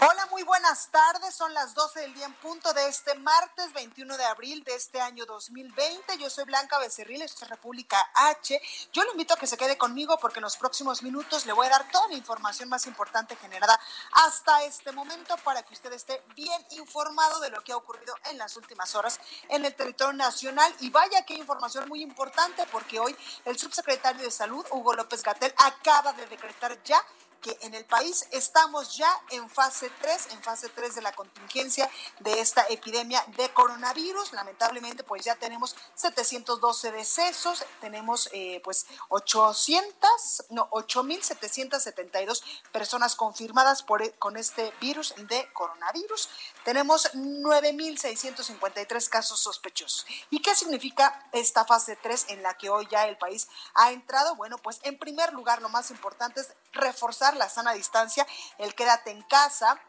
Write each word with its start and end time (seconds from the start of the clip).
Hola, 0.00 0.28
muy 0.30 0.44
buenas 0.44 0.90
tardes. 0.92 1.34
Son 1.34 1.52
las 1.54 1.74
12 1.74 1.98
del 1.98 2.14
día 2.14 2.26
en 2.26 2.34
punto 2.34 2.72
de 2.72 2.86
este 2.86 3.16
martes 3.16 3.72
21 3.72 4.16
de 4.16 4.24
abril 4.26 4.62
de 4.62 4.76
este 4.76 5.00
año 5.00 5.26
2020. 5.26 6.18
Yo 6.18 6.30
soy 6.30 6.44
Blanca 6.44 6.78
Becerril, 6.78 7.20
esto 7.22 7.44
es 7.44 7.50
República 7.50 8.08
H. 8.14 8.62
Yo 8.92 9.02
lo 9.02 9.10
invito 9.10 9.34
a 9.34 9.36
que 9.36 9.48
se 9.48 9.56
quede 9.56 9.76
conmigo 9.76 10.16
porque 10.20 10.38
en 10.38 10.44
los 10.44 10.56
próximos 10.56 11.02
minutos 11.02 11.46
le 11.46 11.52
voy 11.52 11.66
a 11.66 11.70
dar 11.70 11.90
toda 11.90 12.06
la 12.06 12.14
información 12.14 12.68
más 12.68 12.86
importante 12.86 13.34
generada 13.34 13.76
hasta 14.12 14.62
este 14.62 14.92
momento 14.92 15.36
para 15.38 15.64
que 15.64 15.74
usted 15.74 15.92
esté 15.92 16.22
bien 16.36 16.64
informado 16.78 17.40
de 17.40 17.50
lo 17.50 17.64
que 17.64 17.72
ha 17.72 17.76
ocurrido 17.76 18.14
en 18.30 18.38
las 18.38 18.56
últimas 18.56 18.94
horas 18.94 19.18
en 19.48 19.64
el 19.64 19.74
territorio 19.74 20.12
nacional. 20.12 20.72
Y 20.78 20.90
vaya 20.90 21.24
que 21.24 21.34
información 21.34 21.88
muy 21.88 22.02
importante 22.02 22.64
porque 22.70 23.00
hoy 23.00 23.16
el 23.44 23.58
subsecretario 23.58 24.22
de 24.22 24.30
Salud, 24.30 24.64
Hugo 24.70 24.94
López 24.94 25.24
Gatel, 25.24 25.52
acaba 25.56 26.12
de 26.12 26.24
decretar 26.26 26.80
ya 26.84 27.04
que 27.40 27.56
en 27.62 27.74
el 27.74 27.84
país 27.84 28.26
estamos 28.32 28.96
ya 28.96 29.10
en 29.30 29.48
fase 29.48 29.90
3, 30.00 30.28
en 30.32 30.42
fase 30.42 30.68
3 30.68 30.96
de 30.96 31.02
la 31.02 31.12
contingencia 31.12 31.90
de 32.20 32.40
esta 32.40 32.66
epidemia 32.68 33.24
de 33.36 33.48
coronavirus. 33.52 34.32
Lamentablemente, 34.32 35.04
pues 35.04 35.24
ya 35.24 35.34
tenemos 35.36 35.76
712 35.94 36.92
decesos, 36.92 37.64
tenemos 37.80 38.28
eh, 38.32 38.60
pues 38.64 38.86
800, 39.08 40.46
no, 40.50 40.68
8.772 40.70 42.42
personas 42.72 43.16
confirmadas 43.16 43.82
por, 43.82 44.02
e, 44.02 44.12
con 44.12 44.36
este 44.36 44.72
virus 44.80 45.14
de 45.16 45.48
coronavirus. 45.52 46.28
Tenemos 46.68 47.10
9.653 47.14 49.08
casos 49.08 49.40
sospechosos. 49.40 50.04
¿Y 50.28 50.42
qué 50.42 50.54
significa 50.54 51.26
esta 51.32 51.64
fase 51.64 51.96
3 51.96 52.26
en 52.28 52.42
la 52.42 52.58
que 52.58 52.68
hoy 52.68 52.86
ya 52.90 53.06
el 53.06 53.16
país 53.16 53.48
ha 53.72 53.90
entrado? 53.90 54.36
Bueno, 54.36 54.58
pues 54.58 54.78
en 54.82 54.98
primer 54.98 55.32
lugar, 55.32 55.62
lo 55.62 55.70
más 55.70 55.90
importante 55.90 56.42
es 56.42 56.52
reforzar 56.74 57.34
la 57.38 57.48
sana 57.48 57.72
distancia, 57.72 58.26
el 58.58 58.74
quédate 58.74 59.12
en 59.12 59.22
casa, 59.22 59.80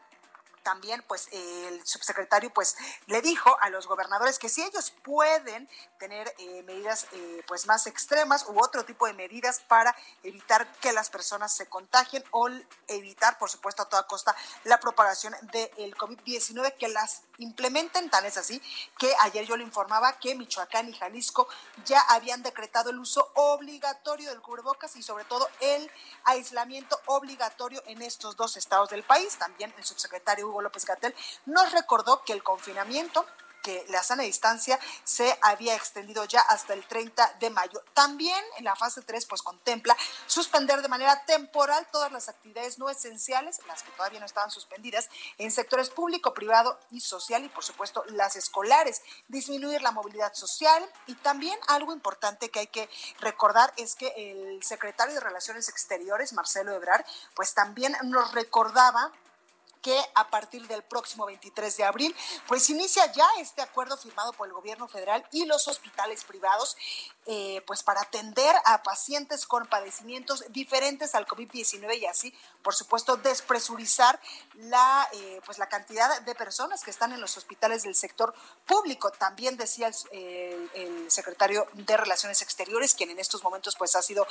también 0.62 1.04
pues 1.06 1.28
el 1.32 1.86
subsecretario 1.86 2.52
pues 2.52 2.76
le 3.06 3.22
dijo 3.22 3.56
a 3.60 3.70
los 3.70 3.86
gobernadores 3.86 4.38
que 4.38 4.48
si 4.48 4.62
ellos 4.62 4.92
pueden 5.02 5.68
tener 5.98 6.34
eh, 6.38 6.62
medidas 6.62 7.06
eh, 7.12 7.42
pues 7.46 7.66
más 7.66 7.86
extremas 7.86 8.46
u 8.48 8.62
otro 8.62 8.84
tipo 8.84 9.06
de 9.06 9.12
medidas 9.12 9.60
para 9.68 9.94
evitar 10.22 10.70
que 10.80 10.92
las 10.92 11.10
personas 11.10 11.54
se 11.54 11.66
contagien 11.66 12.24
o 12.30 12.48
evitar 12.88 13.38
por 13.38 13.50
supuesto 13.50 13.82
a 13.82 13.88
toda 13.88 14.06
costa 14.06 14.34
la 14.64 14.80
propagación 14.80 15.34
del 15.52 15.96
COVID-19 15.96 16.74
que 16.76 16.88
las 16.88 17.22
implementen 17.38 18.10
tan 18.10 18.24
es 18.24 18.36
así 18.36 18.60
que 18.98 19.12
ayer 19.20 19.46
yo 19.46 19.56
le 19.56 19.64
informaba 19.64 20.18
que 20.18 20.34
Michoacán 20.34 20.88
y 20.88 20.92
Jalisco 20.92 21.48
ya 21.84 22.00
habían 22.08 22.42
decretado 22.42 22.90
el 22.90 22.98
uso 22.98 23.30
obligatorio 23.34 24.30
del 24.30 24.40
cubrebocas 24.40 24.96
y 24.96 25.02
sobre 25.02 25.24
todo 25.24 25.48
el 25.60 25.90
aislamiento 26.24 27.00
obligatorio 27.06 27.82
en 27.86 28.02
estos 28.02 28.36
dos 28.36 28.56
estados 28.56 28.90
del 28.90 29.02
país. 29.02 29.36
También 29.36 29.72
el 29.76 29.84
subsecretario 29.84 30.48
Hugo 30.48 30.59
López 30.62 30.84
Gatel, 30.84 31.14
nos 31.46 31.72
recordó 31.72 32.22
que 32.22 32.32
el 32.32 32.42
confinamiento 32.42 33.26
que 33.62 33.84
la 33.88 34.02
sana 34.02 34.22
distancia 34.22 34.78
se 35.04 35.38
había 35.42 35.74
extendido 35.74 36.24
ya 36.24 36.40
hasta 36.40 36.74
el 36.74 36.86
30 36.86 37.36
de 37.40 37.50
mayo. 37.50 37.82
También 37.94 38.42
en 38.58 38.64
la 38.64 38.76
fase 38.76 39.02
3 39.02 39.26
pues 39.26 39.42
contempla 39.42 39.96
suspender 40.26 40.82
de 40.82 40.88
manera 40.88 41.24
temporal 41.24 41.86
todas 41.90 42.12
las 42.12 42.28
actividades 42.28 42.78
no 42.78 42.90
esenciales, 42.90 43.60
las 43.66 43.82
que 43.82 43.90
todavía 43.92 44.20
no 44.20 44.26
estaban 44.26 44.50
suspendidas, 44.50 45.08
en 45.38 45.50
sectores 45.50 45.90
público, 45.90 46.34
privado 46.34 46.78
y 46.90 47.00
social 47.00 47.44
y 47.44 47.48
por 47.48 47.64
supuesto 47.64 48.04
las 48.08 48.36
escolares, 48.36 49.02
disminuir 49.28 49.82
la 49.82 49.92
movilidad 49.92 50.34
social 50.34 50.84
y 51.06 51.14
también 51.16 51.58
algo 51.68 51.92
importante 51.92 52.50
que 52.50 52.60
hay 52.60 52.66
que 52.66 52.88
recordar 53.20 53.72
es 53.76 53.94
que 53.94 54.08
el 54.16 54.62
secretario 54.62 55.14
de 55.14 55.20
Relaciones 55.20 55.68
Exteriores, 55.68 56.32
Marcelo 56.32 56.72
Ebrard, 56.72 57.04
pues 57.34 57.54
también 57.54 57.96
nos 58.04 58.32
recordaba 58.32 59.12
que 59.82 59.98
a 60.14 60.28
partir 60.28 60.66
del 60.68 60.82
próximo 60.82 61.26
23 61.26 61.76
de 61.76 61.84
abril, 61.84 62.16
pues 62.46 62.68
inicia 62.70 63.10
ya 63.12 63.26
este 63.38 63.62
acuerdo 63.62 63.96
firmado 63.96 64.32
por 64.32 64.46
el 64.46 64.52
gobierno 64.52 64.88
federal 64.88 65.26
y 65.32 65.46
los 65.46 65.68
hospitales 65.68 66.24
privados, 66.24 66.76
eh, 67.26 67.62
pues 67.66 67.82
para 67.82 68.00
atender 68.02 68.54
a 68.64 68.82
pacientes 68.82 69.46
con 69.46 69.66
padecimientos 69.66 70.44
diferentes 70.50 71.14
al 71.14 71.26
COVID-19 71.26 71.98
y 71.98 72.06
así, 72.06 72.34
por 72.62 72.74
supuesto, 72.74 73.16
despresurizar 73.16 74.20
la, 74.54 75.08
eh, 75.12 75.40
pues 75.44 75.58
la 75.58 75.68
cantidad 75.68 76.20
de 76.22 76.34
personas 76.34 76.82
que 76.82 76.90
están 76.90 77.12
en 77.12 77.20
los 77.20 77.36
hospitales 77.36 77.82
del 77.82 77.94
sector 77.94 78.34
público. 78.66 79.10
También 79.10 79.56
decía 79.56 79.90
el, 80.12 80.70
el 80.74 81.10
secretario 81.10 81.66
de 81.72 81.96
Relaciones 81.96 82.42
Exteriores, 82.42 82.94
quien 82.94 83.10
en 83.10 83.18
estos 83.18 83.42
momentos 83.42 83.76
pues 83.76 83.96
ha 83.96 84.02
sido... 84.02 84.26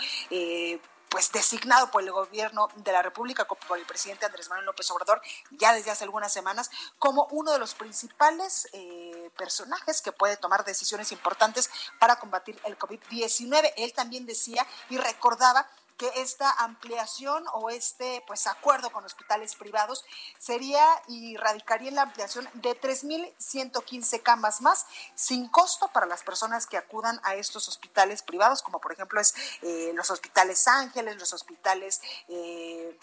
Pues 1.10 1.32
designado 1.32 1.90
por 1.90 2.04
el 2.04 2.12
gobierno 2.12 2.70
de 2.76 2.92
la 2.92 3.02
República, 3.02 3.48
por 3.48 3.78
el 3.78 3.86
presidente 3.86 4.26
Andrés 4.26 4.48
Manuel 4.48 4.68
López 4.68 4.90
Obrador, 4.92 5.22
ya 5.52 5.74
desde 5.74 5.92
hace 5.92 6.04
algunas 6.04 6.32
semanas, 6.32 6.70
como 7.00 7.28
uno 7.32 7.52
de 7.52 7.60
los 7.60 7.74
principales 7.74 8.70
eh, 8.74 9.32
personajes 9.36 10.02
que 10.02 10.12
puede 10.12 10.38
tomar 10.38 10.64
decisiones 10.66 11.12
importantes 11.12 11.70
para 12.00 12.18
combatir 12.18 12.60
el 12.66 12.78
COVID-19. 12.78 13.74
Él 13.78 13.94
también 13.94 14.26
decía 14.26 14.66
y 14.90 14.98
recordaba 14.98 15.68
que 16.00 16.10
esta 16.16 16.50
ampliación 16.64 17.44
o 17.54 17.70
este 17.70 18.24
pues 18.26 18.48
acuerdo 18.48 18.90
con 18.90 19.04
hospitales 19.04 19.56
privados 19.56 20.06
sería 20.40 20.84
y 21.08 21.36
radicaría 21.36 21.90
en 21.90 21.96
la 21.96 22.04
ampliación 22.04 22.50
de 22.54 22.80
3.115 22.80 24.24
camas 24.24 24.62
más 24.62 24.88
sin 25.14 25.50
costo 25.50 25.90
para 25.90 26.06
las 26.06 26.24
personas 26.24 26.66
que 26.66 26.78
acudan 26.78 27.20
a 27.24 27.36
estos 27.36 27.68
hospitales 27.68 28.24
privados, 28.24 28.64
como 28.64 28.80
por 28.80 28.94
ejemplo 28.94 29.20
es 29.20 29.36
eh, 29.62 29.92
los 29.94 30.10
hospitales 30.10 30.68
Ángeles, 30.68 31.20
los 31.20 31.34
hospitales... 31.34 32.02
Eh, 32.30 32.98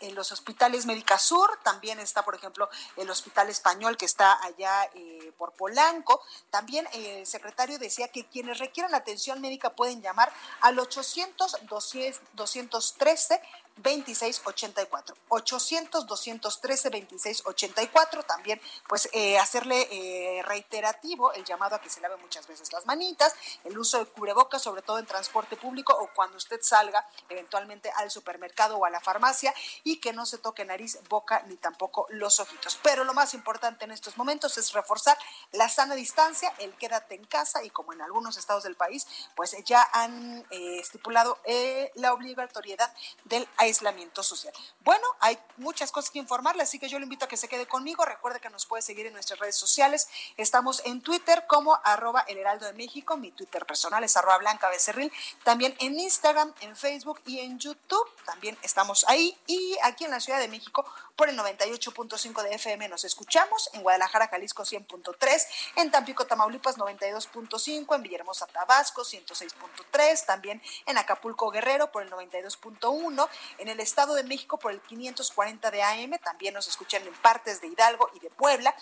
en 0.00 0.14
los 0.14 0.32
hospitales 0.32 0.86
Médica 0.86 1.18
Sur, 1.18 1.58
también 1.62 1.98
está, 2.00 2.24
por 2.24 2.34
ejemplo, 2.34 2.68
el 2.96 3.08
Hospital 3.10 3.48
Español 3.48 3.96
que 3.96 4.04
está 4.04 4.42
allá 4.44 4.90
eh, 4.94 5.32
por 5.38 5.52
Polanco. 5.52 6.22
También 6.50 6.86
eh, 6.92 7.20
el 7.20 7.26
secretario 7.26 7.78
decía 7.78 8.08
que 8.08 8.26
quienes 8.26 8.58
requieran 8.58 8.94
atención 8.94 9.40
médica 9.40 9.74
pueden 9.74 10.02
llamar 10.02 10.32
al 10.60 10.78
800 10.78 11.56
213 12.34 13.40
2684. 13.76 15.16
800 15.28 16.06
213 16.06 16.90
2684. 16.90 18.22
También, 18.22 18.60
pues, 18.88 19.08
eh, 19.12 19.38
hacerle 19.38 19.88
eh, 19.90 20.42
reiterativo 20.42 21.32
el 21.32 21.44
llamado 21.44 21.76
a 21.76 21.80
que 21.80 21.90
se 21.90 22.00
lave 22.00 22.16
muchas 22.16 22.46
veces 22.46 22.72
las 22.72 22.86
manitas, 22.86 23.34
el 23.64 23.78
uso 23.78 23.98
de 23.98 24.06
cubrebocas, 24.06 24.62
sobre 24.62 24.82
todo 24.82 24.98
en 24.98 25.06
transporte 25.06 25.56
público 25.56 25.92
o 25.92 26.08
cuando 26.14 26.36
usted 26.36 26.60
salga 26.62 27.06
eventualmente 27.28 27.90
al 27.96 28.10
supermercado 28.10 28.76
o 28.76 28.84
a 28.84 28.90
la 28.90 29.00
farmacia 29.00 29.54
y 29.84 30.00
que 30.00 30.12
no 30.12 30.26
se 30.26 30.38
toque 30.38 30.64
nariz, 30.64 30.98
boca 31.08 31.42
ni 31.46 31.56
tampoco 31.56 32.06
los 32.10 32.40
ojitos. 32.40 32.78
Pero 32.82 33.04
lo 33.04 33.14
más 33.14 33.34
importante 33.34 33.84
en 33.84 33.92
estos 33.92 34.16
momentos 34.16 34.56
es 34.58 34.72
reforzar 34.72 35.18
la 35.52 35.68
sana 35.68 35.94
distancia, 35.94 36.52
el 36.58 36.74
quédate 36.76 37.14
en 37.14 37.24
casa 37.24 37.62
y 37.62 37.70
como 37.70 37.92
en 37.92 38.00
algunos 38.00 38.36
estados 38.36 38.64
del 38.64 38.76
país, 38.76 39.06
pues 39.34 39.56
ya 39.64 39.86
han 39.92 40.44
eh, 40.50 40.78
estipulado 40.80 41.38
la 41.94 42.12
obligatoriedad 42.12 42.92
del 43.24 43.46
aislamiento 43.66 44.22
social. 44.22 44.52
Bueno, 44.80 45.06
hay 45.20 45.38
muchas 45.56 45.92
cosas 45.92 46.10
que 46.10 46.18
informarle, 46.18 46.62
así 46.62 46.78
que 46.78 46.88
yo 46.88 46.98
le 46.98 47.04
invito 47.04 47.24
a 47.24 47.28
que 47.28 47.36
se 47.36 47.48
quede 47.48 47.66
conmigo. 47.66 48.04
Recuerde 48.04 48.40
que 48.40 48.50
nos 48.50 48.66
puede 48.66 48.82
seguir 48.82 49.06
en 49.06 49.12
nuestras 49.12 49.38
redes 49.38 49.56
sociales. 49.56 50.08
Estamos 50.36 50.82
en 50.84 51.00
Twitter 51.02 51.44
como 51.46 51.78
arroba 51.84 52.20
el 52.28 52.38
heraldo 52.38 52.66
de 52.66 52.72
México. 52.72 53.16
Mi 53.16 53.30
Twitter 53.32 53.66
personal 53.66 54.02
es 54.04 54.16
arroba 54.16 54.38
blanca 54.38 54.68
becerril. 54.68 55.12
También 55.44 55.74
en 55.78 55.98
Instagram, 55.98 56.52
en 56.60 56.76
Facebook 56.76 57.20
y 57.26 57.40
en 57.40 57.58
YouTube. 57.58 58.08
También 58.24 58.56
estamos 58.62 59.04
ahí. 59.08 59.36
Y 59.46 59.76
aquí 59.82 60.04
en 60.04 60.10
la 60.10 60.20
Ciudad 60.20 60.40
de 60.40 60.48
México 60.48 60.84
por 61.16 61.28
el 61.28 61.38
98.5 61.38 62.42
de 62.42 62.54
FM 62.54 62.88
nos 62.88 63.04
escuchamos. 63.04 63.70
En 63.72 63.82
Guadalajara, 63.82 64.28
Jalisco 64.28 64.62
100.3. 64.64 65.46
En 65.76 65.90
Tampico, 65.90 66.26
Tamaulipas 66.26 66.76
92.5. 66.76 67.96
En 67.96 68.02
Villahermosa, 68.02 68.46
Tabasco 68.46 69.02
106.3. 69.02 70.26
También 70.26 70.62
en 70.84 70.98
Acapulco, 70.98 71.50
Guerrero 71.50 71.90
por 71.90 72.02
el 72.02 72.10
92.1. 72.10 73.28
En 73.58 73.68
el 73.68 73.80
Estado 73.80 74.14
de 74.14 74.24
México 74.24 74.58
por 74.58 74.72
el 74.72 74.80
540 74.80 75.70
de 75.70 75.82
AM. 75.82 76.18
También 76.22 76.54
nos 76.54 76.68
escuchan 76.68 77.06
en 77.06 77.14
partes 77.14 77.60
de 77.60 77.68
Hidalgo 77.68 78.10
y 78.14 78.20
de 78.20 78.30
Puebla 78.30 78.74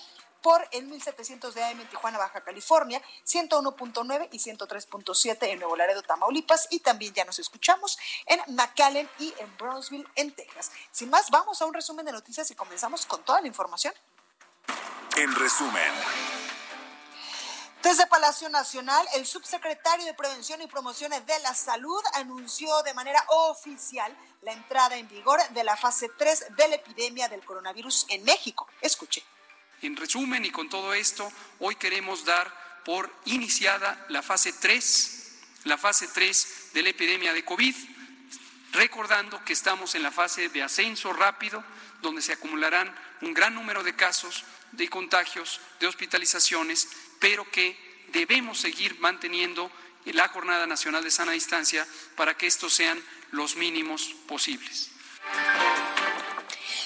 por 0.45 0.69
el 0.73 0.85
1700 0.85 1.55
de 1.55 1.65
AM 1.65 1.81
en 1.81 1.89
Tijuana, 1.89 2.19
Baja 2.19 2.43
California, 2.43 3.01
101.9 3.27 4.29
y 4.31 4.39
103.7 4.39 5.39
en 5.49 5.59
Nuevo 5.59 5.75
Laredo, 5.75 6.03
Tamaulipas 6.03 6.69
y 6.69 6.81
también 6.81 7.15
ya 7.15 7.25
nos 7.25 7.39
escuchamos 7.39 7.99
en 8.27 8.43
McAllen 8.55 9.09
y 9.19 9.33
en 9.39 9.57
Brownsville, 9.57 10.07
en 10.17 10.33
Texas. 10.33 10.71
Sin 10.93 11.09
más, 11.09 11.31
vamos 11.31 11.63
a 11.63 11.65
un 11.65 11.73
resumen 11.73 12.05
de 12.05 12.13
noticias 12.13 12.51
y 12.51 12.55
comenzamos 12.55 13.07
con 13.07 13.25
toda 13.25 13.41
la 13.41 13.47
información. 13.47 13.95
En 15.17 15.35
resumen. 15.35 15.93
Desde 17.83 18.07
Palacio 18.07 18.51
Nacional, 18.51 19.07
el 19.15 19.25
subsecretario 19.25 20.05
de 20.05 20.13
Prevención 20.13 20.61
y 20.61 20.67
Promoción 20.67 21.11
de 21.11 21.39
la 21.39 21.55
Salud 21.55 22.03
anunció 22.13 22.83
de 22.83 22.93
manera 22.93 23.25
oficial 23.29 24.15
la 24.43 24.53
entrada 24.53 24.97
en 24.97 25.09
vigor 25.09 25.41
de 25.55 25.65
la 25.65 25.75
fase 25.79 26.11
3 26.19 26.55
de 26.55 26.69
la 26.69 26.75
epidemia 26.75 27.29
del 27.29 27.43
coronavirus 27.43 28.05
en 28.11 28.25
México. 28.25 28.69
Escuche. 28.83 29.25
En 29.85 29.97
resumen 29.97 30.43
y 30.47 30.51
con 30.51 30.71
todo 30.71 30.95
esto, 30.95 31.31
hoy 31.59 31.77
queremos 31.77 32.25
dar 32.25 32.81
por 32.87 33.15
iniciada 33.27 34.07
la 34.09 34.23
fase 34.23 34.55
3, 34.55 35.41
la 35.65 35.77
fase 35.77 36.09
3 36.09 36.71
de 36.73 36.83
la 36.83 36.89
epidemia 36.89 37.35
de 37.35 37.45
COVID, 37.45 37.75
recordando 38.73 39.45
que 39.45 39.53
estamos 39.53 39.95
en 39.95 40.03
la 40.03 40.11
fase 40.11 40.49
de 40.49 40.63
ascenso 40.63 41.13
rápido, 41.13 41.63
donde 42.01 42.23
se 42.23 42.33
acumularán 42.33 42.95
un 43.21 43.35
gran 43.35 43.55
número 43.55 43.83
de 43.83 43.95
casos 43.95 44.45
de 44.73 44.89
contagios, 44.89 45.61
de 45.81 45.87
hospitalizaciones, 45.87 46.89
pero 47.21 47.51
que 47.51 48.07
debemos 48.09 48.59
seguir 48.59 48.99
manteniendo 49.01 49.71
la 50.07 50.29
Jornada 50.29 50.67
Nacional 50.67 51.05
de 51.05 51.11
Sana 51.11 51.33
Distancia 51.33 51.87
para 52.17 52.39
que 52.39 52.47
estos 52.47 52.73
sean 52.73 52.99
los 53.33 53.57
mínimos 53.57 54.15
posibles. 54.27 54.91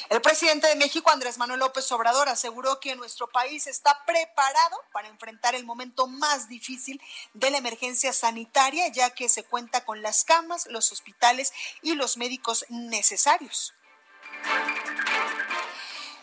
El 0.08 0.22
presidente 0.22 0.66
de 0.68 0.76
México, 0.76 1.10
Andrés 1.10 1.36
Manuel 1.36 1.60
López 1.60 1.92
Obrador, 1.92 2.30
aseguró 2.30 2.80
que 2.80 2.96
nuestro 2.96 3.28
país 3.28 3.66
está 3.66 4.06
preparado 4.06 4.80
para 4.90 5.08
enfrentar 5.08 5.54
el 5.54 5.66
momento 5.66 6.06
más 6.06 6.48
difícil 6.48 6.98
de 7.34 7.50
la 7.50 7.58
emergencia 7.58 8.14
sanitaria, 8.14 8.88
ya 8.88 9.10
que 9.10 9.28
se 9.28 9.44
cuenta 9.44 9.84
con 9.84 10.00
las 10.00 10.24
camas, 10.24 10.66
los 10.68 10.92
hospitales 10.92 11.52
y 11.82 11.94
los 11.94 12.16
médicos 12.16 12.64
necesarios. 12.70 13.74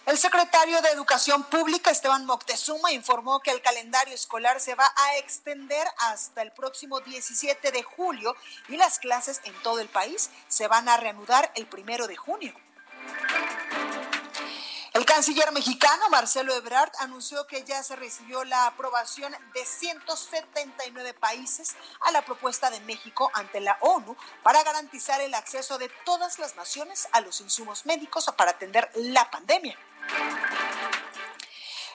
El 0.07 0.17
secretario 0.17 0.81
de 0.81 0.89
Educación 0.89 1.43
Pública, 1.43 1.91
Esteban 1.91 2.25
Moctezuma, 2.25 2.91
informó 2.91 3.39
que 3.39 3.51
el 3.51 3.61
calendario 3.61 4.15
escolar 4.15 4.59
se 4.59 4.73
va 4.73 4.91
a 4.95 5.17
extender 5.17 5.85
hasta 5.97 6.41
el 6.41 6.51
próximo 6.53 7.01
17 7.01 7.71
de 7.71 7.83
julio 7.83 8.35
y 8.67 8.77
las 8.77 8.97
clases 8.97 9.41
en 9.43 9.53
todo 9.61 9.79
el 9.79 9.89
país 9.89 10.31
se 10.47 10.67
van 10.67 10.89
a 10.89 10.97
reanudar 10.97 11.51
el 11.53 11.67
primero 11.67 12.07
de 12.07 12.15
junio. 12.15 12.55
El 14.95 15.05
canciller 15.05 15.51
mexicano 15.51 16.09
Marcelo 16.09 16.55
Ebrard 16.55 16.91
anunció 16.99 17.45
que 17.47 17.65
ya 17.65 17.83
se 17.83 17.97
recibió 17.97 18.45
la 18.45 18.65
aprobación 18.65 19.35
de 19.53 19.65
179 19.65 21.13
países 21.13 21.75
a 21.99 22.13
la 22.13 22.23
propuesta 22.23 22.69
de 22.69 22.79
México 22.79 23.29
ante 23.33 23.59
la 23.59 23.77
ONU 23.81 24.15
para 24.41 24.63
garantizar 24.63 25.19
el 25.19 25.33
acceso 25.33 25.77
de 25.77 25.89
todas 26.05 26.39
las 26.39 26.55
naciones 26.55 27.09
a 27.11 27.19
los 27.19 27.41
insumos 27.41 27.85
médicos 27.85 28.31
para 28.37 28.51
atender 28.51 28.89
la 28.95 29.29
pandemia. 29.29 29.77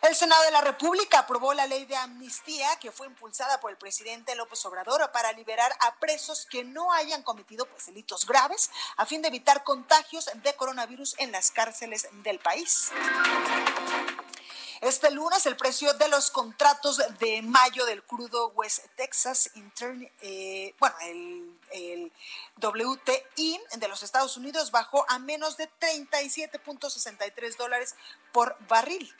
El 0.02 0.16
Senado 0.16 0.42
de 0.44 0.50
la 0.50 0.62
República 0.62 1.18
aprobó 1.18 1.52
la 1.52 1.66
ley 1.66 1.84
de 1.84 1.94
amnistía 1.94 2.74
que 2.76 2.90
fue 2.90 3.06
impulsada 3.06 3.60
por 3.60 3.70
el 3.70 3.76
presidente 3.76 4.34
López 4.34 4.64
Obrador 4.64 5.12
para 5.12 5.32
liberar 5.32 5.70
a 5.80 5.94
presos 5.96 6.46
que 6.46 6.64
no 6.64 6.90
hayan 6.92 7.22
cometido 7.22 7.66
pues, 7.66 7.84
delitos 7.86 8.24
graves 8.24 8.70
a 8.96 9.04
fin 9.04 9.20
de 9.20 9.28
evitar 9.28 9.62
contagios 9.62 10.30
de 10.42 10.54
coronavirus 10.54 11.16
en 11.18 11.32
las 11.32 11.50
cárceles 11.50 12.08
del 12.22 12.38
país. 12.38 12.90
Este 14.80 15.10
lunes 15.10 15.44
el 15.44 15.58
precio 15.58 15.92
de 15.92 16.08
los 16.08 16.30
contratos 16.30 17.02
de 17.18 17.42
mayo 17.42 17.84
del 17.84 18.02
crudo 18.02 18.48
West 18.54 18.86
Texas 18.96 19.50
Intern, 19.54 20.10
eh, 20.22 20.74
bueno, 20.78 20.96
el, 21.02 21.58
el, 21.72 22.12
WTI 22.56 23.60
de 23.76 23.88
los 23.88 24.02
Estados 24.02 24.38
Unidos 24.38 24.70
bajó 24.70 25.04
a 25.10 25.18
menos 25.18 25.58
de 25.58 25.70
37.63 25.78 27.56
dólares 27.58 27.94
por 28.32 28.56
barril. 28.66 29.14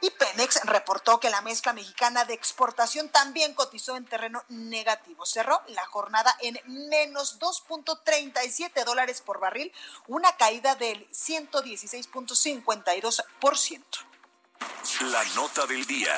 Y 0.00 0.10
Pemex 0.10 0.60
reportó 0.64 1.20
que 1.20 1.30
la 1.30 1.40
mezcla 1.40 1.72
mexicana 1.72 2.24
de 2.24 2.34
exportación 2.34 3.08
también 3.08 3.54
cotizó 3.54 3.96
en 3.96 4.04
terreno 4.04 4.44
negativo. 4.48 5.24
Cerró 5.24 5.62
la 5.68 5.86
jornada 5.86 6.36
en 6.40 6.60
menos 6.88 7.38
2.37 7.40 8.84
dólares 8.84 9.22
por 9.22 9.40
barril, 9.40 9.72
una 10.06 10.36
caída 10.36 10.74
del 10.74 11.08
116.52%. 11.10 13.82
La 15.00 15.24
nota 15.34 15.66
del 15.66 15.84
día. 15.86 16.14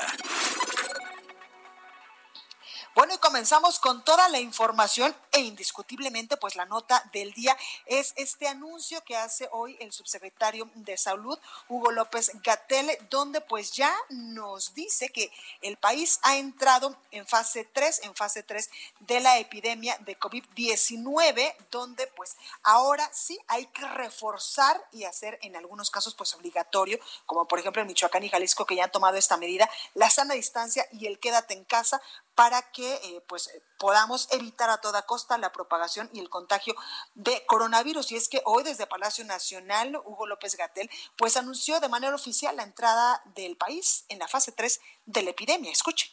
Bueno, 2.95 3.15
y 3.15 3.19
comenzamos 3.19 3.79
con 3.79 4.05
toda 4.05 4.29
la 4.29 4.41
información 4.41 5.15
e 5.39 5.43
indiscutiblemente, 5.43 6.37
pues 6.37 6.57
la 6.57 6.67
nota 6.67 7.03
del 7.13 7.33
día 7.33 7.57
es 7.87 8.13
este 8.17 8.49
anuncio 8.49 9.03
que 9.05 9.17
hace 9.17 9.49
hoy 9.53 9.77
el 9.81 9.93
subsecretario 9.93 10.69
de 10.75 10.97
Salud, 10.97 11.39
Hugo 11.69 11.93
López 11.93 12.33
Gatel, 12.43 12.91
donde 13.09 13.41
pues 13.41 13.73
ya 13.73 13.95
nos 14.11 14.75
dice 14.75 15.11
que 15.11 15.31
el 15.63 15.77
país 15.77 16.19
ha 16.23 16.37
entrado 16.37 16.97
en 17.13 17.27
fase 17.27 17.65
3, 17.65 18.01
en 18.05 18.15
fase 18.15 18.43
3 18.43 18.69
de 19.01 19.21
la 19.21 19.39
epidemia 19.39 19.97
de 19.99 20.19
COVID-19, 20.19 21.55
donde 21.71 22.07
pues 22.09 22.37
ahora 22.65 23.09
sí 23.13 23.39
hay 23.47 23.67
que 23.67 23.87
reforzar 23.87 24.85
y 24.93 25.05
hacer 25.05 25.39
en 25.43 25.57
algunos 25.57 25.91
casos 25.91 26.15
pues 26.15 26.35
obligatorio, 26.35 26.99
como 27.27 27.47
por 27.47 27.61
ejemplo 27.61 27.83
en 27.83 27.89
Michoacán 27.89 28.25
y 28.25 28.29
Jalisco 28.29 28.67
que 28.67 28.75
ya 28.75 28.85
han 28.85 28.93
tomado 28.93 29.17
esta 29.17 29.37
medida, 29.37 29.71
la 29.95 30.11
sana 30.11 30.35
distancia 30.35 30.87
y 30.93 31.07
el 31.07 31.21
quédate 31.21 31.55
en 31.55 31.65
casa 31.65 32.03
para 32.35 32.63
que 32.71 32.95
eh, 32.95 33.21
pues 33.27 33.51
podamos 33.79 34.29
evitar 34.31 34.71
a 34.71 34.81
toda 34.81 35.03
costa 35.03 35.28
la 35.37 35.53
propagación 35.53 36.09
y 36.15 36.21
el 36.21 36.31
contagio 36.31 36.75
de 37.15 37.45
coronavirus. 37.47 38.13
Y 38.13 38.17
es 38.17 38.29
que 38.29 38.41
hoy 38.45 38.63
desde 38.63 38.87
Palacio 38.87 39.25
Nacional, 39.25 39.97
Hugo 40.05 40.27
López 40.27 40.57
Gatel, 40.57 40.89
pues 41.17 41.37
anunció 41.37 41.81
de 41.81 41.89
manera 41.89 42.15
oficial 42.15 42.57
la 42.57 42.63
entrada 42.63 43.21
del 43.35 43.57
país 43.57 44.05
en 44.09 44.19
la 44.19 44.29
fase 44.29 44.53
3 44.53 44.81
de 45.05 45.23
la 45.23 45.31
epidemia. 45.31 45.71
Escuche. 45.71 46.11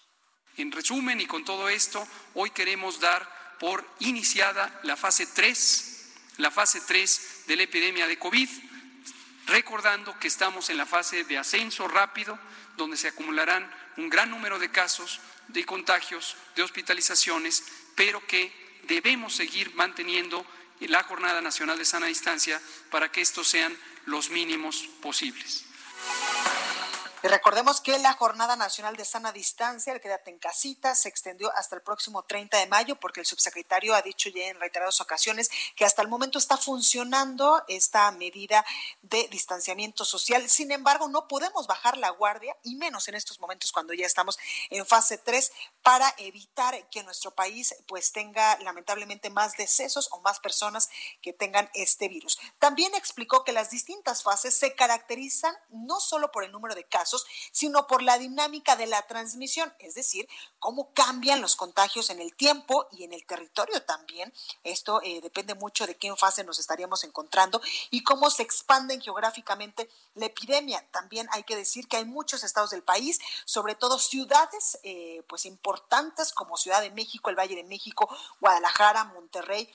En 0.57 0.71
resumen 0.71 1.21
y 1.21 1.27
con 1.27 1.45
todo 1.45 1.69
esto, 1.69 2.05
hoy 2.33 2.49
queremos 2.49 2.99
dar 2.99 3.29
por 3.59 3.85
iniciada 3.99 4.79
la 4.83 4.95
fase 4.95 5.27
3, 5.27 6.13
la 6.37 6.51
fase 6.51 6.81
3 6.81 7.43
de 7.47 7.55
la 7.55 7.63
epidemia 7.63 8.07
de 8.07 8.19
COVID, 8.19 8.49
recordando 9.47 10.17
que 10.19 10.27
estamos 10.27 10.69
en 10.69 10.77
la 10.77 10.85
fase 10.85 11.23
de 11.23 11.37
ascenso 11.37 11.87
rápido, 11.87 12.37
donde 12.77 12.97
se 12.97 13.09
acumularán 13.09 13.69
un 13.97 14.09
gran 14.09 14.29
número 14.29 14.59
de 14.59 14.71
casos 14.71 15.19
de 15.49 15.65
contagios, 15.65 16.35
de 16.55 16.63
hospitalizaciones, 16.63 17.63
pero 17.95 18.25
que 18.25 18.64
debemos 18.87 19.35
seguir 19.35 19.73
manteniendo 19.75 20.45
la 20.81 21.03
Jornada 21.03 21.41
Nacional 21.41 21.77
de 21.77 21.85
Sana 21.85 22.07
Distancia 22.07 22.61
para 22.89 23.11
que 23.11 23.21
estos 23.21 23.47
sean 23.47 23.75
los 24.05 24.29
mínimos 24.29 24.89
posibles. 25.01 25.65
Recordemos 27.27 27.81
que 27.81 27.97
la 27.97 28.13
Jornada 28.13 28.55
Nacional 28.55 28.95
de 28.97 29.03
Sana 29.03 29.31
Distancia, 29.31 29.91
el 29.91 29.99
Quédate 29.99 30.29
en 30.29 30.37
Casita, 30.37 30.93
se 30.93 31.09
extendió 31.09 31.51
hasta 31.55 31.75
el 31.75 31.81
próximo 31.81 32.21
30 32.21 32.59
de 32.59 32.67
mayo 32.67 32.97
porque 32.97 33.19
el 33.19 33.25
subsecretario 33.25 33.95
ha 33.95 34.03
dicho 34.03 34.29
ya 34.29 34.45
en 34.47 34.59
reiteradas 34.59 35.01
ocasiones 35.01 35.49
que 35.75 35.85
hasta 35.85 36.03
el 36.03 36.07
momento 36.07 36.37
está 36.37 36.55
funcionando 36.55 37.63
esta 37.67 38.11
medida 38.11 38.63
de 39.01 39.27
distanciamiento 39.29 40.05
social. 40.05 40.47
Sin 40.47 40.71
embargo, 40.71 41.07
no 41.07 41.27
podemos 41.27 41.65
bajar 41.65 41.97
la 41.97 42.11
guardia 42.11 42.55
y 42.61 42.75
menos 42.75 43.07
en 43.07 43.15
estos 43.15 43.39
momentos 43.39 43.71
cuando 43.71 43.95
ya 43.95 44.05
estamos 44.05 44.37
en 44.69 44.85
fase 44.85 45.17
3 45.17 45.51
para 45.81 46.13
evitar 46.19 46.87
que 46.89 47.01
nuestro 47.01 47.31
país 47.31 47.73
pues 47.87 48.11
tenga 48.11 48.59
lamentablemente 48.59 49.31
más 49.31 49.57
decesos 49.57 50.09
o 50.11 50.21
más 50.21 50.39
personas 50.39 50.89
que 51.23 51.33
tengan 51.33 51.71
este 51.73 52.07
virus. 52.07 52.37
También 52.59 52.93
explicó 52.93 53.43
que 53.43 53.51
las 53.51 53.71
distintas 53.71 54.21
fases 54.21 54.55
se 54.55 54.75
caracterizan 54.75 55.55
no 55.69 55.99
solo 55.99 56.31
por 56.31 56.43
el 56.43 56.51
número 56.51 56.75
de 56.75 56.83
casos, 56.83 57.14
sino 57.51 57.87
por 57.87 58.01
la 58.01 58.17
dinámica 58.17 58.75
de 58.75 58.87
la 58.87 59.01
transmisión, 59.03 59.73
es 59.79 59.95
decir, 59.95 60.27
cómo 60.59 60.93
cambian 60.93 61.41
los 61.41 61.55
contagios 61.55 62.09
en 62.09 62.19
el 62.19 62.35
tiempo 62.35 62.87
y 62.91 63.03
en 63.03 63.13
el 63.13 63.25
territorio 63.25 63.83
también. 63.83 64.33
Esto 64.63 65.01
eh, 65.03 65.21
depende 65.21 65.55
mucho 65.55 65.85
de 65.85 65.95
qué 65.95 66.13
fase 66.15 66.43
nos 66.43 66.59
estaríamos 66.59 67.03
encontrando 67.03 67.61
y 67.91 68.03
cómo 68.03 68.29
se 68.29 68.43
expanden 68.43 69.01
geográficamente 69.01 69.89
la 70.15 70.25
epidemia. 70.25 70.85
También 70.91 71.27
hay 71.31 71.43
que 71.43 71.55
decir 71.55 71.87
que 71.87 71.97
hay 71.97 72.05
muchos 72.05 72.43
estados 72.43 72.71
del 72.71 72.83
país, 72.83 73.19
sobre 73.45 73.75
todo 73.75 73.99
ciudades 73.99 74.79
eh, 74.83 75.23
pues 75.27 75.45
importantes 75.45 76.31
como 76.33 76.57
Ciudad 76.57 76.81
de 76.81 76.91
México, 76.91 77.29
el 77.29 77.35
Valle 77.35 77.55
de 77.55 77.63
México, 77.63 78.09
Guadalajara, 78.39 79.03
Monterrey, 79.05 79.71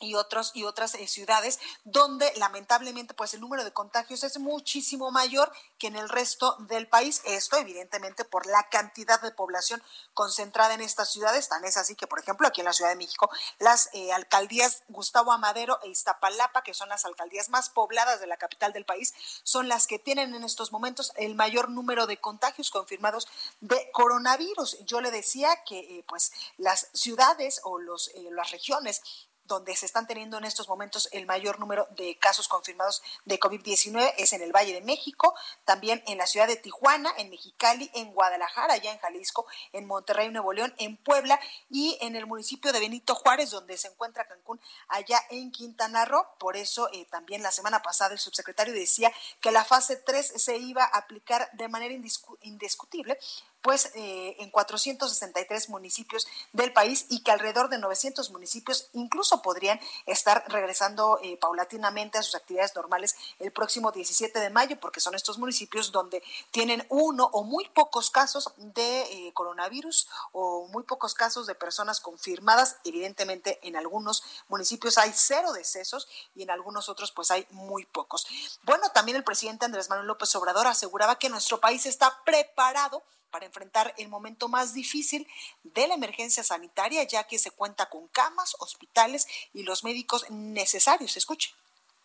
y 0.00 0.16
otros 0.16 0.50
y 0.54 0.64
otras 0.64 0.94
eh, 0.94 1.06
ciudades 1.06 1.60
donde 1.84 2.32
lamentablemente 2.36 3.14
pues 3.14 3.32
el 3.34 3.40
número 3.40 3.64
de 3.64 3.72
contagios 3.72 4.24
es 4.24 4.38
muchísimo 4.38 5.12
mayor 5.12 5.52
que 5.78 5.86
en 5.86 5.96
el 5.96 6.08
resto 6.08 6.56
del 6.68 6.88
país. 6.88 7.22
Esto 7.24 7.56
evidentemente 7.56 8.24
por 8.24 8.46
la 8.46 8.68
cantidad 8.70 9.20
de 9.20 9.30
población 9.30 9.82
concentrada 10.12 10.74
en 10.74 10.80
estas 10.80 11.12
ciudades. 11.12 11.48
Tan 11.48 11.64
es 11.64 11.76
así 11.76 11.94
que 11.94 12.08
por 12.08 12.18
ejemplo 12.18 12.48
aquí 12.48 12.60
en 12.60 12.66
la 12.66 12.72
Ciudad 12.72 12.90
de 12.90 12.96
México 12.96 13.30
las 13.60 13.88
eh, 13.92 14.12
alcaldías 14.12 14.82
Gustavo 14.88 15.32
Amadero 15.32 15.78
e 15.82 15.88
Iztapalapa 15.88 16.62
que 16.62 16.74
son 16.74 16.88
las 16.88 17.04
alcaldías 17.04 17.48
más 17.48 17.70
pobladas 17.70 18.20
de 18.20 18.26
la 18.26 18.36
capital 18.36 18.72
del 18.72 18.84
país 18.84 19.14
son 19.44 19.68
las 19.68 19.86
que 19.86 20.00
tienen 20.00 20.34
en 20.34 20.42
estos 20.42 20.72
momentos 20.72 21.12
el 21.16 21.36
mayor 21.36 21.70
número 21.70 22.06
de 22.06 22.20
contagios 22.20 22.70
confirmados 22.70 23.28
de 23.60 23.90
coronavirus. 23.92 24.84
Yo 24.86 25.00
le 25.00 25.12
decía 25.12 25.62
que 25.64 25.78
eh, 25.78 26.04
pues 26.08 26.32
las 26.56 26.88
ciudades 26.92 27.60
o 27.62 27.78
los 27.78 28.10
las 28.32 28.50
regiones 28.50 29.00
donde 29.44 29.76
se 29.76 29.86
están 29.86 30.06
teniendo 30.06 30.38
en 30.38 30.44
estos 30.44 30.68
momentos 30.68 31.08
el 31.12 31.26
mayor 31.26 31.60
número 31.60 31.86
de 31.96 32.16
casos 32.18 32.48
confirmados 32.48 33.02
de 33.24 33.38
COVID-19 33.38 34.14
es 34.18 34.32
en 34.32 34.42
el 34.42 34.52
Valle 34.52 34.72
de 34.72 34.80
México, 34.80 35.34
también 35.64 36.02
en 36.06 36.18
la 36.18 36.26
ciudad 36.26 36.46
de 36.46 36.56
Tijuana, 36.56 37.12
en 37.18 37.30
Mexicali, 37.30 37.90
en 37.94 38.12
Guadalajara, 38.12 38.74
allá 38.74 38.92
en 38.92 38.98
Jalisco, 38.98 39.46
en 39.72 39.86
Monterrey, 39.86 40.30
Nuevo 40.30 40.52
León, 40.52 40.74
en 40.78 40.96
Puebla 40.96 41.38
y 41.70 41.98
en 42.00 42.16
el 42.16 42.26
municipio 42.26 42.72
de 42.72 42.80
Benito 42.80 43.14
Juárez, 43.14 43.50
donde 43.50 43.76
se 43.76 43.88
encuentra 43.88 44.26
Cancún, 44.26 44.60
allá 44.88 45.20
en 45.30 45.50
Quintana 45.50 46.04
Roo. 46.04 46.24
Por 46.38 46.56
eso 46.56 46.88
eh, 46.92 47.06
también 47.10 47.42
la 47.42 47.52
semana 47.52 47.82
pasada 47.82 48.12
el 48.12 48.18
subsecretario 48.18 48.74
decía 48.74 49.12
que 49.40 49.50
la 49.50 49.64
fase 49.64 49.96
3 49.96 50.34
se 50.36 50.56
iba 50.56 50.84
a 50.84 50.98
aplicar 50.98 51.50
de 51.52 51.68
manera 51.68 51.94
indiscutible 52.40 53.18
pues 53.64 53.90
eh, 53.94 54.36
en 54.40 54.50
463 54.50 55.70
municipios 55.70 56.26
del 56.52 56.74
país 56.74 57.06
y 57.08 57.22
que 57.22 57.30
alrededor 57.30 57.70
de 57.70 57.78
900 57.78 58.30
municipios 58.30 58.90
incluso 58.92 59.40
podrían 59.40 59.80
estar 60.04 60.44
regresando 60.48 61.18
eh, 61.22 61.38
paulatinamente 61.38 62.18
a 62.18 62.22
sus 62.22 62.34
actividades 62.34 62.76
normales 62.76 63.16
el 63.38 63.52
próximo 63.52 63.90
17 63.90 64.38
de 64.38 64.50
mayo, 64.50 64.78
porque 64.78 65.00
son 65.00 65.14
estos 65.14 65.38
municipios 65.38 65.92
donde 65.92 66.22
tienen 66.50 66.84
uno 66.90 67.30
o 67.32 67.42
muy 67.42 67.66
pocos 67.70 68.10
casos 68.10 68.52
de 68.58 69.00
eh, 69.00 69.32
coronavirus 69.32 70.08
o 70.32 70.68
muy 70.68 70.82
pocos 70.82 71.14
casos 71.14 71.46
de 71.46 71.54
personas 71.54 72.00
confirmadas. 72.00 72.76
Evidentemente 72.84 73.60
en 73.62 73.76
algunos 73.76 74.22
municipios 74.48 74.98
hay 74.98 75.12
cero 75.14 75.54
decesos 75.54 76.06
y 76.34 76.42
en 76.42 76.50
algunos 76.50 76.90
otros 76.90 77.12
pues 77.12 77.30
hay 77.30 77.46
muy 77.48 77.86
pocos. 77.86 78.26
Bueno, 78.64 78.90
también 78.90 79.16
el 79.16 79.24
presidente 79.24 79.64
Andrés 79.64 79.88
Manuel 79.88 80.08
López 80.08 80.36
Obrador 80.36 80.66
aseguraba 80.66 81.18
que 81.18 81.30
nuestro 81.30 81.60
país 81.60 81.86
está 81.86 82.22
preparado 82.26 83.02
para 83.34 83.46
enfrentar 83.46 83.92
el 83.98 84.08
momento 84.08 84.46
más 84.46 84.74
difícil 84.74 85.26
de 85.64 85.88
la 85.88 85.94
emergencia 85.94 86.44
sanitaria, 86.44 87.02
ya 87.02 87.24
que 87.24 87.36
se 87.36 87.50
cuenta 87.50 87.90
con 87.90 88.06
camas, 88.06 88.54
hospitales 88.60 89.26
y 89.52 89.64
los 89.64 89.82
médicos 89.82 90.30
necesarios. 90.30 91.16
Escuche. 91.16 91.52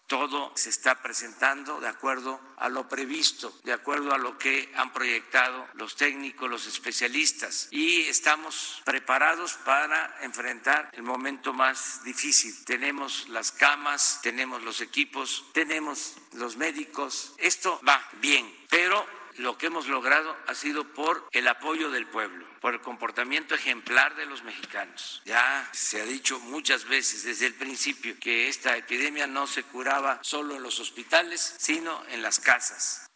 Todo 0.08 0.52
se 0.56 0.72
está 0.72 1.04
presentando 1.04 1.80
de 1.82 1.88
acuerdo 1.88 2.42
a 2.58 2.68
lo 2.68 2.90
previsto, 2.90 3.54
de 3.64 3.74
acuerdo 3.74 4.12
a 4.12 4.18
lo 4.18 4.40
que 4.40 4.74
han 4.76 4.92
proyectado 4.92 5.68
los 5.76 5.96
técnicos, 5.96 6.50
los 6.50 6.66
especialistas 6.66 7.68
y 7.70 8.08
estamos 8.08 8.82
preparados 8.84 9.54
para 9.64 10.18
enfrentar 10.22 10.90
el 10.94 11.04
momento 11.04 11.54
más 11.54 12.04
difícil. 12.04 12.66
Tenemos 12.66 13.30
las 13.30 13.52
camas, 13.52 14.20
tenemos 14.24 14.64
los 14.64 14.82
equipos, 14.82 15.46
tenemos 15.54 16.16
los 16.34 16.58
médicos. 16.58 17.34
Esto 17.38 17.80
va 17.88 18.04
bien, 18.14 18.52
pero 18.68 19.19
lo 19.40 19.58
que 19.58 19.68
hemos 19.68 19.88
logrado 19.88 20.36
ha 20.48 20.54
sido 20.54 20.84
por 20.94 21.28
el 21.32 21.48
apoyo 21.48 21.90
del 21.90 22.08
pueblo, 22.08 22.46
por 22.60 22.74
el 22.74 22.82
comportamiento 22.82 23.56
ejemplar 23.56 24.16
de 24.16 24.26
los 24.26 24.44
mexicanos. 24.44 25.22
Ya 25.26 25.68
se 25.72 26.02
ha 26.02 26.06
dicho 26.06 26.40
muchas 26.40 26.86
veces 26.86 27.24
desde 27.24 27.48
el 27.48 27.54
principio 27.54 28.16
que 28.20 28.50
esta 28.50 28.76
epidemia 28.76 29.28
no 29.28 29.48
se 29.48 29.64
curaba 29.64 30.20
solo 30.22 30.56
en 30.56 30.64
los 30.64 30.80
hospitales, 30.80 31.56
sino 31.58 32.04
en 32.10 32.22
las 32.22 32.40
casas. 32.40 33.09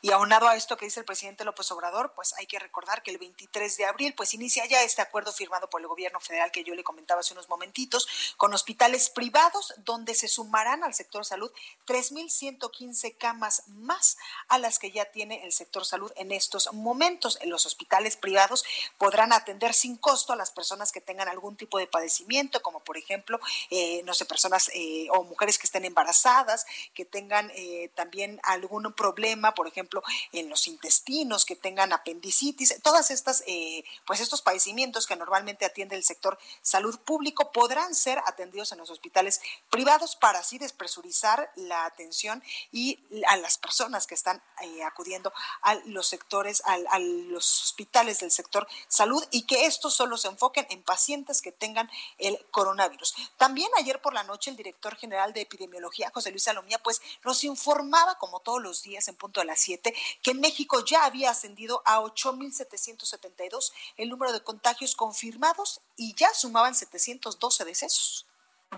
Y 0.00 0.10
aunado 0.10 0.48
a 0.48 0.56
esto 0.56 0.76
que 0.76 0.86
dice 0.86 1.00
el 1.00 1.06
presidente 1.06 1.44
López 1.44 1.70
Obrador, 1.70 2.12
pues 2.14 2.32
hay 2.38 2.46
que 2.46 2.58
recordar 2.58 3.02
que 3.02 3.10
el 3.10 3.18
23 3.18 3.76
de 3.76 3.84
abril 3.84 4.14
pues 4.14 4.34
inicia 4.34 4.64
ya 4.66 4.82
este 4.82 5.02
acuerdo 5.02 5.32
firmado 5.32 5.68
por 5.68 5.80
el 5.80 5.86
gobierno 5.86 6.20
federal 6.20 6.50
que 6.50 6.64
yo 6.64 6.74
le 6.74 6.84
comentaba 6.84 7.20
hace 7.20 7.34
unos 7.34 7.48
momentitos 7.48 8.08
con 8.36 8.54
hospitales 8.54 9.10
privados 9.10 9.74
donde 9.78 10.14
se 10.14 10.28
sumarán 10.28 10.84
al 10.84 10.94
sector 10.94 11.24
salud 11.24 11.50
3.115 11.86 13.16
camas 13.18 13.64
más 13.68 14.16
a 14.48 14.58
las 14.58 14.78
que 14.78 14.90
ya 14.90 15.04
tiene 15.06 15.44
el 15.44 15.52
sector 15.52 15.84
salud 15.84 16.12
en 16.16 16.32
estos 16.32 16.72
momentos. 16.72 17.38
En 17.40 17.50
los 17.50 17.66
hospitales 17.66 18.16
privados 18.16 18.64
podrán 18.98 19.32
atender 19.32 19.74
sin 19.74 19.96
costo 19.96 20.32
a 20.32 20.36
las 20.36 20.50
personas 20.50 20.92
que 20.92 21.00
tengan 21.00 21.28
algún 21.28 21.56
tipo 21.56 21.78
de 21.78 21.86
padecimiento, 21.86 22.62
como 22.62 22.80
por 22.80 22.96
ejemplo, 22.96 23.40
eh, 23.70 24.02
no 24.04 24.14
sé, 24.14 24.24
personas 24.24 24.70
eh, 24.74 25.08
o 25.10 25.24
mujeres 25.24 25.58
que 25.58 25.66
estén 25.66 25.84
embarazadas, 25.84 26.66
que 26.94 27.04
tengan 27.04 27.50
eh, 27.54 27.90
también 27.94 28.40
algún 28.42 28.92
problema 28.92 29.49
por 29.54 29.68
ejemplo, 29.68 30.02
en 30.32 30.48
los 30.48 30.66
intestinos, 30.66 31.44
que 31.44 31.56
tengan 31.56 31.92
apendicitis, 31.92 32.80
todas 32.82 33.10
estas, 33.10 33.42
eh, 33.46 33.84
pues 34.06 34.20
estos 34.20 34.42
padecimientos 34.42 35.06
que 35.06 35.16
normalmente 35.16 35.64
atiende 35.64 35.96
el 35.96 36.04
sector 36.04 36.38
salud 36.62 36.98
público 37.00 37.52
podrán 37.52 37.94
ser 37.94 38.18
atendidos 38.26 38.72
en 38.72 38.78
los 38.78 38.90
hospitales 38.90 39.40
privados 39.70 40.16
para 40.16 40.40
así 40.40 40.58
despresurizar 40.58 41.50
la 41.56 41.84
atención 41.84 42.42
y 42.72 42.98
a 43.28 43.36
las 43.36 43.58
personas 43.58 44.06
que 44.06 44.14
están 44.14 44.42
eh, 44.62 44.82
acudiendo 44.82 45.32
a 45.62 45.74
los 45.86 46.06
sectores, 46.06 46.62
a, 46.64 46.78
a 46.90 46.98
los 46.98 47.62
hospitales 47.62 48.20
del 48.20 48.30
sector 48.30 48.66
salud 48.88 49.24
y 49.30 49.42
que 49.42 49.66
estos 49.66 49.94
solo 49.94 50.16
se 50.16 50.28
enfoquen 50.28 50.66
en 50.70 50.82
pacientes 50.82 51.42
que 51.42 51.52
tengan 51.52 51.90
el 52.18 52.38
coronavirus. 52.50 53.14
También 53.36 53.70
ayer 53.78 54.00
por 54.00 54.14
la 54.14 54.24
noche 54.24 54.50
el 54.50 54.56
director 54.56 54.96
general 54.96 55.32
de 55.32 55.42
epidemiología, 55.42 56.10
José 56.12 56.30
Luis 56.30 56.44
Salomía, 56.44 56.78
pues 56.82 57.00
nos 57.24 57.44
informaba, 57.44 58.18
como 58.18 58.40
todos 58.40 58.62
los 58.62 58.82
días 58.82 59.06
en 59.08 59.16
punto 59.16 59.39
a 59.40 59.44
las 59.44 59.60
7, 59.60 59.94
que 60.22 60.30
en 60.32 60.40
México 60.40 60.84
ya 60.84 61.04
había 61.04 61.30
ascendido 61.30 61.82
a 61.84 62.00
8.772 62.00 63.72
el 63.96 64.08
número 64.08 64.32
de 64.32 64.42
contagios 64.42 64.94
confirmados 64.94 65.80
y 65.96 66.14
ya 66.14 66.32
sumaban 66.34 66.74
712 66.74 67.64
decesos 67.64 68.26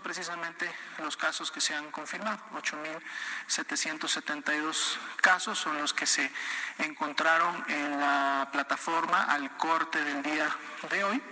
precisamente 0.00 0.70
los 0.98 1.16
casos 1.16 1.50
que 1.50 1.60
se 1.60 1.74
han 1.74 1.90
confirmado. 1.90 2.38
8.772 3.48 4.96
casos 5.20 5.58
son 5.58 5.76
los 5.78 5.92
que 5.92 6.06
se 6.06 6.30
encontraron 6.78 7.64
en 7.68 8.00
la 8.00 8.48
plataforma 8.52 9.24
al 9.24 9.54
corte 9.58 10.02
del 10.02 10.22
día 10.22 10.48
de 10.90 11.04
hoy. 11.04 11.22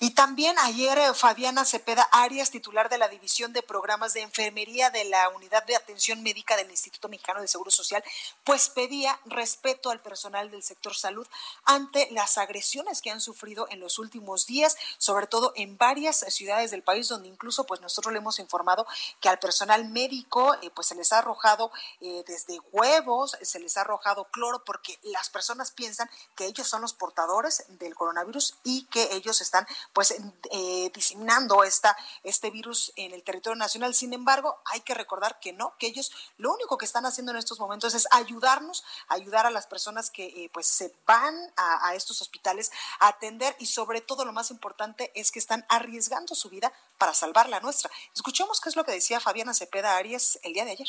Y 0.00 0.10
también 0.10 0.56
ayer 0.60 0.96
eh, 0.96 1.12
Fabiana 1.12 1.64
Cepeda 1.64 2.08
Arias, 2.12 2.52
titular 2.52 2.88
de 2.88 2.98
la 2.98 3.08
División 3.08 3.52
de 3.52 3.62
Programas 3.62 4.14
de 4.14 4.20
Enfermería 4.20 4.90
de 4.90 5.04
la 5.04 5.28
Unidad 5.30 5.64
de 5.66 5.74
Atención 5.74 6.22
Médica 6.22 6.56
del 6.56 6.70
Instituto 6.70 7.08
Mexicano 7.08 7.40
de 7.40 7.48
Seguro 7.48 7.72
Social, 7.72 8.04
pues 8.44 8.68
pedía 8.68 9.18
respeto 9.24 9.90
al 9.90 9.98
personal 10.00 10.52
del 10.52 10.62
sector 10.62 10.94
salud 10.94 11.26
ante 11.64 12.08
las 12.12 12.38
agresiones 12.38 13.02
que 13.02 13.10
han 13.10 13.20
sufrido 13.20 13.66
en 13.70 13.80
los 13.80 13.98
últimos 13.98 14.46
días, 14.46 14.76
sobre 14.98 15.26
todo 15.26 15.52
en 15.56 15.76
varias 15.76 16.18
ciudades 16.28 16.70
del 16.70 16.84
país 16.84 17.08
donde 17.08 17.28
incluso 17.28 17.64
pues 17.64 17.80
nosotros 17.80 18.12
le 18.12 18.20
hemos 18.20 18.38
informado 18.38 18.86
que 19.20 19.28
al 19.28 19.40
personal 19.40 19.88
médico 19.88 20.54
eh, 20.62 20.70
pues 20.70 20.86
se 20.86 20.94
les 20.94 21.12
ha 21.12 21.18
arrojado 21.18 21.72
eh, 22.00 22.22
desde 22.24 22.60
huevos, 22.70 23.36
se 23.42 23.58
les 23.58 23.76
ha 23.76 23.80
arrojado 23.80 24.26
cloro 24.26 24.62
porque 24.64 24.96
las 25.02 25.28
personas 25.28 25.72
piensan 25.72 26.08
que 26.36 26.46
ellos 26.46 26.68
son 26.68 26.82
los 26.82 26.94
portadores 26.94 27.64
del 27.80 27.96
coronavirus 27.96 28.54
y 28.62 28.84
que 28.84 29.12
ellos 29.16 29.40
están 29.40 29.66
pues 29.92 30.14
eh, 30.50 30.90
diseminando 30.94 31.64
esta, 31.64 31.96
este 32.22 32.50
virus 32.50 32.92
en 32.96 33.12
el 33.12 33.22
territorio 33.22 33.56
nacional. 33.56 33.94
Sin 33.94 34.12
embargo, 34.12 34.60
hay 34.66 34.80
que 34.80 34.94
recordar 34.94 35.40
que 35.40 35.52
no, 35.52 35.74
que 35.78 35.86
ellos 35.86 36.12
lo 36.36 36.52
único 36.52 36.78
que 36.78 36.84
están 36.84 37.06
haciendo 37.06 37.32
en 37.32 37.38
estos 37.38 37.58
momentos 37.58 37.94
es 37.94 38.06
ayudarnos, 38.10 38.84
ayudar 39.08 39.46
a 39.46 39.50
las 39.50 39.66
personas 39.66 40.10
que 40.10 40.26
eh, 40.26 40.50
pues 40.52 40.66
se 40.66 40.94
van 41.06 41.34
a, 41.56 41.88
a 41.88 41.94
estos 41.94 42.22
hospitales 42.22 42.70
a 43.00 43.08
atender 43.08 43.56
y 43.58 43.66
sobre 43.66 44.00
todo 44.00 44.24
lo 44.24 44.32
más 44.32 44.50
importante 44.50 45.10
es 45.14 45.32
que 45.32 45.38
están 45.38 45.64
arriesgando 45.68 46.34
su 46.34 46.48
vida 46.48 46.72
para 46.98 47.14
salvar 47.14 47.48
la 47.48 47.60
nuestra. 47.60 47.90
Escuchemos 48.14 48.60
qué 48.60 48.68
es 48.68 48.76
lo 48.76 48.84
que 48.84 48.92
decía 48.92 49.20
Fabiana 49.20 49.54
Cepeda 49.54 49.96
Arias 49.96 50.38
el 50.42 50.52
día 50.52 50.64
de 50.64 50.72
ayer. 50.72 50.88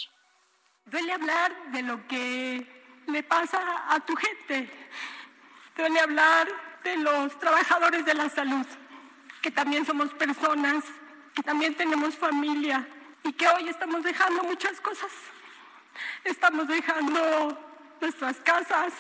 Duele 0.86 1.14
hablar 1.14 1.72
de 1.72 1.82
lo 1.84 2.08
que 2.08 3.04
le 3.08 3.24
pasa 3.24 3.94
a 3.94 4.00
tu 4.06 4.16
gente. 4.16 4.70
Duele 5.76 6.00
hablar 6.00 6.48
de 6.84 6.96
los 6.98 7.38
trabajadores 7.40 8.06
de 8.06 8.14
la 8.14 8.30
salud 8.30 8.66
que 9.42 9.52
también 9.52 9.86
somos 9.86 10.14
personas, 10.14 10.84
que 11.36 11.44
también 11.44 11.76
tenemos 11.76 12.16
familia 12.16 12.88
y 13.24 13.34
que 13.34 13.48
hoy 13.48 13.70
estamos 13.70 14.04
dejando 14.04 14.44
muchas 14.44 14.80
cosas. 14.82 15.12
Estamos 16.24 16.68
dejando 16.68 17.58
nuestras 18.02 18.38
casas, 18.38 18.94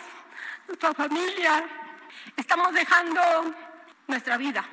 nuestra 0.67 0.93
familia. 0.93 1.63
Estamos 2.35 2.73
dejando 2.73 3.21
nuestra 4.07 4.37
vida 4.37 4.65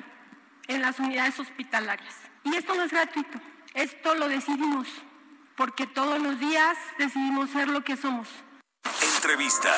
en 0.67 0.81
las 0.81 0.99
unidades 0.99 1.39
hospitalarias. 1.39 2.15
Y 2.43 2.55
esto 2.55 2.75
no 2.75 2.83
es 2.83 2.91
gratuito, 2.91 3.39
esto 3.73 4.15
lo 4.15 4.27
decidimos, 4.27 4.87
porque 5.55 5.85
todos 5.85 6.21
los 6.21 6.39
días 6.39 6.77
decidimos 6.97 7.49
ser 7.49 7.67
lo 7.67 7.83
que 7.83 7.97
somos. 7.97 8.29
Entrevista. 9.15 9.73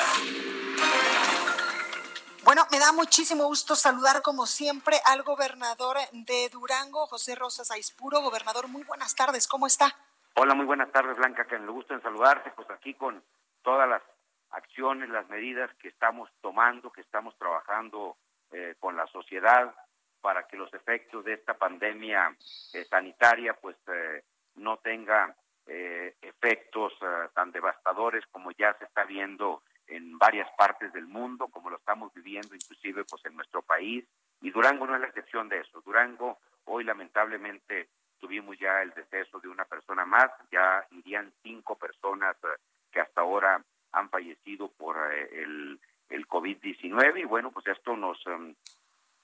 Bueno, 2.44 2.62
me 2.72 2.78
da 2.78 2.92
muchísimo 2.92 3.44
gusto 3.44 3.74
saludar 3.74 4.22
como 4.22 4.46
siempre 4.46 4.96
al 5.04 5.22
gobernador 5.22 5.98
de 6.12 6.48
Durango, 6.48 7.06
José 7.06 7.34
Rosas 7.34 7.70
Aispuro. 7.70 8.22
Gobernador, 8.22 8.66
muy 8.68 8.82
buenas 8.82 9.14
tardes, 9.14 9.46
¿cómo 9.46 9.66
está? 9.66 9.94
Hola, 10.36 10.54
muy 10.54 10.64
buenas 10.64 10.90
tardes, 10.90 11.16
Blanca, 11.18 11.46
que 11.46 11.58
me 11.58 11.70
gusta 11.70 11.94
en 11.94 12.02
saludarte, 12.02 12.50
pues 12.52 12.68
aquí 12.70 12.94
con 12.94 13.22
todas 13.62 13.88
las 13.88 14.02
acciones, 14.50 15.10
las 15.10 15.28
medidas 15.28 15.70
que 15.74 15.88
estamos 15.88 16.30
tomando, 16.40 16.90
que 16.90 17.02
estamos 17.02 17.36
trabajando 17.36 18.16
eh, 18.52 18.74
con 18.80 18.96
la 18.96 19.06
sociedad 19.08 19.74
para 20.22 20.46
que 20.46 20.56
los 20.56 20.72
efectos 20.72 21.24
de 21.24 21.34
esta 21.34 21.54
pandemia 21.54 22.34
eh, 22.72 22.84
sanitaria 22.88 23.54
pues 23.54 23.76
eh, 23.86 24.24
no 24.56 24.78
tenga 24.78 25.34
efectos 26.22 26.92
tan 27.32 27.52
devastadores 27.52 28.24
como 28.32 28.50
ya 28.50 28.76
se 28.78 28.86
está 28.86 29.04
viendo 29.04 29.62
en 29.90 30.18
varias 30.18 30.50
partes 30.56 30.92
del 30.92 31.06
mundo, 31.06 31.48
como 31.48 31.70
lo 31.70 31.76
estamos 31.76 32.12
viviendo 32.14 32.54
inclusive 32.54 33.04
pues 33.04 33.24
en 33.26 33.36
nuestro 33.36 33.62
país, 33.62 34.04
y 34.40 34.50
Durango 34.50 34.86
no 34.86 34.94
es 34.94 35.00
la 35.00 35.08
excepción 35.08 35.48
de 35.48 35.58
eso. 35.60 35.82
Durango 35.82 36.38
hoy 36.64 36.84
lamentablemente 36.84 37.88
tuvimos 38.18 38.58
ya 38.58 38.82
el 38.82 38.90
deceso 38.90 39.40
de 39.40 39.48
una 39.48 39.64
persona 39.64 40.04
más, 40.04 40.30
ya 40.50 40.86
irían 40.90 41.32
cinco 41.42 41.76
personas 41.76 42.36
eh, 42.44 42.60
que 42.92 43.00
hasta 43.00 43.22
ahora 43.22 43.62
han 43.92 44.08
fallecido 44.10 44.68
por 44.68 44.96
eh, 45.12 45.42
el, 45.42 45.80
el 46.08 46.28
COVID-19 46.28 47.20
y 47.20 47.24
bueno, 47.24 47.50
pues 47.50 47.66
esto 47.66 47.96
nos 47.96 48.24
em, 48.26 48.54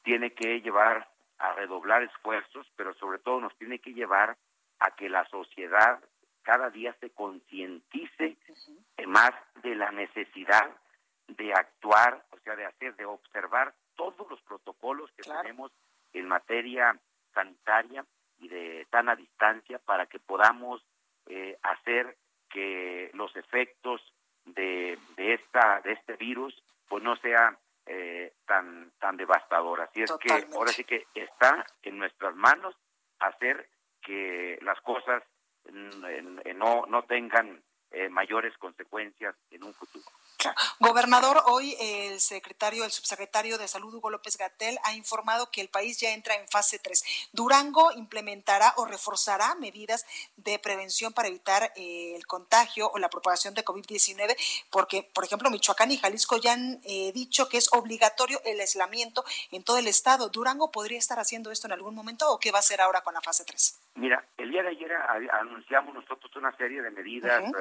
tiene 0.03 0.33
que 0.33 0.61
llevar 0.61 1.09
a 1.39 1.53
redoblar 1.53 2.03
esfuerzos, 2.03 2.67
pero 2.77 2.95
sobre 2.95 3.19
todo 3.19 3.41
nos 3.41 3.57
tiene 3.59 3.79
que 3.79 3.93
llevar 3.93 4.37
a 4.81 4.91
que 4.93 5.09
la 5.09 5.25
sociedad 5.29 6.01
cada 6.47 6.71
día 6.71 6.95
se 7.01 7.11
concientice 7.11 8.37
más 9.09 9.33
de 9.65 9.75
la 9.75 9.91
necesidad 9.91 10.71
de 11.27 11.53
actuar, 11.53 12.25
o 12.31 12.39
sea, 12.39 12.55
de 12.55 12.65
hacer, 12.65 12.95
de 12.95 13.05
observar 13.05 13.75
todos 13.97 14.31
los 14.31 14.41
protocolos 14.43 15.11
que 15.17 15.25
tenemos 15.25 15.73
en 16.13 16.29
materia 16.29 16.97
sanitaria 17.35 18.07
y 18.39 18.47
de 18.47 18.87
sana 18.93 19.17
distancia 19.17 19.81
para 19.81 20.07
que 20.07 20.21
podamos 20.21 20.81
eh, 21.27 21.59
hacer 21.63 22.17
que 22.49 23.11
los 23.15 23.35
efectos 23.35 24.01
de, 24.45 24.97
de 25.17 25.35
esta 25.35 25.81
de 25.81 25.95
este 25.95 26.15
virus 26.15 26.63
pues 26.89 27.03
no 27.03 27.17
sea 27.17 27.59
eh, 27.87 28.35
tan 28.47 28.93
tan 29.01 29.17
devastador. 29.17 29.81
Así 29.81 30.03
es 30.03 30.13
que 30.21 30.33
ahora 30.55 30.71
sí 30.71 30.85
que 30.85 31.09
está 31.13 31.67
en 31.83 31.99
nuestras 31.99 32.37
manos 32.37 32.77
hacer 33.19 33.69
que 34.01 34.61
las 34.63 34.81
cosas 34.83 35.25
no, 36.55 36.85
no 36.87 37.03
tengan 37.05 37.63
eh, 37.91 38.09
mayores 38.09 38.57
consecuencias 38.59 39.35
en 39.51 39.65
un 39.65 39.75
futuro. 39.75 40.05
Gobernador, 40.81 41.43
hoy 41.47 41.77
el 41.81 42.21
secretario, 42.21 42.85
el 42.85 42.91
subsecretario 42.91 43.59
de 43.59 43.69
Salud, 43.69 43.95
Hugo 43.95 44.11
López 44.11 44.37
Gatel, 44.37 44.79
ha 44.85 44.95
informado 44.95 45.51
que 45.51 45.61
el 45.61 45.69
país 45.69 45.99
ya 45.99 46.13
entra 46.13 46.35
en 46.35 46.47
fase 46.49 46.79
3. 46.79 47.31
Durango 47.33 47.93
implementará 47.93 48.75
o 48.77 48.87
reforzará 48.87 49.55
medidas 49.57 50.07
de 50.37 50.59
prevención 50.59 51.13
para 51.13 51.29
evitar 51.29 51.73
eh, 51.77 52.15
el 52.15 52.27
contagio 52.27 52.91
o 52.91 52.99
la 52.99 53.09
propagación 53.09 53.55
de 53.55 53.65
COVID-19, 53.65 54.37
porque, 54.71 55.03
por 55.15 55.25
ejemplo, 55.25 55.51
Michoacán 55.51 55.91
y 55.91 55.99
Jalisco 55.99 56.37
ya 56.37 56.53
han 56.53 56.81
eh, 56.85 57.13
dicho 57.13 57.49
que 57.49 57.59
es 57.59 57.73
obligatorio 57.73 58.41
el 58.45 58.61
aislamiento 58.61 59.25
en 59.51 59.65
todo 59.65 59.79
el 59.79 59.87
estado. 59.87 60.29
¿Durango 60.29 60.71
podría 60.71 60.99
estar 60.99 61.19
haciendo 61.19 61.51
esto 61.51 61.67
en 61.67 61.73
algún 61.73 61.95
momento 61.95 62.31
o 62.31 62.39
qué 62.39 62.53
va 62.53 62.59
a 62.59 62.61
hacer 62.61 62.81
ahora 62.81 63.03
con 63.03 63.15
la 63.15 63.21
fase 63.21 63.45
3? 63.45 63.81
Mira, 63.97 64.25
el 64.37 64.51
día 64.51 64.63
de 64.63 64.69
ayer 64.71 64.93
anunciamos 65.33 65.95
nosotros 65.95 66.35
una 66.37 66.55
serie 66.57 66.83
de 66.83 66.91
medidas, 66.91 67.43
eh, 67.43 67.53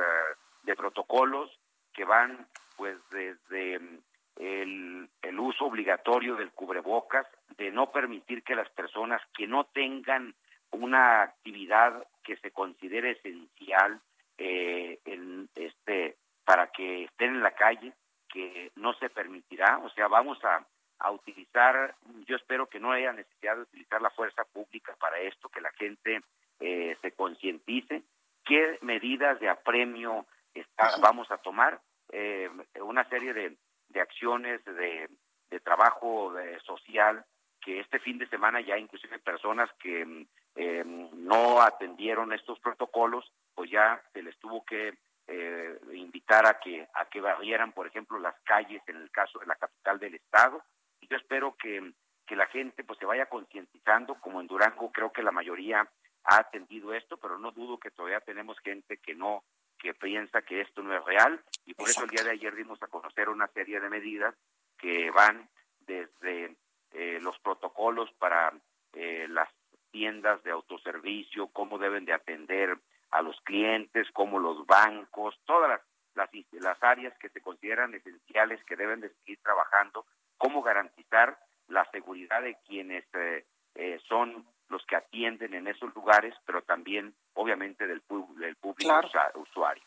de 0.63 0.75
protocolos 0.75 1.49
que 1.93 2.03
van 2.03 2.47
pues 2.77 2.97
desde 3.09 3.79
mm, 3.79 3.99
el, 4.37 5.09
el 5.21 5.39
uso 5.39 5.65
obligatorio 5.65 6.35
del 6.35 6.51
cubrebocas, 6.51 7.27
de 7.57 7.71
no 7.71 7.91
permitir 7.91 8.43
que 8.43 8.55
las 8.55 8.69
personas 8.69 9.21
que 9.33 9.47
no 9.47 9.65
tengan 9.65 10.35
una 10.71 11.21
actividad 11.21 12.05
que 12.23 12.35
se 12.37 12.51
considere 12.51 13.11
esencial 13.11 14.01
eh, 14.37 14.99
en 15.05 15.49
este 15.55 16.17
para 16.43 16.67
que 16.67 17.05
estén 17.05 17.35
en 17.35 17.43
la 17.43 17.51
calle 17.51 17.93
que 18.27 18.71
no 18.75 18.93
se 18.95 19.09
permitirá. 19.09 19.79
O 19.79 19.89
sea 19.91 20.07
vamos 20.07 20.43
a, 20.43 20.65
a 20.99 21.11
utilizar 21.11 21.95
yo 22.25 22.35
espero 22.35 22.67
que 22.67 22.79
no 22.79 22.91
haya 22.91 23.13
necesidad 23.13 23.55
de 23.55 23.63
utilizar 23.63 24.01
la 24.01 24.09
fuerza 24.09 24.43
pública 24.45 24.95
para 24.99 25.19
esto 25.19 25.49
que 25.49 25.61
la 25.61 25.71
gente 25.71 26.21
eh, 26.59 26.97
se 27.01 27.11
concientice 27.11 28.03
qué 28.43 28.77
medidas 28.81 29.39
de 29.39 29.49
apremio 29.49 30.25
está, 30.53 30.91
vamos 31.01 31.29
a 31.31 31.37
tomar 31.37 31.81
eh, 32.11 32.49
una 32.81 33.07
serie 33.09 33.33
de, 33.33 33.57
de 33.89 34.01
acciones 34.01 34.63
de, 34.65 35.09
de 35.49 35.59
trabajo 35.59 36.37
eh, 36.37 36.57
social 36.65 37.25
que 37.61 37.79
este 37.79 37.99
fin 37.99 38.19
de 38.19 38.27
semana 38.27 38.61
ya 38.61 38.77
inclusive 38.77 39.17
personas 39.19 39.69
que 39.79 40.27
eh, 40.55 40.83
no 40.85 41.61
atendieron 41.61 42.31
estos 42.31 42.59
protocolos, 42.59 43.29
pues 43.55 43.71
ya 43.71 44.01
se 44.13 44.21
les 44.21 44.37
tuvo 44.37 44.63
que 44.63 44.93
eh, 45.27 45.79
invitar 45.93 46.45
a 46.45 46.59
que 46.59 46.87
a 46.93 47.05
que 47.05 47.19
barrieran, 47.19 47.71
por 47.71 47.87
ejemplo, 47.87 48.19
las 48.19 48.35
calles 48.43 48.83
en 48.87 48.97
el 48.97 49.09
caso 49.09 49.39
de 49.39 49.47
la 49.47 49.55
capital 49.55 49.99
del 49.99 50.15
estado. 50.15 50.63
Y 51.01 51.07
yo 51.07 51.17
espero 51.17 51.55
que, 51.57 51.91
que 52.27 52.35
la 52.35 52.45
gente 52.47 52.83
pues 52.83 52.99
se 52.99 53.05
vaya 53.05 53.25
concientizando, 53.25 54.15
como 54.21 54.39
en 54.39 54.47
Durango 54.47 54.91
creo 54.91 55.11
que 55.11 55.23
la 55.23 55.31
mayoría 55.31 55.89
ha 56.25 56.37
atendido 56.37 56.93
esto, 56.93 57.17
pero 57.17 57.39
no 57.39 57.51
dudo 57.51 57.79
que 57.79 57.91
todavía 57.91 58.19
tenemos 58.21 58.59
gente 58.59 58.97
que 58.97 59.15
no 59.15 59.43
que 59.85 59.93
piensa 59.93 60.41
que 60.41 60.61
esto 60.61 60.81
no 60.81 60.97
es 60.97 61.05
real 61.05 61.39
y 61.63 61.75
por 61.75 61.87
eso 61.87 62.03
el 62.03 62.09
día 62.09 62.23
de 62.23 62.31
ayer 62.31 62.55
dimos 62.55 62.81
a 62.81 62.87
conocer 62.87 63.29
una 63.29 63.45
serie 63.49 63.79
de 63.79 63.87
medidas 63.87 64.33
que 64.79 65.11
van 65.11 65.47
desde 65.81 66.55
eh, 66.91 67.19
los 67.21 67.37
protocolos 67.37 68.11
para 68.13 68.51
eh, 68.93 69.27
las 69.29 69.47
tiendas 69.91 70.41
de 70.41 70.49
autoservicio, 70.49 71.49
cómo 71.49 71.77
deben 71.77 72.03
de 72.03 72.13
atender 72.13 72.75
a 73.11 73.21
los 73.21 73.39
clientes, 73.41 74.07
cómo 74.11 74.39
los 74.39 74.65
bancos, 74.65 75.39
todas 75.45 75.69
las, 75.69 75.81
las, 76.15 76.29
las 76.53 76.81
áreas 76.81 77.15
que 77.19 77.29
se 77.29 77.41
consideran 77.41 77.93
esenciales 77.93 78.63
que 78.65 78.75
deben 78.75 79.01
de 79.01 79.09
seguir 79.09 79.37
trabajando, 79.43 80.07
cómo 80.39 80.63
garantizar 80.63 81.37
la 81.67 81.87
seguridad 81.91 82.41
de 82.41 82.57
quienes 82.65 83.05
eh, 83.13 83.45
eh 83.75 83.99
son 84.07 84.47
los 84.69 84.85
que 84.85 84.95
atienden 84.95 85.53
en 85.53 85.67
esos 85.67 85.93
lugares, 85.95 86.33
pero 86.45 86.61
también 86.61 87.13
obviamente 87.33 87.87
del, 87.87 88.01
del 88.37 88.55
público 88.55 88.93
usuario. 89.35 89.83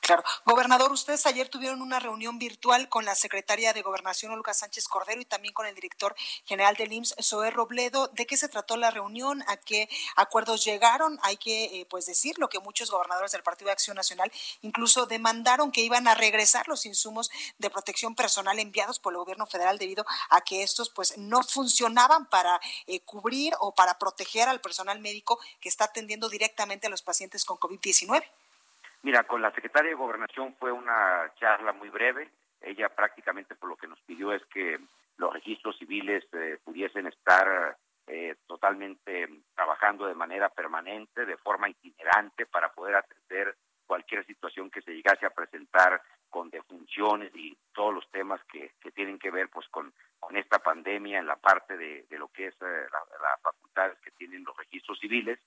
Claro. 0.00 0.24
Gobernador, 0.44 0.90
ustedes 0.92 1.24
ayer 1.26 1.48
tuvieron 1.48 1.82
una 1.82 2.00
reunión 2.00 2.38
virtual 2.38 2.88
con 2.88 3.04
la 3.04 3.14
secretaria 3.14 3.72
de 3.72 3.82
Gobernación, 3.82 4.32
Olga 4.32 4.52
Sánchez 4.52 4.88
Cordero, 4.88 5.20
y 5.20 5.24
también 5.24 5.54
con 5.54 5.66
el 5.66 5.74
director 5.74 6.14
general 6.44 6.74
del 6.74 6.92
IMSS, 6.92 7.14
Zoé 7.22 7.50
Robledo. 7.50 8.08
¿De 8.08 8.26
qué 8.26 8.36
se 8.36 8.48
trató 8.48 8.76
la 8.76 8.90
reunión? 8.90 9.42
¿A 9.46 9.56
qué 9.56 9.88
acuerdos 10.16 10.64
llegaron? 10.64 11.18
Hay 11.22 11.36
que 11.36 11.64
eh, 11.64 11.86
pues 11.88 12.06
decirlo 12.06 12.48
que 12.48 12.58
muchos 12.58 12.90
gobernadores 12.90 13.32
del 13.32 13.42
Partido 13.42 13.66
de 13.66 13.72
Acción 13.72 13.96
Nacional 13.96 14.32
incluso 14.62 15.06
demandaron 15.06 15.70
que 15.70 15.82
iban 15.82 16.08
a 16.08 16.14
regresar 16.14 16.66
los 16.68 16.86
insumos 16.86 17.30
de 17.58 17.70
protección 17.70 18.14
personal 18.14 18.58
enviados 18.58 18.98
por 18.98 19.12
el 19.12 19.18
gobierno 19.18 19.46
federal 19.46 19.78
debido 19.78 20.04
a 20.30 20.40
que 20.40 20.62
estos 20.62 20.90
pues 20.90 21.16
no 21.16 21.42
funcionaban 21.42 22.26
para 22.26 22.60
eh, 22.86 23.00
cubrir 23.00 23.54
o 23.60 23.74
para 23.74 23.98
proteger 23.98 24.48
al 24.48 24.60
personal 24.60 24.98
médico 24.98 25.38
que 25.60 25.68
está 25.68 25.84
atendiendo 25.84 26.28
directamente 26.28 26.86
a 26.86 26.90
los 26.90 27.02
pacientes 27.02 27.44
con 27.44 27.58
COVID-19. 27.58 28.24
Mira, 29.02 29.24
con 29.24 29.40
la 29.40 29.50
secretaria 29.52 29.90
de 29.90 29.96
Gobernación 29.96 30.54
fue 30.58 30.72
una 30.72 31.32
charla 31.36 31.72
muy 31.72 31.88
breve. 31.88 32.30
Ella 32.60 32.88
prácticamente 32.90 33.54
por 33.54 33.70
lo 33.70 33.76
que 33.76 33.88
nos 33.88 34.00
pidió 34.02 34.32
es 34.32 34.44
que 34.46 34.78
los 35.16 35.32
registros 35.32 35.78
civiles 35.78 36.24
eh, 36.32 36.58
pudiesen 36.62 37.06
estar 37.06 37.76
eh, 38.06 38.36
totalmente 38.46 39.28
trabajando 39.54 40.06
de 40.06 40.14
manera 40.14 40.48
permanente, 40.50 41.24
de 41.24 41.36
forma 41.38 41.70
itinerante, 41.70 42.44
para 42.46 42.72
poder 42.72 42.96
atender 42.96 43.56
cualquier 43.86 44.24
situación 44.26 44.70
que 44.70 44.82
se 44.82 44.92
llegase 44.92 45.26
a 45.26 45.30
presentar 45.30 46.00
con 46.28 46.50
defunciones 46.50 47.34
y 47.34 47.56
todos 47.72 47.94
los 47.94 48.08
temas 48.10 48.40
que, 48.44 48.72
que 48.80 48.92
tienen 48.92 49.18
que 49.18 49.30
ver 49.30 49.48
pues 49.48 49.66
con, 49.68 49.92
con 50.18 50.36
esta 50.36 50.60
pandemia 50.60 51.18
en 51.18 51.26
la 51.26 51.36
parte 51.36 51.76
de, 51.76 52.06
lo 52.10 52.28
que 52.28 52.46
es 52.46 52.54
eh, 52.60 52.86
las 52.92 53.40
facultades 53.42 53.98
que 54.00 54.12
tienen 54.12 54.44
los 54.44 54.56
registros 54.56 54.98
civiles 55.00 55.40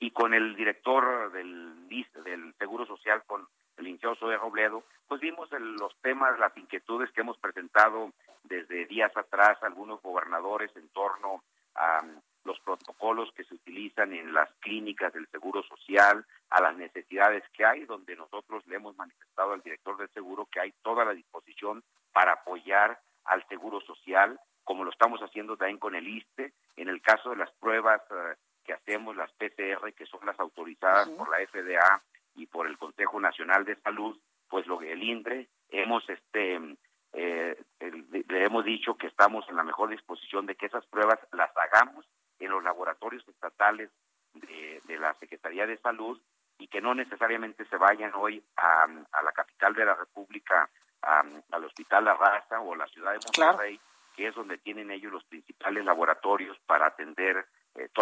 y 0.00 0.10
con 0.10 0.34
el 0.34 0.54
director 0.54 1.32
del, 1.32 1.88
del 2.24 2.54
Seguro 2.58 2.86
Social, 2.86 3.22
con 3.26 3.46
el 3.76 3.84
licenciado 3.84 4.28
de 4.28 4.36
Robledo, 4.36 4.84
pues 5.06 5.20
vimos 5.20 5.48
los 5.50 5.96
temas, 6.00 6.38
las 6.38 6.56
inquietudes 6.56 7.10
que 7.12 7.22
hemos 7.22 7.38
presentado 7.38 8.12
desde 8.44 8.86
días 8.86 9.16
atrás 9.16 9.58
algunos 9.62 10.00
gobernadores 10.02 10.70
en 10.76 10.88
torno 10.88 11.42
a 11.74 12.04
los 12.44 12.58
protocolos 12.60 13.30
que 13.32 13.44
se 13.44 13.54
utilizan 13.54 14.12
en 14.12 14.32
las 14.32 14.50
clínicas 14.60 15.12
del 15.12 15.28
Seguro 15.28 15.62
Social, 15.64 16.24
a 16.50 16.60
las 16.62 16.76
necesidades 16.76 17.44
que 17.52 17.64
hay, 17.64 17.84
donde 17.84 18.16
nosotros 18.16 18.66
le 18.66 18.76
hemos 18.76 18.96
manifestado 18.96 19.52
al 19.52 19.62
director 19.62 19.96
del 19.98 20.08
seguro 20.10 20.46
que 20.46 20.60
hay 20.60 20.72
toda 20.82 21.04
la 21.04 21.12
disposición 21.12 21.82
para 22.12 22.32
apoyar 22.32 22.98
al 23.24 23.46
Seguro 23.48 23.80
Social, 23.82 24.40
como 24.64 24.84
lo 24.84 24.90
estamos 24.90 25.20
haciendo 25.20 25.56
también 25.56 25.78
con 25.78 25.94
el 25.94 26.08
ISTE, 26.08 26.52
en 26.76 26.88
el 26.88 27.02
caso 27.02 27.30
de 27.30 27.36
las 27.36 27.50
pruebas 27.52 28.00
eh, 28.10 28.34
que 28.68 28.74
hacemos, 28.74 29.16
las 29.16 29.32
PCR, 29.32 29.94
que 29.94 30.04
son 30.04 30.20
las 30.26 30.38
autorizadas 30.38 31.08
por 31.08 31.30
la 31.30 31.38
FDA 31.46 32.02
y 32.34 32.44
por 32.44 32.66
el 32.66 32.76
Consejo 32.76 33.18
Nacional 33.18 33.64
de 33.64 33.76
Salud, 33.76 34.14
pues 34.46 34.66
lo 34.66 34.78
que 34.78 34.92
el 34.92 35.02
INDRE 35.02 35.48
hemos 35.70 36.06
este 36.10 36.76
eh, 37.14 37.56
le 37.80 38.44
hemos 38.44 38.66
dicho 38.66 38.94
que 38.96 39.06
estamos 39.06 39.48
en 39.48 39.56
la 39.56 39.62
mejor 39.62 39.88
disposición 39.88 40.44
de 40.44 40.54
que 40.54 40.66
esas 40.66 40.84
pruebas 40.86 41.18
las 41.32 41.50
hagamos 41.56 42.04
en 42.38 42.50
los 42.50 42.62
laboratorios 42.62 43.26
estatales 43.26 43.90
de, 44.34 44.98
la 44.98 45.14
Secretaría 45.14 45.66
de 45.66 45.78
Salud 45.78 46.20
y 46.58 46.68
que 46.68 46.82
no 46.82 46.94
necesariamente 46.94 47.64
se 47.66 47.76
vayan 47.76 48.12
hoy 48.14 48.44
a, 48.56 48.86
la 49.24 49.32
capital 49.32 49.72
de 49.72 49.86
la 49.86 49.94
República, 49.94 50.68
al 51.00 51.64
Hospital 51.64 52.04
La 52.04 52.14
Raza 52.14 52.60
o 52.60 52.74
a 52.74 52.76
la 52.76 52.86
ciudad 52.88 53.12
de 53.12 53.20
Monterrey, 53.24 53.80
que 54.14 54.26
es 54.26 54.34
donde 54.34 54.58
tienen 54.58 54.90
ellos 54.90 55.12
los 55.12 55.24
principales 55.24 55.84
laboratorios 55.86 56.57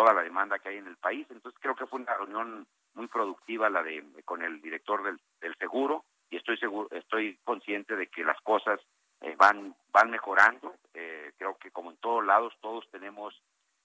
toda 0.07 0.15
la 0.15 0.23
demanda 0.23 0.61
que 0.61 0.69
hay 0.69 0.77
en 0.77 0.87
el 0.87 0.97
país. 0.97 1.27
Entonces 1.31 1.61
creo 1.61 1.75
que 1.75 1.87
fue 1.87 1.99
una 1.99 2.15
reunión 2.15 2.65
muy 2.95 3.09
productiva 3.09 3.69
la 3.69 3.83
de 3.83 4.05
con 4.25 4.41
el 4.43 4.61
director 4.63 5.03
del, 5.03 5.19
del 5.41 5.57
seguro 5.57 6.05
y 6.31 6.37
estoy 6.37 6.57
seguro, 6.59 6.89
estoy 6.97 7.37
consciente 7.43 7.97
de 7.97 8.07
que 8.07 8.23
las 8.23 8.41
cosas 8.43 8.79
eh, 9.21 9.35
van 9.37 9.75
van 9.91 10.11
mejorando. 10.11 10.77
Eh, 10.95 11.33
creo 11.37 11.59
que 11.59 11.73
como 11.73 11.91
en 11.91 11.97
todos 11.97 12.25
lados 12.25 12.55
todos 12.61 12.89
tenemos 12.93 13.35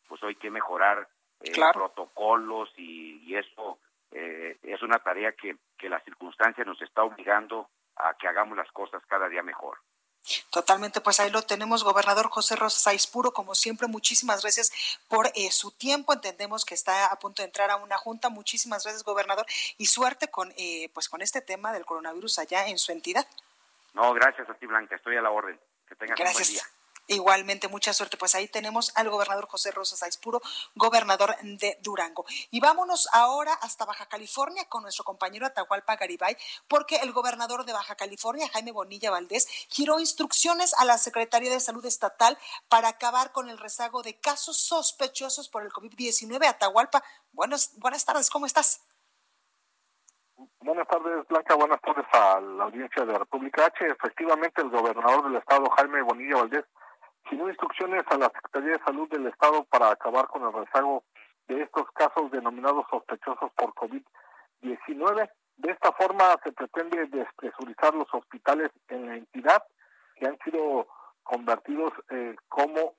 pues 0.08 0.22
hoy 0.22 0.36
que 0.36 0.52
mejorar 0.52 1.08
eh, 1.40 1.54
protocolos 1.74 2.72
y, 2.78 3.24
y 3.26 3.36
eso 3.36 3.80
es 4.12 4.82
una 4.84 5.00
tarea 5.00 5.32
que, 5.32 5.56
que 5.78 5.88
la 5.88 6.02
circunstancia 6.02 6.66
nos 6.66 6.82
está 6.82 7.02
obligando 7.02 7.70
a 7.96 8.14
que 8.16 8.28
hagamos 8.28 8.58
las 8.58 8.70
cosas 8.74 9.02
cada 9.08 9.30
día 9.30 9.42
mejor. 9.42 9.78
Totalmente, 10.52 11.00
pues 11.00 11.20
ahí 11.22 11.32
lo 11.32 11.42
tenemos, 11.42 11.84
gobernador 11.84 12.30
José 12.30 12.58
Rosas 12.58 13.08
Puro, 13.08 13.32
como 13.32 13.56
siempre, 13.56 13.88
muchísimas 13.88 14.42
gracias 14.42 14.72
por 15.08 15.32
su 15.50 15.72
tiempo. 15.72 16.12
Entendemos 16.12 16.66
que 16.66 16.76
está 16.76 17.06
a 17.06 17.18
punto 17.18 17.42
de 17.42 17.46
entrar 17.46 17.72
a 17.72 17.78
una 17.78 17.98
junta. 17.98 18.30
Muchísimas 18.30 18.84
gracias, 18.84 19.04
gobernador, 19.04 19.46
y 19.78 19.86
suerte 19.86 20.30
con 20.30 20.54
pues 20.94 21.08
con 21.08 21.22
este 21.22 21.42
tema 21.42 21.72
del 21.72 21.86
coronavirus 21.86 22.40
allá 22.40 22.68
en 22.68 22.78
su 22.78 22.92
entidad. 22.92 23.26
No, 23.94 24.14
gracias 24.14 24.50
a 24.50 24.54
ti, 24.56 24.66
Blanca. 24.66 24.96
Estoy 24.98 25.16
a 25.16 25.22
la 25.22 25.32
orden. 25.32 25.58
Que 25.88 25.96
tengas 25.96 26.20
un 26.20 26.34
buen 26.34 26.48
día. 26.48 26.64
Igualmente, 27.12 27.68
mucha 27.68 27.92
suerte. 27.92 28.16
Pues 28.16 28.36
ahí 28.36 28.48
tenemos 28.48 28.94
al 28.96 29.10
gobernador 29.10 29.46
José 29.46 29.72
Rosas 29.72 30.02
Aispuro, 30.02 30.42
gobernador 30.76 31.36
de 31.42 31.78
Durango. 31.82 32.24
Y 32.52 32.62
vámonos 32.62 33.10
ahora 33.12 33.52
hasta 33.56 33.84
Baja 33.84 34.06
California 34.06 34.64
con 34.70 34.84
nuestro 34.84 35.04
compañero 35.04 35.46
Atahualpa 35.46 35.98
Garibay, 35.98 36.38
porque 36.70 36.96
el 37.04 37.12
gobernador 37.12 37.66
de 37.66 37.74
Baja 37.74 37.96
California, 37.96 38.48
Jaime 38.54 38.72
Bonilla 38.72 39.12
Valdés, 39.12 39.46
giró 39.68 40.00
instrucciones 40.00 40.74
a 40.76 40.86
la 40.86 40.98
Secretaría 40.98 41.52
de 41.52 41.60
Salud 41.60 41.86
Estatal 41.86 42.38
para 42.70 42.88
acabar 42.88 43.34
con 43.34 43.50
el 43.50 43.58
rezago 43.58 44.04
de 44.04 44.18
casos 44.18 44.56
sospechosos 44.62 45.50
por 45.50 45.64
el 45.64 45.72
COVID-19. 45.74 46.48
Atahualpa, 46.48 47.04
buenos, 47.34 47.78
buenas 47.78 48.06
tardes, 48.06 48.30
¿cómo 48.30 48.46
estás? 48.46 48.86
Buenas 50.62 50.88
tardes, 50.88 51.28
Blanca. 51.28 51.56
Buenas 51.56 51.82
tardes 51.82 52.06
a 52.14 52.40
la 52.40 52.64
audiencia 52.64 53.04
de 53.04 53.18
República 53.18 53.66
H. 53.66 53.86
Efectivamente, 53.86 54.62
el 54.62 54.70
gobernador 54.70 55.26
del 55.26 55.36
estado, 55.36 55.70
Jaime 55.72 56.02
Bonilla 56.04 56.38
Valdés, 56.38 56.66
dio 57.30 57.48
instrucciones 57.48 58.04
a 58.08 58.18
la 58.18 58.30
Secretaría 58.30 58.78
de 58.78 58.84
Salud 58.84 59.10
del 59.10 59.28
estado 59.28 59.64
para 59.66 59.92
acabar 59.92 60.28
con 60.28 60.44
el 60.44 60.54
rezago 60.54 61.04
de 61.48 61.62
estos 61.62 61.90
casos 61.92 62.32
denominados 62.32 62.86
sospechosos 62.90 63.52
por 63.54 63.74
COVID-19. 63.74 65.30
De 65.58 65.72
esta 65.72 65.92
forma 65.94 66.36
se 66.44 66.52
pretende 66.52 67.06
despresurizar 67.08 67.94
los 67.94 68.08
hospitales 68.14 68.72
en 68.90 69.08
la 69.08 69.16
entidad 69.18 69.64
que 70.16 70.28
han 70.28 70.38
sido 70.44 70.88
convertidos 71.24 71.94
eh, 72.10 72.36
como 72.48 72.96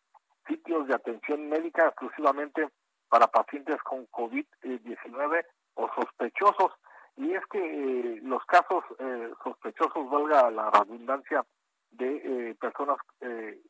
sitios 0.47 0.87
de 0.89 0.95
atención 0.95 1.49
médica 1.49 1.87
exclusivamente 1.87 2.69
para 3.09 3.27
pacientes 3.27 3.81
con 3.83 4.07
COVID-19 4.09 5.45
o 5.75 5.89
sospechosos 5.95 6.73
y 7.17 7.33
es 7.35 7.45
que 7.47 7.59
eh, 7.59 8.21
los 8.23 8.45
casos 8.47 8.85
eh, 8.99 9.33
sospechosos, 9.45 10.09
valga 10.11 10.51
la 10.51 10.71
redundancia, 10.71 11.45
de 11.93 12.17
eh, 12.51 12.55
personas 12.61 12.99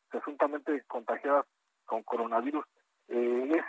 presuntamente 0.09 0.83
contagiadas 0.87 1.47
con 1.85 2.03
coronavirus, 2.03 2.65
es 3.09 3.65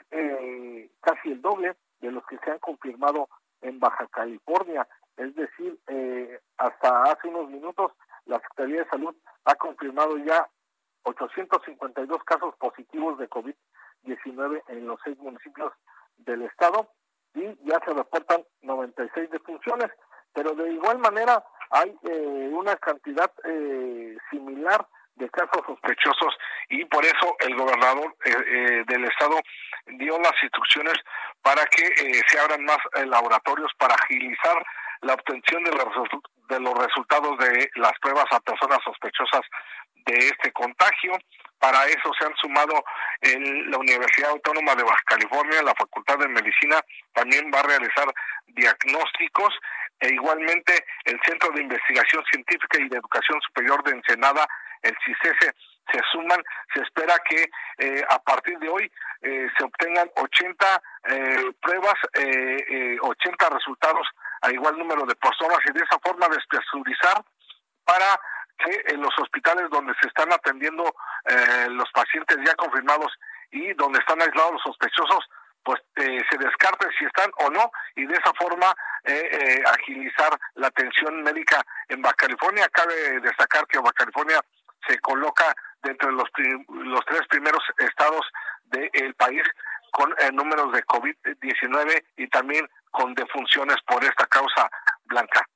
casi 1.02 1.32
el 1.32 1.42
doble 1.42 1.76
de 2.00 2.12
los 2.12 2.26
que 2.26 2.38
se 2.38 2.52
han 2.52 2.60
confirmado 2.60 3.28
en 3.62 3.80
Baja 3.80 4.08
California. 4.08 4.88
Es 5.18 5.36
decir, 5.36 5.78
hasta 6.58 7.04
hace 7.04 7.28
unos 7.28 7.50
minutos 7.50 7.92
la 8.26 8.40
Secretaría 8.40 8.84
de 8.84 8.90
Salud 8.90 9.16
ha 9.46 9.56
confirmado 9.56 10.18
ya 10.18 10.48
852 11.04 12.24
casos 12.24 12.56
positivos 12.56 13.18
de 13.18 13.30
COVID-19 13.30 14.64
en 14.68 14.88
los 14.88 15.00
seis 15.04 15.18
municipios 15.20 15.74
del 16.18 16.44
estado 16.44 16.90
y 17.34 17.44
ya 17.66 17.80
se 17.86 17.94
reportan 17.94 18.44
96 18.62 19.30
defunciones, 19.30 19.92
pero 20.34 20.54
de 20.56 20.72
igual 20.72 21.00
manera 21.00 21.44
hay 21.74 21.90
eh, 22.04 22.50
una 22.52 22.76
cantidad 22.78 23.32
eh, 23.46 24.16
similar 24.30 24.88
de 25.16 25.30
casos 25.30 25.62
sospechosos 25.66 26.36
y 26.70 26.86
por 26.86 27.04
eso 27.04 27.36
el 27.40 27.56
gobernador 27.56 28.16
eh, 28.26 28.84
del 28.88 29.06
estado 29.06 29.40
dio 29.86 30.18
las 30.20 30.34
instrucciones 30.42 30.96
para 31.42 31.66
que 31.66 31.86
se 32.28 32.40
abran 32.40 32.64
más 32.64 32.78
laboratorios 33.06 33.72
para 33.78 33.96
agilizar 33.96 34.64
la 35.02 35.14
obtención 35.14 35.64
de 35.64 35.72
de 36.50 36.60
los 36.60 36.74
resultados 36.74 37.38
de 37.40 37.70
las 37.76 37.94
pruebas 38.00 38.26
a 38.32 38.40
personas 38.40 38.80
sospechosas 38.84 39.42
de 40.06 40.18
este 40.18 40.52
contagio. 40.52 41.12
Para 41.64 41.86
eso 41.86 42.12
se 42.20 42.26
han 42.26 42.36
sumado 42.36 42.84
en 43.22 43.72
la 43.72 43.78
Universidad 43.78 44.32
Autónoma 44.32 44.76
de 44.76 44.84
Baja 44.84 45.02
California, 45.06 45.64
la 45.64 45.74
Facultad 45.76 46.18
de 46.18 46.28
Medicina 46.28 46.82
también 47.14 47.50
va 47.56 47.62
a 47.62 47.64
realizar 47.64 48.06
diagnósticos 48.48 49.56
e 50.02 50.10
igualmente 50.10 50.74
el 51.06 51.18
Centro 51.26 51.52
de 51.52 51.62
Investigación 51.62 52.22
Científica 52.30 52.82
y 52.82 52.90
de 52.90 52.98
Educación 52.98 53.40
Superior 53.48 53.82
de 53.86 53.92
Ensenada, 53.92 54.46
el 54.82 54.94
CICESE, 55.06 55.56
se 55.90 56.00
suman, 56.12 56.44
se 56.74 56.82
espera 56.82 57.16
que 57.30 57.50
eh, 57.78 58.04
a 58.10 58.20
partir 58.20 58.60
de 58.60 58.68
hoy 58.68 58.92
eh, 59.22 59.48
se 59.58 59.64
obtengan 59.64 60.12
80 60.18 60.82
eh, 61.12 61.46
pruebas, 61.62 61.96
eh, 62.16 62.98
80 63.00 63.50
resultados 63.52 64.06
a 64.42 64.52
igual 64.52 64.78
número 64.78 65.06
de 65.06 65.16
personas 65.16 65.60
y 65.66 65.72
de 65.72 65.80
esa 65.80 65.98
forma 66.00 66.28
despresurizar 66.28 67.24
para 67.86 68.20
que 68.58 68.94
en 68.94 69.02
los 69.02 69.14
hospitales 69.20 69.70
donde 69.70 69.94
se 70.02 70.08
están 70.08 70.32
atendiendo 70.32 70.84
eh, 71.26 71.68
los 71.70 71.90
pacientes 71.92 72.38
ya 72.46 72.56
confirmados 72.56 73.12
y 73.52 73.74
donde 73.74 74.00
están 74.00 74.22
aislados 74.22 74.54
los 74.54 74.62
sospechosos, 74.64 75.30
pues 75.64 75.82
eh, 75.96 76.22
se 76.30 76.38
descarte 76.38 76.88
si 76.98 77.06
están 77.06 77.32
o 77.38 77.50
no 77.50 77.72
y 77.96 78.06
de 78.06 78.14
esa 78.14 78.34
forma 78.38 78.74
eh, 79.06 79.64
agilizar 79.66 80.38
la 80.56 80.68
atención 80.68 81.24
médica 81.24 81.62
en 81.90 82.02
Baja 82.02 82.16
California. 82.16 82.68
Cabe 82.72 83.20
destacar 83.22 83.66
que 83.68 83.80
Baja 83.80 83.94
California 83.94 84.40
se 84.88 85.00
coloca 85.00 85.54
dentro 85.82 86.10
de 86.10 86.16
los, 86.16 86.30
los 86.86 87.06
tres 87.06 87.22
primeros 87.30 87.64
estados 87.78 88.26
del 88.66 89.14
país 89.16 89.44
con 89.92 90.14
números 90.34 90.72
de 90.74 90.84
COVID-19 90.86 92.04
y 92.18 92.28
también 92.30 92.68
con 92.92 93.14
defunciones 93.14 93.78
por 93.86 94.04
esta 94.04 94.26
causa 94.28 94.70
blanca. 95.06 95.48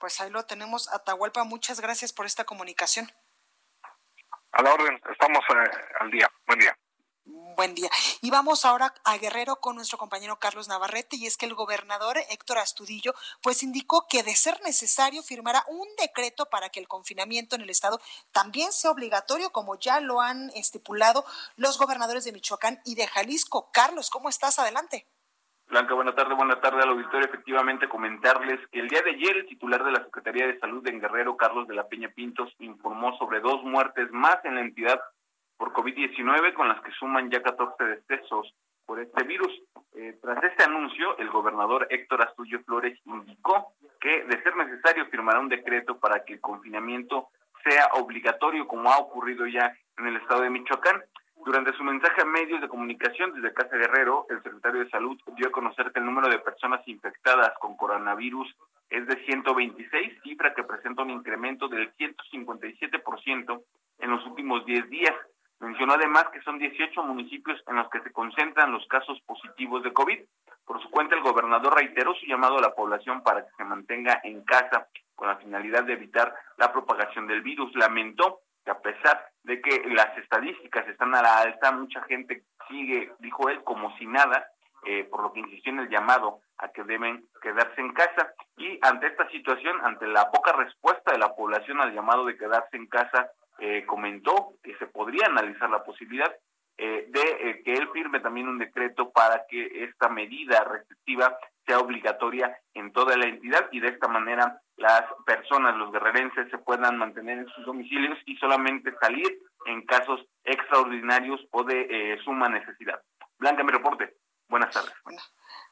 Pues 0.00 0.18
ahí 0.18 0.30
lo 0.30 0.46
tenemos, 0.46 0.88
Atahualpa. 0.88 1.44
Muchas 1.44 1.78
gracias 1.78 2.14
por 2.14 2.24
esta 2.24 2.44
comunicación. 2.44 3.12
A 4.52 4.62
la 4.62 4.72
orden, 4.72 4.98
estamos 5.12 5.44
eh, 5.50 5.70
al 6.00 6.10
día. 6.10 6.26
Buen 6.46 6.58
día. 6.58 6.78
Buen 7.54 7.74
día. 7.74 7.90
Y 8.22 8.30
vamos 8.30 8.64
ahora 8.64 8.94
a 9.04 9.18
Guerrero 9.18 9.56
con 9.56 9.76
nuestro 9.76 9.98
compañero 9.98 10.38
Carlos 10.38 10.68
Navarrete 10.68 11.16
y 11.16 11.26
es 11.26 11.36
que 11.36 11.44
el 11.44 11.54
gobernador 11.54 12.16
Héctor 12.30 12.56
Astudillo 12.56 13.14
pues 13.42 13.62
indicó 13.62 14.06
que 14.08 14.22
de 14.22 14.34
ser 14.34 14.58
necesario 14.62 15.22
firmará 15.22 15.64
un 15.68 15.86
decreto 15.98 16.46
para 16.46 16.70
que 16.70 16.80
el 16.80 16.88
confinamiento 16.88 17.54
en 17.56 17.60
el 17.60 17.68
estado 17.68 18.00
también 18.32 18.72
sea 18.72 18.90
obligatorio 18.90 19.52
como 19.52 19.78
ya 19.78 20.00
lo 20.00 20.22
han 20.22 20.48
estipulado 20.54 21.26
los 21.56 21.76
gobernadores 21.76 22.24
de 22.24 22.32
Michoacán 22.32 22.80
y 22.86 22.94
de 22.94 23.06
Jalisco. 23.06 23.70
Carlos, 23.70 24.08
¿cómo 24.08 24.30
estás? 24.30 24.58
Adelante. 24.58 25.06
Blanca, 25.70 25.94
buena 25.94 26.12
tarde, 26.16 26.34
buena 26.34 26.60
tarde 26.60 26.82
al 26.82 26.88
auditorio. 26.88 27.28
Efectivamente, 27.28 27.88
comentarles 27.88 28.58
que 28.72 28.80
el 28.80 28.88
día 28.88 29.02
de 29.02 29.10
ayer 29.10 29.36
el 29.36 29.46
titular 29.46 29.84
de 29.84 29.92
la 29.92 30.02
Secretaría 30.02 30.48
de 30.48 30.58
Salud 30.58 30.84
en 30.88 31.00
Guerrero, 31.00 31.36
Carlos 31.36 31.68
de 31.68 31.76
la 31.76 31.86
Peña 31.86 32.08
Pintos, 32.08 32.52
informó 32.58 33.16
sobre 33.18 33.38
dos 33.38 33.62
muertes 33.62 34.10
más 34.10 34.44
en 34.44 34.56
la 34.56 34.62
entidad 34.62 35.00
por 35.56 35.72
COVID-19, 35.72 36.54
con 36.54 36.66
las 36.66 36.80
que 36.82 36.90
suman 36.90 37.30
ya 37.30 37.40
14 37.40 37.84
decesos 37.84 38.52
por 38.84 38.98
este 38.98 39.22
virus. 39.22 39.62
Eh, 39.94 40.18
tras 40.20 40.42
este 40.42 40.64
anuncio, 40.64 41.16
el 41.18 41.30
gobernador 41.30 41.86
Héctor 41.88 42.22
Astudillo 42.22 42.64
Flores 42.64 42.98
indicó 43.04 43.74
que, 44.00 44.24
de 44.24 44.42
ser 44.42 44.56
necesario, 44.56 45.06
firmará 45.06 45.38
un 45.38 45.48
decreto 45.48 46.00
para 46.00 46.24
que 46.24 46.32
el 46.32 46.40
confinamiento 46.40 47.28
sea 47.62 47.90
obligatorio, 47.92 48.66
como 48.66 48.90
ha 48.90 48.98
ocurrido 48.98 49.46
ya 49.46 49.72
en 49.98 50.08
el 50.08 50.16
estado 50.16 50.40
de 50.40 50.50
Michoacán. 50.50 51.00
Durante 51.44 51.72
su 51.72 51.82
mensaje 51.82 52.20
a 52.20 52.26
medios 52.26 52.60
de 52.60 52.68
comunicación 52.68 53.32
desde 53.32 53.54
Casa 53.54 53.74
Guerrero, 53.74 54.26
el 54.28 54.42
secretario 54.42 54.84
de 54.84 54.90
Salud 54.90 55.18
dio 55.36 55.48
a 55.48 55.52
conocer 55.52 55.90
que 55.90 55.98
el 55.98 56.04
número 56.04 56.28
de 56.28 56.38
personas 56.38 56.86
infectadas 56.86 57.52
con 57.58 57.78
coronavirus 57.78 58.54
es 58.90 59.06
de 59.06 59.24
126, 59.24 60.22
cifra 60.22 60.52
que 60.52 60.64
presenta 60.64 61.02
un 61.02 61.10
incremento 61.10 61.66
del 61.68 61.90
157% 61.96 63.62
en 64.00 64.10
los 64.10 64.26
últimos 64.26 64.66
10 64.66 64.90
días. 64.90 65.14
Mencionó 65.60 65.94
además 65.94 66.26
que 66.30 66.42
son 66.42 66.58
18 66.58 67.02
municipios 67.04 67.62
en 67.68 67.76
los 67.76 67.88
que 67.88 68.00
se 68.02 68.12
concentran 68.12 68.72
los 68.72 68.86
casos 68.86 69.18
positivos 69.22 69.82
de 69.82 69.94
COVID. 69.94 70.18
Por 70.66 70.82
su 70.82 70.90
cuenta, 70.90 71.16
el 71.16 71.22
gobernador 71.22 71.74
reiteró 71.74 72.14
su 72.14 72.26
llamado 72.26 72.58
a 72.58 72.62
la 72.62 72.74
población 72.74 73.22
para 73.22 73.46
que 73.46 73.52
se 73.56 73.64
mantenga 73.64 74.20
en 74.24 74.44
casa 74.44 74.88
con 75.14 75.28
la 75.28 75.36
finalidad 75.36 75.84
de 75.84 75.94
evitar 75.94 76.34
la 76.58 76.70
propagación 76.70 77.26
del 77.26 77.40
virus. 77.40 77.74
Lamentó 77.74 78.40
que 78.64 78.70
a 78.70 78.80
pesar 78.80 79.30
de 79.44 79.60
que 79.60 79.82
las 79.90 80.16
estadísticas 80.18 80.86
están 80.88 81.14
a 81.14 81.22
la 81.22 81.38
alta, 81.38 81.72
mucha 81.72 82.02
gente 82.02 82.44
sigue, 82.68 83.12
dijo 83.20 83.48
él, 83.48 83.62
como 83.64 83.96
si 83.96 84.06
nada, 84.06 84.46
eh, 84.84 85.04
por 85.04 85.22
lo 85.22 85.32
que 85.32 85.40
insistió 85.40 85.72
en 85.72 85.80
el 85.80 85.88
llamado 85.90 86.40
a 86.58 86.68
que 86.68 86.84
deben 86.84 87.26
quedarse 87.42 87.80
en 87.80 87.92
casa. 87.92 88.32
Y 88.56 88.78
ante 88.82 89.08
esta 89.08 89.28
situación, 89.30 89.76
ante 89.82 90.06
la 90.06 90.30
poca 90.30 90.52
respuesta 90.52 91.12
de 91.12 91.18
la 91.18 91.34
población 91.34 91.80
al 91.80 91.94
llamado 91.94 92.24
de 92.24 92.36
quedarse 92.36 92.76
en 92.76 92.86
casa, 92.86 93.30
eh, 93.58 93.84
comentó 93.86 94.54
que 94.62 94.74
se 94.76 94.86
podría 94.86 95.26
analizar 95.26 95.68
la 95.68 95.84
posibilidad 95.84 96.34
eh, 96.78 97.06
de 97.08 97.62
que 97.62 97.74
él 97.74 97.90
firme 97.92 98.20
también 98.20 98.48
un 98.48 98.56
decreto 98.56 99.10
para 99.10 99.44
que 99.50 99.84
esta 99.84 100.08
medida 100.08 100.64
restrictiva 100.64 101.36
sea 101.66 101.78
obligatoria 101.78 102.56
en 102.72 102.90
toda 102.92 103.18
la 103.18 103.26
entidad 103.26 103.68
y 103.70 103.80
de 103.80 103.88
esta 103.88 104.08
manera 104.08 104.62
las 104.80 105.04
personas, 105.26 105.76
los 105.76 105.92
guerrerenses, 105.92 106.50
se 106.50 106.58
puedan 106.58 106.96
mantener 106.96 107.38
en 107.38 107.48
sus 107.48 107.64
domicilios 107.66 108.18
y 108.24 108.36
solamente 108.36 108.92
salir 109.00 109.42
en 109.66 109.84
casos 109.84 110.20
extraordinarios 110.44 111.40
o 111.50 111.62
de 111.64 111.86
eh, 111.90 112.18
suma 112.24 112.48
necesidad. 112.48 113.00
Blanca, 113.38 113.62
mi 113.62 113.72
reporte. 113.72 114.16
Buenas 114.48 114.74
tardes. 114.74 114.92
Bueno, 115.04 115.20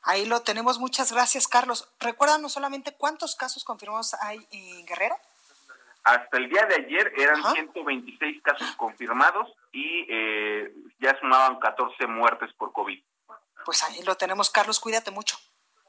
ahí 0.02 0.26
lo 0.26 0.42
tenemos. 0.42 0.78
Muchas 0.78 1.12
gracias, 1.12 1.48
Carlos. 1.48 1.90
Recuérdanos 1.98 2.52
solamente 2.52 2.94
cuántos 2.96 3.34
casos 3.34 3.64
confirmados 3.64 4.14
hay 4.22 4.46
en 4.50 4.86
Guerrero. 4.86 5.16
Hasta 6.04 6.36
el 6.36 6.48
día 6.48 6.64
de 6.66 6.76
ayer 6.76 7.12
eran 7.16 7.42
126 7.42 8.42
casos 8.42 8.70
confirmados 8.76 9.48
y 9.72 10.06
eh, 10.08 10.72
ya 11.00 11.18
sumaban 11.18 11.58
14 11.58 12.06
muertes 12.06 12.52
por 12.54 12.72
COVID. 12.72 13.02
Pues 13.64 13.82
ahí 13.82 14.02
lo 14.04 14.16
tenemos, 14.16 14.50
Carlos. 14.50 14.80
Cuídate 14.80 15.10
mucho. 15.10 15.36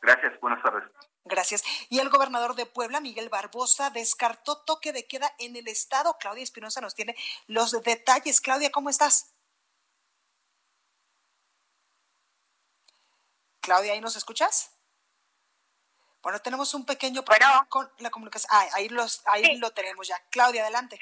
Gracias, 0.02 0.40
buenas 0.40 0.64
tardes. 0.64 0.84
Gracias. 1.26 1.64
Y 1.90 2.00
el 2.00 2.10
gobernador 2.10 2.56
de 2.56 2.66
Puebla, 2.66 3.02
Miguel 3.02 3.30
Barbosa, 3.30 3.90
descartó 3.90 4.62
toque 4.64 4.94
de 4.94 5.08
queda 5.08 5.34
en 5.38 5.56
el 5.56 5.68
estado. 5.68 6.18
Claudia 6.20 6.44
Espinosa 6.44 6.82
nos 6.82 6.96
tiene 6.96 7.16
los 7.48 7.72
detalles. 7.84 8.42
Claudia, 8.42 8.72
¿cómo 8.72 8.90
estás? 8.90 9.34
Claudia, 13.62 13.94
¿ahí 13.94 14.02
nos 14.02 14.16
escuchas? 14.16 14.72
Bueno, 16.22 16.40
tenemos 16.40 16.74
un 16.74 16.86
pequeño 16.86 17.24
problema 17.24 17.68
con 17.70 17.90
la 18.00 18.10
comunicación. 18.10 18.50
Ah, 18.54 18.68
ahí, 18.74 18.90
los, 18.90 19.22
ahí 19.26 19.58
lo 19.58 19.72
tenemos 19.72 20.08
ya. 20.08 20.20
Claudia, 20.30 20.64
adelante. 20.64 21.00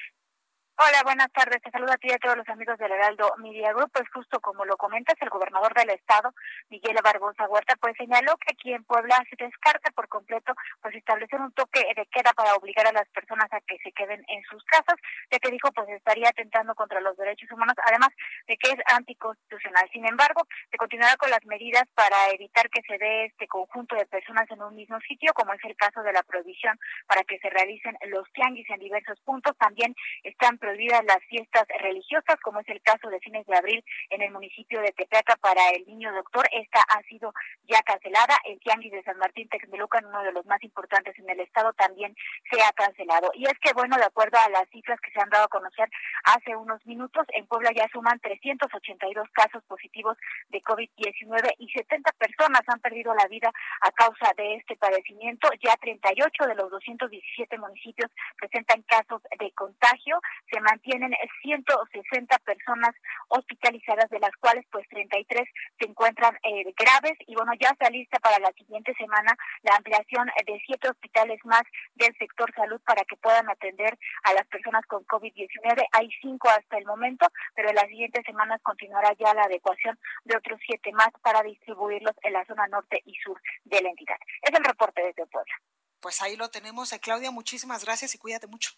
Hola, 0.79 1.01
buenas 1.03 1.31
tardes. 1.33 1.59
Te 1.63 1.71
saludo 1.71 1.91
a 1.91 1.97
ti 1.97 2.05
y 2.07 2.13
a 2.13 2.19
todos 2.19 2.37
los 2.37 2.47
amigos 2.49 2.77
del 2.77 2.91
Heraldo 2.91 3.33
Media 3.39 3.73
Group. 3.73 3.89
Pues 3.91 4.07
justo 4.13 4.39
como 4.39 4.63
lo 4.63 4.77
comentas, 4.77 5.15
el 5.19 5.29
gobernador 5.29 5.73
del 5.73 5.89
estado, 5.89 6.35
Miguel 6.69 6.95
Barbosa 7.03 7.49
Huerta, 7.49 7.75
pues 7.81 7.97
señaló 7.97 8.37
que 8.37 8.53
aquí 8.53 8.73
en 8.73 8.83
Puebla 8.83 9.17
se 9.27 9.43
descarta 9.43 9.89
por 9.89 10.07
completo 10.07 10.53
pues 10.83 10.93
establecer 10.93 11.41
un 11.41 11.51
toque 11.53 11.81
de 11.95 12.05
queda 12.05 12.31
para 12.33 12.53
obligar 12.53 12.85
a 12.85 12.91
las 12.91 13.09
personas 13.09 13.51
a 13.53 13.61
que 13.61 13.79
se 13.79 13.91
queden 13.91 14.23
en 14.27 14.43
sus 14.43 14.63
casas, 14.65 15.01
ya 15.31 15.39
que 15.39 15.49
dijo 15.49 15.71
pues 15.71 15.89
estaría 15.89 16.29
atentando 16.29 16.75
contra 16.75 17.01
los 17.01 17.17
derechos 17.17 17.51
humanos, 17.51 17.73
además 17.83 18.09
de 18.45 18.55
que 18.57 18.69
es 18.69 18.77
anticonstitucional. 18.93 19.89
Sin 19.91 20.05
embargo, 20.05 20.45
se 20.69 20.77
continuará 20.77 21.17
con 21.17 21.31
las 21.31 21.43
medidas 21.47 21.89
para 21.95 22.29
evitar 22.35 22.69
que 22.69 22.83
se 22.83 22.99
dé 22.99 23.25
este 23.25 23.47
conjunto 23.47 23.95
de 23.95 24.05
personas 24.05 24.45
en 24.51 24.61
un 24.61 24.75
mismo 24.75 24.99
sitio, 25.01 25.33
como 25.33 25.53
es 25.53 25.63
el 25.63 25.75
caso 25.75 26.03
de 26.03 26.13
la 26.13 26.21
prohibición 26.21 26.77
para 27.07 27.23
que 27.23 27.39
se 27.39 27.49
realicen 27.49 27.97
los 28.09 28.31
tianguis 28.33 28.69
en 28.69 28.77
diversos 28.79 29.19
puntos. 29.21 29.57
También 29.57 29.95
están 30.21 30.59
prohibidas 30.67 31.05
las 31.05 31.23
fiestas 31.29 31.63
religiosas, 31.79 32.35
como 32.43 32.59
es 32.59 32.67
el 32.67 32.81
caso 32.81 33.07
de 33.09 33.21
fines 33.21 33.45
de 33.45 33.55
abril 33.55 33.85
en 34.09 34.21
el 34.21 34.31
municipio 34.31 34.81
de 34.81 34.91
Tepeaca 34.91 35.37
para 35.37 35.69
el 35.69 35.85
niño 35.87 36.13
doctor. 36.13 36.45
Esta 36.51 36.81
ha 36.89 37.01
sido 37.03 37.33
ya 37.69 37.81
cancelada. 37.83 38.35
El 38.43 38.59
Tianguis 38.59 38.91
de 38.91 39.03
San 39.03 39.17
Martín 39.17 39.47
Texmelucan, 39.47 40.05
uno 40.05 40.23
de 40.23 40.33
los 40.33 40.45
más 40.45 40.61
importantes 40.63 41.17
en 41.19 41.29
el 41.29 41.39
estado, 41.39 41.71
también 41.71 42.13
se 42.51 42.61
ha 42.61 42.73
cancelado. 42.73 43.31
Y 43.33 43.45
es 43.45 43.57
que, 43.61 43.71
bueno, 43.71 43.95
de 43.95 44.03
acuerdo 44.03 44.37
a 44.39 44.49
las 44.49 44.67
cifras 44.69 44.99
que 44.99 45.11
se 45.11 45.21
han 45.21 45.29
dado 45.29 45.45
a 45.45 45.47
conocer 45.47 45.89
hace 46.25 46.53
unos 46.53 46.85
minutos, 46.85 47.25
en 47.29 47.47
Puebla 47.47 47.71
ya 47.73 47.87
suman 47.93 48.19
382 48.19 49.29
casos 49.31 49.63
positivos 49.69 50.17
de 50.49 50.61
COVID-19 50.63 51.55
y 51.59 51.69
70 51.69 52.11
personas 52.13 52.61
han 52.67 52.81
perdido 52.81 53.15
la 53.15 53.27
vida 53.27 53.53
a 53.81 53.91
causa 53.91 54.33
de 54.35 54.55
este 54.55 54.75
padecimiento. 54.75 55.47
Ya 55.63 55.77
38 55.77 56.43
de 56.45 56.55
los 56.55 56.69
217 56.71 57.57
municipios 57.57 58.11
presentan 58.37 58.81
casos 58.81 59.21
de 59.39 59.49
contagio 59.51 60.19
se 60.51 60.56
mantienen 60.59 61.13
160 61.41 62.37
personas 62.39 62.95
hospitalizadas, 63.29 64.09
de 64.09 64.19
las 64.19 64.35
cuales 64.39 64.65
pues 64.71 64.87
33 64.89 65.47
se 65.79 65.89
encuentran 65.89 66.35
eh, 66.43 66.73
graves 66.77 67.17
y 67.27 67.35
bueno, 67.35 67.53
ya 67.59 67.69
está 67.69 67.89
lista 67.89 68.19
para 68.19 68.39
la 68.39 68.51
siguiente 68.53 68.93
semana 68.97 69.35
la 69.63 69.75
ampliación 69.75 70.27
de 70.45 70.61
siete 70.65 70.89
hospitales 70.89 71.39
más 71.45 71.63
del 71.95 72.15
sector 72.17 72.53
salud 72.55 72.81
para 72.85 73.03
que 73.05 73.17
puedan 73.17 73.49
atender 73.49 73.97
a 74.23 74.33
las 74.33 74.47
personas 74.47 74.85
con 74.87 75.05
COVID-19. 75.05 75.85
Hay 75.91 76.09
cinco 76.21 76.49
hasta 76.49 76.77
el 76.77 76.85
momento, 76.85 77.27
pero 77.55 77.69
en 77.69 77.75
las 77.75 77.87
siguientes 77.87 78.25
semanas 78.25 78.61
continuará 78.63 79.13
ya 79.19 79.33
la 79.33 79.43
adecuación 79.43 79.97
de 80.25 80.37
otros 80.37 80.59
siete 80.65 80.91
más 80.93 81.09
para 81.21 81.43
distribuirlos 81.43 82.13
en 82.23 82.33
la 82.33 82.45
zona 82.45 82.67
norte 82.67 83.01
y 83.05 83.13
sur 83.15 83.39
de 83.63 83.81
la 83.81 83.89
entidad. 83.89 84.17
Es 84.41 84.57
el 84.57 84.63
reporte 84.63 85.01
desde 85.01 85.25
Puebla. 85.27 85.53
Pues 85.99 86.21
ahí 86.21 86.35
lo 86.35 86.49
tenemos. 86.49 86.93
Eh, 86.93 86.99
Claudia, 86.99 87.31
muchísimas 87.31 87.83
gracias 87.83 88.13
y 88.15 88.17
cuídate 88.17 88.47
mucho. 88.47 88.71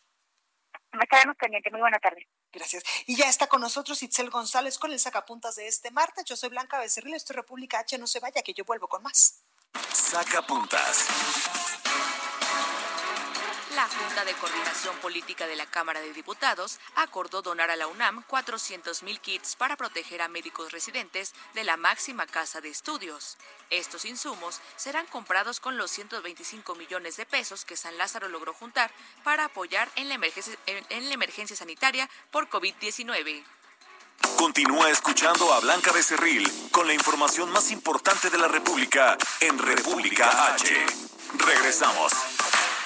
Me 0.93 1.05
quedamos 1.07 1.35
pendientes. 1.37 1.71
Muy 1.71 1.81
buena 1.81 1.99
tarde. 1.99 2.27
Gracias. 2.51 2.83
Y 3.05 3.15
ya 3.15 3.29
está 3.29 3.47
con 3.47 3.61
nosotros 3.61 4.01
Itzel 4.01 4.29
González 4.29 4.77
con 4.79 4.91
el 4.91 4.99
sacapuntas 4.99 5.55
de 5.55 5.67
este 5.67 5.91
martes. 5.91 6.25
Yo 6.25 6.35
soy 6.35 6.49
Blanca 6.49 6.79
Becerril, 6.79 7.13
esto 7.13 7.33
es 7.33 7.37
República 7.37 7.79
H. 7.79 7.97
No 7.97 8.07
se 8.07 8.19
vaya, 8.19 8.41
que 8.41 8.53
yo 8.53 8.65
vuelvo 8.65 8.87
con 8.87 9.03
más. 9.03 9.43
Sacapuntas. 9.93 11.07
La 13.79 13.87
Junta 13.87 14.25
de 14.25 14.33
Coordinación 14.33 14.93
Política 14.97 15.47
de 15.47 15.55
la 15.55 15.65
Cámara 15.65 16.01
de 16.01 16.11
Diputados 16.11 16.81
acordó 16.95 17.41
donar 17.41 17.71
a 17.71 17.77
la 17.77 17.87
UNAM 17.87 18.23
400 18.27 19.03
mil 19.03 19.21
kits 19.21 19.55
para 19.55 19.77
proteger 19.77 20.21
a 20.21 20.27
médicos 20.27 20.73
residentes 20.73 21.33
de 21.53 21.63
la 21.63 21.77
máxima 21.77 22.27
casa 22.27 22.59
de 22.59 22.67
estudios. 22.67 23.37
Estos 23.69 24.03
insumos 24.03 24.59
serán 24.75 25.05
comprados 25.05 25.61
con 25.61 25.77
los 25.77 25.91
125 25.91 26.75
millones 26.75 27.15
de 27.15 27.25
pesos 27.25 27.63
que 27.63 27.77
San 27.77 27.97
Lázaro 27.97 28.27
logró 28.27 28.53
juntar 28.53 28.91
para 29.23 29.45
apoyar 29.45 29.89
en 29.95 30.09
la 30.09 30.15
emergencia, 30.15 30.57
en 30.65 31.07
la 31.07 31.13
emergencia 31.13 31.55
sanitaria 31.55 32.09
por 32.31 32.49
COVID-19. 32.49 33.45
Continúa 34.35 34.89
escuchando 34.89 35.53
a 35.53 35.61
Blanca 35.61 35.93
Becerril 35.93 36.51
con 36.71 36.85
la 36.85 36.93
información 36.93 37.49
más 37.49 37.71
importante 37.71 38.29
de 38.29 38.39
la 38.39 38.49
República 38.49 39.17
en 39.39 39.57
República 39.57 40.53
H. 40.53 40.85
Regresamos. 41.37 42.11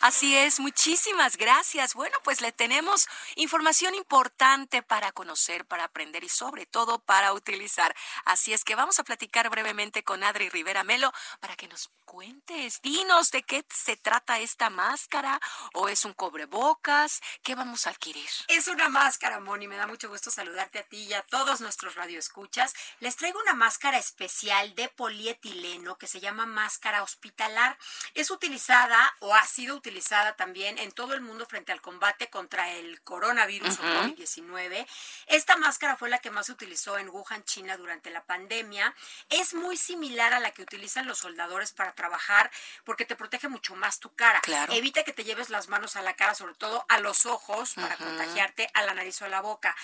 Así 0.00 0.34
es, 0.34 0.60
muchísimas 0.60 1.36
gracias. 1.36 1.92
Bueno, 1.92 2.16
pues 2.24 2.40
le 2.40 2.52
tenemos 2.52 3.06
información 3.36 3.94
importante 3.94 4.82
para 4.82 5.12
conocer, 5.12 5.66
para 5.66 5.84
aprender 5.84 6.24
y 6.24 6.30
sobre 6.30 6.64
todo 6.64 7.00
para 7.00 7.34
utilizar. 7.34 7.94
Así 8.24 8.54
es 8.54 8.64
que 8.64 8.74
vamos 8.74 8.98
a 8.98 9.04
platicar 9.04 9.50
brevemente 9.50 10.02
con 10.02 10.24
Adri 10.24 10.48
Rivera 10.48 10.84
Melo 10.84 11.12
para 11.40 11.54
que 11.54 11.68
nos 11.68 11.90
cuentes, 12.06 12.80
dinos 12.80 13.30
de 13.30 13.42
qué 13.42 13.64
se 13.68 13.96
trata 13.96 14.40
esta 14.40 14.70
máscara 14.70 15.38
o 15.74 15.88
es 15.88 16.04
un 16.06 16.14
cobrebocas, 16.14 17.20
¿qué 17.42 17.54
vamos 17.54 17.86
a 17.86 17.90
adquirir? 17.90 18.28
Es 18.48 18.66
una 18.68 18.88
máscara, 18.88 19.38
Moni, 19.38 19.68
me 19.68 19.76
da 19.76 19.86
mucho 19.86 20.08
gusto 20.08 20.30
saludarte 20.30 20.78
a 20.80 20.82
ti 20.82 21.04
y 21.04 21.12
a 21.12 21.22
todos 21.22 21.60
nuestros 21.60 21.94
radioescuchas. 21.94 22.74
Les 23.00 23.16
traigo 23.16 23.38
una 23.38 23.54
máscara 23.54 23.98
especial 23.98 24.74
de 24.74 24.88
polietileno 24.88 25.98
que 25.98 26.06
se 26.08 26.20
llama 26.20 26.46
máscara 26.46 27.02
hospitalar. 27.02 27.78
Es 28.14 28.30
utilizada 28.30 29.14
o 29.20 29.34
ha 29.34 29.46
sido 29.46 29.76
utilizada 29.76 29.89
utilizada 29.90 30.36
también 30.36 30.78
en 30.78 30.92
todo 30.92 31.14
el 31.14 31.20
mundo 31.20 31.46
frente 31.46 31.72
al 31.72 31.80
combate 31.80 32.30
contra 32.30 32.70
el 32.70 33.02
coronavirus 33.02 33.76
o 33.80 33.82
COVID-19. 33.82 34.86
Esta 35.26 35.56
máscara 35.56 35.96
fue 35.96 36.08
la 36.08 36.18
que 36.18 36.30
más 36.30 36.46
se 36.46 36.52
utilizó 36.52 36.96
en 36.96 37.08
Wuhan, 37.08 37.42
China, 37.42 37.76
durante 37.76 38.10
la 38.10 38.24
pandemia. 38.24 38.94
Es 39.28 39.52
muy 39.52 39.76
similar 39.76 40.32
a 40.32 40.38
la 40.38 40.52
que 40.52 40.62
utilizan 40.62 41.08
los 41.08 41.18
soldadores 41.18 41.72
para 41.72 41.92
trabajar 41.92 42.52
porque 42.84 43.04
te 43.04 43.16
protege 43.16 43.48
mucho 43.48 43.74
más 43.74 43.98
tu 43.98 44.14
cara. 44.14 44.40
Evita 44.70 45.02
que 45.02 45.12
te 45.12 45.24
lleves 45.24 45.50
las 45.50 45.68
manos 45.68 45.96
a 45.96 46.02
la 46.02 46.14
cara, 46.14 46.36
sobre 46.36 46.54
todo 46.54 46.86
a 46.88 47.00
los 47.00 47.26
ojos, 47.26 47.74
para 47.74 47.96
contagiarte 47.96 48.70
a 48.74 48.82
la 48.82 48.94
nariz 48.94 49.20
o 49.22 49.24
a 49.24 49.28
la 49.28 49.40
boca. 49.40 49.74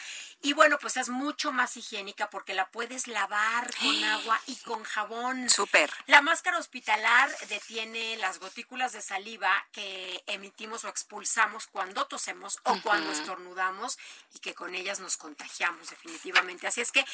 Y 0.41 0.53
bueno, 0.53 0.79
pues 0.79 0.97
es 0.99 1.09
mucho 1.09 1.51
más 1.51 1.77
higiénica 1.77 2.31
porque 2.31 2.55
la 2.55 2.71
puedes 2.71 3.09
lavar 3.09 3.75
con 3.75 4.05
agua 4.05 4.41
y 4.47 4.55
con 4.59 4.85
jabón. 4.85 5.51
Súper. 5.51 5.91
La 6.07 6.23
máscara 6.23 6.59
hospitalar 6.59 7.29
detiene 7.49 8.17
las 8.19 8.39
gotículas 8.39 8.93
de 8.93 9.03
saliva 9.03 9.67
que 9.73 9.96
emitimos 10.27 10.85
o 10.85 10.89
expulsamos 10.89 11.67
cuando 11.67 12.07
tosemos 12.07 12.59
o 12.65 12.81
cuando 12.83 13.11
estornudamos 13.13 13.99
y 14.35 14.39
que 14.39 14.55
con 14.55 14.75
ellas 14.75 15.01
nos 15.01 15.17
contagiamos 15.17 15.91
definitivamente. 15.91 16.67
Así 16.67 16.81
es 16.81 16.93
que 16.93 17.05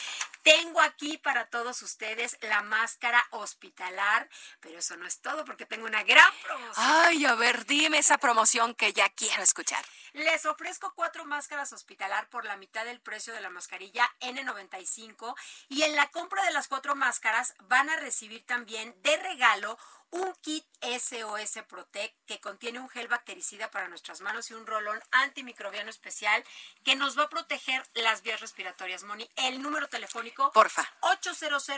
tengo 0.43 0.81
aquí 0.81 1.19
para 1.19 1.47
todos 1.47 1.83
ustedes 1.83 2.37
la 2.41 2.63
máscara 2.63 3.25
hospitalar, 3.31 4.29
pero 4.61 4.79
eso 4.79 4.97
no 4.97 5.07
es 5.07 5.21
todo 5.21 5.45
porque 5.45 5.67
tengo 5.67 5.87
una 5.87 6.03
gran 6.03 6.33
promoción. 6.43 6.87
Ay, 6.87 7.25
a 7.25 7.35
ver, 7.35 7.67
dime 7.67 7.99
esa 7.99 8.19
promoción 8.19 8.75
que 8.75 8.93
ya 8.93 9.09
quiero 9.11 9.43
escuchar. 9.43 9.85
Les 10.13 10.45
ofrezco 10.47 10.93
cuatro 10.95 11.25
máscaras 11.25 11.73
hospitalar 11.73 12.29
por 12.29 12.45
la 12.45 12.57
mitad 12.57 12.85
del 12.85 13.01
precio 13.01 13.33
de 13.33 13.41
la 13.41 13.51
mascarilla 13.51 14.09
N95 14.21 15.35
y 15.69 15.83
en 15.83 15.97
la 15.97 16.11
compra 16.11 16.45
de 16.45 16.53
las 16.53 16.69
cuatro 16.69 16.95
máscaras 16.95 17.55
van 17.63 17.89
a 17.91 17.97
recibir 17.97 18.45
también 18.45 18.95
de 19.03 19.17
regalo 19.17 19.79
un 20.13 20.35
kit 20.43 20.65
SOS 20.83 21.63
Protect 21.69 22.15
que 22.27 22.41
contiene 22.41 22.81
un 22.81 22.89
gel 22.89 23.09
bactericida 23.09 23.71
para 23.71 23.89
nuestras 23.89 24.21
manos 24.21 24.51
y 24.51 24.55
un 24.55 24.67
rolón 24.67 25.01
antimicrobiano 25.13 25.89
especial 25.91 26.45
que 26.85 26.97
nos 26.97 27.19
va 27.19 27.25
a 27.25 27.29
proteger 27.29 27.83
las 27.95 28.23
vías 28.23 28.41
respiratorias. 28.41 29.05
Moni, 29.05 29.29
el 29.37 29.63
número 29.63 29.89
telefónico. 29.89 30.51
Porfa. 30.53 30.87
800 31.01 31.69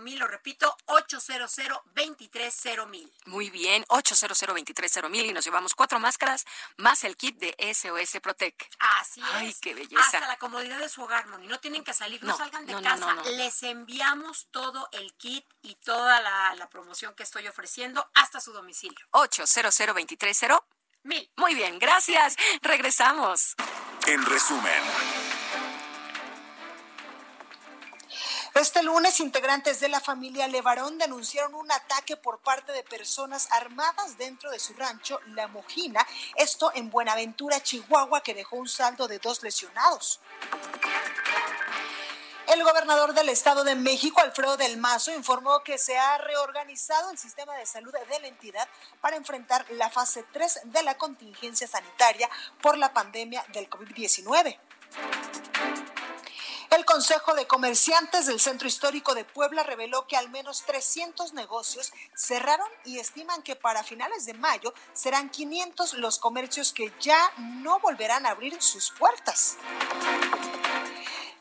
mil 0.00 0.18
lo 0.18 0.28
repito, 0.28 0.76
800 0.86 1.58
mil 2.88 3.12
Muy 3.26 3.50
bien, 3.50 3.84
800 3.88 5.10
mil 5.10 5.26
y 5.26 5.32
nos 5.32 5.44
llevamos 5.44 5.74
cuatro 5.74 5.98
máscaras 5.98 6.44
más 6.76 7.04
el 7.04 7.16
kit 7.16 7.36
de 7.38 7.56
SOS 7.74 8.20
Protect. 8.22 8.62
Así 8.78 9.20
es. 9.20 9.26
Ay, 9.32 9.54
qué 9.60 9.74
belleza. 9.74 10.00
Hasta 10.00 10.20
la 10.20 10.38
comodidad 10.38 10.78
de 10.78 10.88
su 10.88 11.02
hogar, 11.02 11.26
Moni. 11.26 11.48
No 11.48 11.58
tienen 11.60 11.84
que 11.84 11.92
salir, 11.92 12.22
no, 12.22 12.36
salgan 12.36 12.64
de 12.66 12.80
casa. 12.80 13.14
Les 13.32 13.62
enviamos 13.64 14.46
todo 14.50 14.88
el 14.92 15.12
kit 15.14 15.44
y 15.62 15.74
toda 15.76 16.20
la, 16.20 16.54
la 16.54 16.70
promoción 16.70 16.93
que 17.16 17.22
estoy 17.22 17.46
ofreciendo 17.48 18.08
hasta 18.14 18.40
su 18.40 18.52
domicilio. 18.52 19.06
800 19.10 19.74
mil. 21.02 21.30
Muy 21.36 21.54
bien, 21.54 21.78
gracias. 21.78 22.36
Regresamos. 22.62 23.54
En 24.06 24.24
resumen. 24.24 24.82
Este 28.54 28.84
lunes, 28.84 29.18
integrantes 29.18 29.80
de 29.80 29.88
la 29.88 30.00
familia 30.00 30.46
Levarón 30.46 30.96
denunciaron 30.96 31.56
un 31.56 31.72
ataque 31.72 32.16
por 32.16 32.38
parte 32.38 32.70
de 32.70 32.84
personas 32.84 33.50
armadas 33.50 34.16
dentro 34.16 34.48
de 34.52 34.60
su 34.60 34.74
rancho 34.74 35.20
La 35.34 35.48
Mojina, 35.48 36.06
esto 36.36 36.70
en 36.74 36.88
Buenaventura, 36.88 37.60
Chihuahua, 37.60 38.20
que 38.20 38.32
dejó 38.32 38.56
un 38.56 38.68
saldo 38.68 39.08
de 39.08 39.18
dos 39.18 39.42
lesionados. 39.42 40.20
El 42.46 42.62
gobernador 42.62 43.14
del 43.14 43.30
Estado 43.30 43.64
de 43.64 43.74
México, 43.74 44.20
Alfredo 44.20 44.56
del 44.56 44.76
Mazo, 44.76 45.12
informó 45.12 45.60
que 45.60 45.78
se 45.78 45.96
ha 45.96 46.18
reorganizado 46.18 47.10
el 47.10 47.18
sistema 47.18 47.56
de 47.56 47.64
salud 47.64 47.92
de 47.92 48.20
la 48.20 48.28
entidad 48.28 48.68
para 49.00 49.16
enfrentar 49.16 49.64
la 49.70 49.88
fase 49.88 50.24
3 50.32 50.60
de 50.64 50.82
la 50.82 50.96
contingencia 50.96 51.66
sanitaria 51.66 52.28
por 52.60 52.76
la 52.76 52.92
pandemia 52.92 53.44
del 53.52 53.68
COVID-19. 53.70 54.58
El 56.70 56.84
Consejo 56.84 57.34
de 57.34 57.46
Comerciantes 57.46 58.26
del 58.26 58.40
Centro 58.40 58.68
Histórico 58.68 59.14
de 59.14 59.24
Puebla 59.24 59.62
reveló 59.62 60.06
que 60.06 60.16
al 60.16 60.28
menos 60.28 60.64
300 60.64 61.32
negocios 61.32 61.92
cerraron 62.14 62.68
y 62.84 62.98
estiman 62.98 63.42
que 63.42 63.56
para 63.56 63.84
finales 63.84 64.26
de 64.26 64.34
mayo 64.34 64.74
serán 64.92 65.30
500 65.30 65.94
los 65.94 66.18
comercios 66.18 66.72
que 66.72 66.92
ya 67.00 67.32
no 67.38 67.78
volverán 67.80 68.26
a 68.26 68.30
abrir 68.30 68.60
sus 68.60 68.90
puertas. 68.90 69.56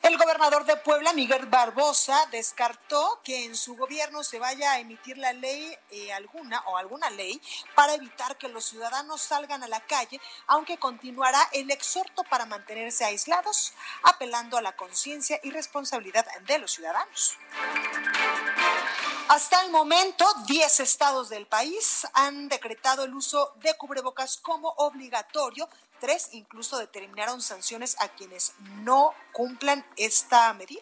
El 0.04 0.18
gobernador 0.18 0.66
de 0.66 0.76
Puebla, 0.76 1.13
Miguel 1.13 1.46
Barbosa, 1.46 2.28
descartó 2.30 3.22
que 3.24 3.46
en 3.46 3.56
su 3.56 3.78
gobierno 3.78 4.22
se 4.22 4.38
vaya 4.38 4.74
a 4.74 4.80
emitir 4.80 5.18
la 5.18 5.32
ley 5.32 5.78
eh, 5.92 6.12
alguna 6.12 6.60
o 6.66 6.76
alguna 6.76 7.10
ley 7.10 7.42
para 7.74 7.94
evitar 7.94 8.38
que 8.38 8.50
los 8.50 8.66
ciudadanos 8.66 9.22
salgan 9.22 9.63
a 9.63 9.68
la 9.70 9.80
calle, 9.80 10.20
aunque 10.48 10.78
continuará 10.78 11.39
el 11.54 11.72
exhorto 11.72 12.26
para 12.26 12.46
mantenerse 12.46 13.06
aislados, 13.06 13.72
apelando 14.04 14.58
a 14.58 14.62
la 14.62 14.76
conciencia 14.76 15.39
y 15.42 15.52
responsabilidad 15.52 16.26
de 16.42 16.60
los 16.60 16.74
ciudadanos. 16.74 17.38
Hasta 19.30 19.62
el 19.62 19.72
momento, 19.72 20.26
10 20.48 20.80
estados 20.82 21.30
del 21.30 21.48
país 21.48 22.06
han 22.14 22.50
decretado 22.50 23.04
el 23.04 23.14
uso 23.14 23.54
de 23.64 23.74
cubrebocas 23.76 24.38
como 24.38 24.70
obligatorio 24.78 25.68
tres 26.04 26.30
incluso 26.34 26.78
determinaron 26.78 27.42
sanciones 27.42 27.96
a 28.02 28.10
quienes 28.10 28.54
no 28.82 29.14
cumplan 29.32 29.86
esta 29.96 30.54
medida. 30.54 30.82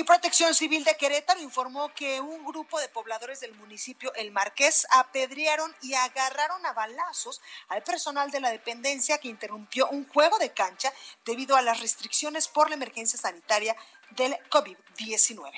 Y 0.00 0.04
Protección 0.04 0.54
Civil 0.54 0.82
de 0.82 0.96
Querétaro 0.96 1.42
informó 1.42 1.92
que 1.92 2.22
un 2.22 2.42
grupo 2.42 2.80
de 2.80 2.88
pobladores 2.88 3.40
del 3.40 3.52
municipio 3.52 4.10
El 4.14 4.30
Marqués 4.30 4.86
apedrearon 4.92 5.76
y 5.82 5.92
agarraron 5.92 6.64
a 6.64 6.72
balazos 6.72 7.42
al 7.68 7.82
personal 7.82 8.30
de 8.30 8.40
la 8.40 8.48
dependencia 8.48 9.18
que 9.18 9.28
interrumpió 9.28 9.90
un 9.90 10.08
juego 10.08 10.38
de 10.38 10.54
cancha 10.54 10.90
debido 11.26 11.54
a 11.54 11.60
las 11.60 11.80
restricciones 11.80 12.48
por 12.48 12.70
la 12.70 12.76
emergencia 12.76 13.18
sanitaria 13.18 13.76
del 14.12 14.38
COVID-19. 14.48 15.52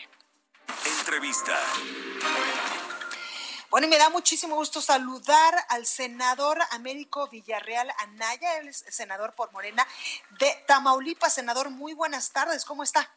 Entrevista. 0.99 1.57
Bueno, 3.71 3.87
y 3.87 3.91
me 3.91 3.99
da 3.99 4.11
muchísimo 4.11 4.57
gusto 4.57 4.81
saludar 4.81 5.55
al 5.69 5.87
senador 5.87 6.59
Américo 6.73 7.29
Villarreal 7.29 7.95
Anaya, 7.99 8.59
el 8.59 8.75
senador 8.75 9.37
por 9.37 9.53
Morena 9.53 9.87
de 10.41 10.53
Tamaulipas. 10.67 11.33
Senador, 11.33 11.71
muy 11.71 11.95
buenas 11.95 12.33
tardes, 12.33 12.65
¿cómo 12.65 12.83
está? 12.83 13.09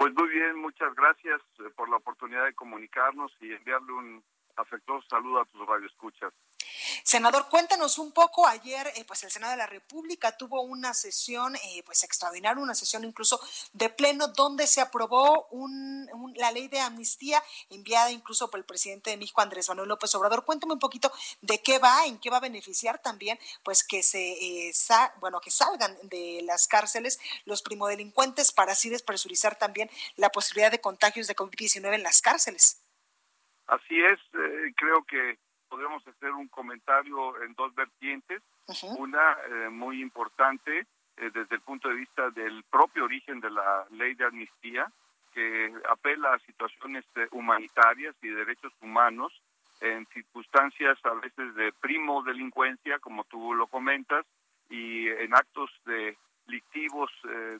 Pues 0.00 0.14
muy 0.14 0.28
bien, 0.30 0.56
muchas 0.56 0.94
gracias 0.94 1.42
eh, 1.58 1.68
por 1.76 1.90
la 1.90 1.96
oportunidad 1.96 2.46
de 2.46 2.54
comunicarnos 2.54 3.30
y 3.38 3.52
enviarle 3.52 3.92
un 3.92 4.24
afectuoso 4.56 5.06
saludo 5.10 5.42
a 5.42 5.44
tus 5.44 5.66
radioescuchas. 5.66 6.32
Senador, 7.02 7.48
cuéntanos 7.48 7.98
un 7.98 8.12
poco. 8.12 8.46
Ayer, 8.46 8.86
eh, 8.96 9.04
pues 9.04 9.22
el 9.24 9.30
Senado 9.30 9.52
de 9.52 9.58
la 9.58 9.66
República 9.66 10.36
tuvo 10.36 10.62
una 10.62 10.94
sesión, 10.94 11.56
eh, 11.56 11.82
pues 11.84 12.02
extraordinaria, 12.04 12.62
una 12.62 12.74
sesión 12.74 13.04
incluso 13.04 13.40
de 13.72 13.88
pleno, 13.90 14.28
donde 14.28 14.66
se 14.66 14.80
aprobó 14.80 15.46
un, 15.50 16.08
la 16.36 16.50
ley 16.52 16.68
de 16.68 16.80
amnistía 16.80 17.42
enviada 17.68 18.10
incluso 18.10 18.50
por 18.50 18.58
el 18.58 18.64
presidente 18.64 19.10
de 19.10 19.16
México, 19.16 19.40
Andrés 19.40 19.68
Manuel 19.68 19.88
López 19.88 20.14
Obrador. 20.14 20.44
Cuéntame 20.44 20.74
un 20.74 20.78
poquito 20.78 21.12
de 21.40 21.62
qué 21.62 21.78
va, 21.78 22.06
en 22.06 22.18
qué 22.18 22.30
va 22.30 22.38
a 22.38 22.40
beneficiar 22.40 23.00
también, 23.00 23.38
pues 23.62 23.84
que 23.84 24.02
se, 24.02 24.32
eh, 24.32 24.72
bueno, 25.20 25.40
que 25.40 25.50
salgan 25.50 25.96
de 26.02 26.40
las 26.44 26.66
cárceles 26.66 27.18
los 27.44 27.62
primodelincuentes 27.62 28.52
para 28.52 28.72
así 28.72 28.88
despresurizar 28.88 29.56
también 29.56 29.90
la 30.16 30.30
posibilidad 30.30 30.70
de 30.70 30.80
contagios 30.80 31.26
de 31.26 31.36
COVID-19 31.36 31.94
en 31.94 32.02
las 32.02 32.22
cárceles. 32.22 32.82
Así 33.66 34.00
es, 34.00 34.18
creo 34.76 35.04
que 35.04 35.38
podríamos 35.70 36.06
hacer 36.06 36.32
un 36.32 36.48
comentario 36.48 37.40
en 37.42 37.54
dos 37.54 37.74
vertientes. 37.74 38.42
Una 38.98 39.36
eh, 39.48 39.68
muy 39.70 40.02
importante 40.02 40.80
eh, 41.16 41.30
desde 41.32 41.54
el 41.54 41.60
punto 41.62 41.88
de 41.88 41.94
vista 41.94 42.28
del 42.30 42.64
propio 42.64 43.04
origen 43.04 43.40
de 43.40 43.50
la 43.50 43.86
ley 43.92 44.14
de 44.14 44.26
amnistía, 44.26 44.90
que 45.32 45.72
apela 45.88 46.34
a 46.34 46.38
situaciones 46.40 47.04
eh, 47.14 47.28
humanitarias 47.30 48.14
y 48.20 48.28
derechos 48.28 48.72
humanos 48.82 49.32
en 49.80 50.06
circunstancias 50.08 50.98
a 51.04 51.14
veces 51.14 51.54
de 51.54 51.72
primo 51.80 52.22
delincuencia, 52.22 52.98
como 52.98 53.24
tú 53.24 53.54
lo 53.54 53.66
comentas, 53.66 54.26
y 54.68 55.08
en 55.08 55.34
actos 55.34 55.70
delictivos 55.84 57.10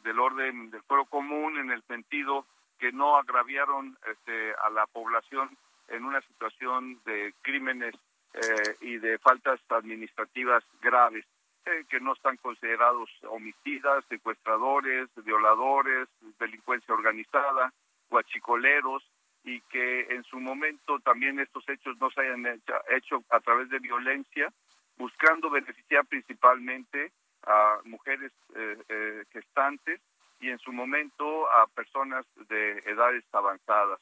del 0.05 0.21
orden 0.21 0.71
del 0.71 0.83
fuero 0.83 1.07
común, 1.07 1.57
en 1.57 1.71
el 1.71 1.83
sentido 1.85 2.47
que 2.79 2.93
no 2.93 3.17
agraviaron 3.17 3.97
este, 4.07 4.53
a 4.63 4.71
la 4.71 4.87
población 4.87 5.57
en 5.91 6.05
una 6.05 6.21
situación 6.23 7.01
de 7.05 7.35
crímenes 7.43 7.95
eh, 8.35 8.77
y 8.81 8.99
de 8.99 9.19
faltas 9.19 9.61
administrativas 9.69 10.65
graves, 10.81 11.25
eh, 11.67 11.85
que 11.89 12.01
no 12.01 12.15
están 12.15 12.37
considerados 12.39 13.11
homicidas, 13.29 14.05
secuestradores, 14.09 15.09
violadores, 15.25 16.09
delincuencia 16.39 16.95
organizada, 16.95 17.73
guachicoleros, 18.09 19.03
y 19.45 19.61
que 19.63 20.03
en 20.11 20.23
su 20.25 20.39
momento 20.39 20.99
también 21.01 21.39
estos 21.39 21.67
hechos 21.69 21.97
no 21.99 22.11
se 22.11 22.21
hayan 22.21 22.61
hecho, 22.91 23.25
a 23.31 23.41
través 23.41 23.71
de 23.71 23.79
violencia, 23.79 24.53
buscando 24.97 25.49
beneficiar 25.49 26.07
principalmente 26.07 27.13
a 27.45 27.79
mujeres 27.85 28.33
eh, 28.55 29.25
gestantes 29.33 30.01
y 30.41 30.51
en 30.51 30.59
su 30.59 30.73
momento 30.73 31.51
a 31.51 31.67
personas 31.69 32.27
de 32.49 32.79
edades 32.87 33.25
avanzadas. 33.33 33.99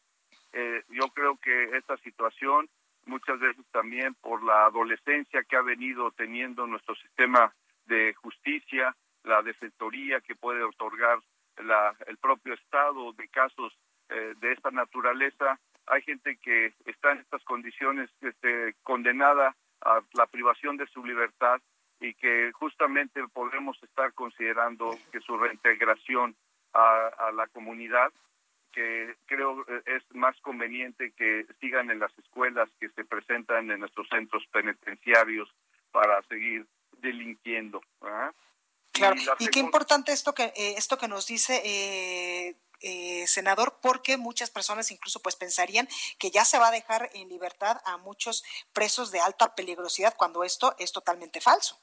Yo 0.53 1.09
creo 1.15 1.37
que 1.37 1.77
esta 1.77 1.97
situación 1.99 2.69
muchas 3.07 3.39
veces 3.41 3.65
también 3.73 4.15
por 4.15 4.43
la 4.43 4.67
adolescencia 4.67 5.43
que 5.45 5.57
ha 5.57 5.63
venido 5.63 6.11
teniendo 6.13 6.67
nuestro 6.67 6.95
sistema 6.97 7.55
de 7.87 8.15
justicia, 8.15 8.95
la 9.25 9.43
defensoría 9.43 10.21
que 10.21 10.35
puede 10.35 10.63
otorgar 10.63 11.19
la, 11.59 11.95
el 12.07 12.17
propio 12.19 12.55
Estado 12.55 13.13
de 13.13 13.29
casos 13.29 13.73
eh, 14.11 14.35
de 14.41 14.53
esta 14.53 14.71
naturaleza. 14.71 15.59
Hay 15.87 16.03
gente 16.03 16.37
que 16.37 16.75
está 16.85 17.13
en 17.13 17.19
estas 17.19 17.43
condiciones 17.45 18.11
este, 18.21 18.75
condenada 18.83 19.57
a 19.81 20.01
la 20.15 20.27
privación 20.27 20.77
de 20.77 20.87
su 20.87 21.05
libertad 21.05 21.61
y 22.01 22.15
que 22.15 22.53
justamente 22.53 23.27
podemos 23.33 23.83
estar 23.83 24.13
considerando 24.15 24.97
que 25.11 25.21
su 25.21 25.37
reintegración 25.37 26.37
a, 26.75 27.33
la 27.35 27.47
comunidad, 27.49 28.13
que 28.79 29.17
creo 29.27 29.67
es 29.87 30.05
más 30.15 30.41
conveniente 30.41 31.13
que 31.17 31.45
sigan 31.61 31.91
en 31.91 31.99
las 31.99 32.17
escuelas 32.17 32.69
que 32.79 32.89
se 32.91 33.05
presentan 33.05 33.69
en 33.73 33.81
nuestros 33.81 34.09
centros 34.09 34.47
penitenciarios 34.53 35.53
para 35.91 36.23
seguir 36.29 36.65
delinquiendo. 36.99 37.81
Claro, 38.93 39.17
y, 39.41 39.49
qué 39.49 39.59
importante 39.59 40.13
esto 40.13 40.33
que 40.33 40.53
eh, 40.55 40.75
esto 40.77 40.97
que 40.97 41.09
nos 41.09 41.27
dice 41.27 41.61
eh, 41.65 42.55
eh, 42.83 43.27
senador, 43.27 43.81
porque 43.83 44.17
muchas 44.17 44.49
personas 44.49 44.93
incluso 44.93 45.21
pues 45.21 45.35
pensarían 45.35 45.89
que 46.21 46.31
ya 46.31 46.45
se 46.45 46.61
va 46.61 46.69
a 46.69 46.71
dejar 46.71 47.11
en 47.15 47.29
libertad 47.29 47.81
a 47.85 47.97
muchos 47.97 48.45
presos 48.73 49.11
de 49.11 49.19
alta 49.19 49.57
peligrosidad 49.57 50.15
cuando 50.17 50.45
esto 50.45 50.77
es 50.79 50.93
totalmente 50.93 51.41
falso. 51.41 51.81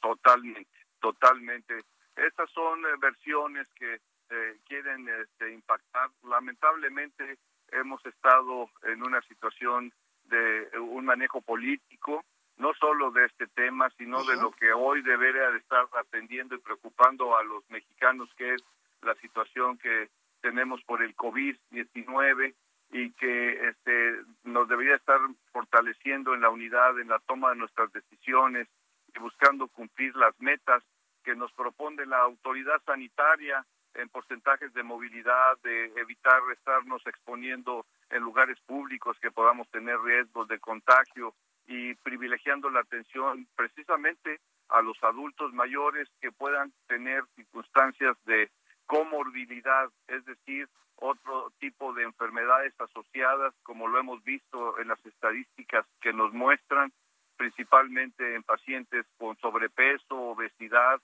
Totalmente, 0.00 0.78
totalmente. 1.00 1.84
Estas 2.16 2.50
son 2.52 2.80
eh, 2.86 2.96
versiones 2.98 3.68
que 3.74 4.00
eh, 4.30 4.58
quieren 4.66 5.08
este, 5.08 5.52
impactar. 5.52 6.10
Lamentablemente 6.24 7.38
hemos 7.72 8.04
estado 8.06 8.70
en 8.84 9.02
una 9.02 9.20
situación 9.22 9.92
de 10.24 10.78
un 10.78 11.04
manejo 11.04 11.40
político, 11.40 12.24
no 12.56 12.72
solo 12.74 13.10
de 13.10 13.26
este 13.26 13.46
tema, 13.48 13.90
sino 13.98 14.22
de 14.24 14.36
lo 14.36 14.52
que 14.52 14.72
hoy 14.72 15.02
debería 15.02 15.50
de 15.50 15.58
estar 15.58 15.86
atendiendo 15.98 16.54
y 16.54 16.58
preocupando 16.58 17.36
a 17.36 17.42
los 17.42 17.68
mexicanos, 17.70 18.28
que 18.36 18.54
es 18.54 18.62
la 19.02 19.14
situación 19.16 19.78
que 19.78 20.08
tenemos 20.40 20.82
por 20.84 21.02
el 21.02 21.16
COVID-19 21.16 22.54
y 22.92 23.12
que 23.12 23.68
este, 23.68 24.20
nos 24.44 24.68
debería 24.68 24.96
estar 24.96 25.20
fortaleciendo 25.52 26.34
en 26.34 26.42
la 26.42 26.50
unidad, 26.50 26.98
en 26.98 27.08
la 27.08 27.18
toma 27.20 27.50
de 27.50 27.56
nuestras 27.56 27.92
decisiones 27.92 28.68
y 29.14 29.18
buscando 29.18 29.68
cumplir 29.68 30.14
las 30.16 30.38
metas 30.40 30.82
que 31.24 31.34
nos 31.34 31.52
propone 31.52 32.06
la 32.06 32.18
autoridad 32.18 32.80
sanitaria 32.84 33.64
en 33.94 34.08
porcentajes 34.08 34.72
de 34.74 34.82
movilidad, 34.82 35.58
de 35.62 35.92
evitar 35.96 36.40
estarnos 36.52 37.06
exponiendo 37.06 37.86
en 38.10 38.22
lugares 38.22 38.58
públicos 38.66 39.18
que 39.20 39.30
podamos 39.30 39.68
tener 39.70 39.98
riesgos 40.00 40.48
de 40.48 40.58
contagio 40.58 41.34
y 41.66 41.94
privilegiando 41.94 42.70
la 42.70 42.80
atención 42.80 43.46
precisamente 43.56 44.40
a 44.68 44.82
los 44.82 45.02
adultos 45.02 45.52
mayores 45.52 46.08
que 46.20 46.32
puedan 46.32 46.72
tener 46.86 47.24
circunstancias 47.36 48.16
de 48.24 48.50
comorbilidad, 48.86 49.88
es 50.08 50.24
decir, 50.24 50.68
otro 50.96 51.52
tipo 51.58 51.92
de 51.94 52.04
enfermedades 52.04 52.74
asociadas, 52.78 53.54
como 53.62 53.88
lo 53.88 53.98
hemos 53.98 54.22
visto 54.22 54.78
en 54.78 54.88
las 54.88 55.04
estadísticas 55.06 55.86
que 56.00 56.12
nos 56.12 56.32
muestran, 56.32 56.92
principalmente 57.36 58.34
en 58.34 58.42
pacientes 58.42 59.06
con 59.16 59.36
sobrepeso, 59.38 60.14
obesidad, 60.14 61.00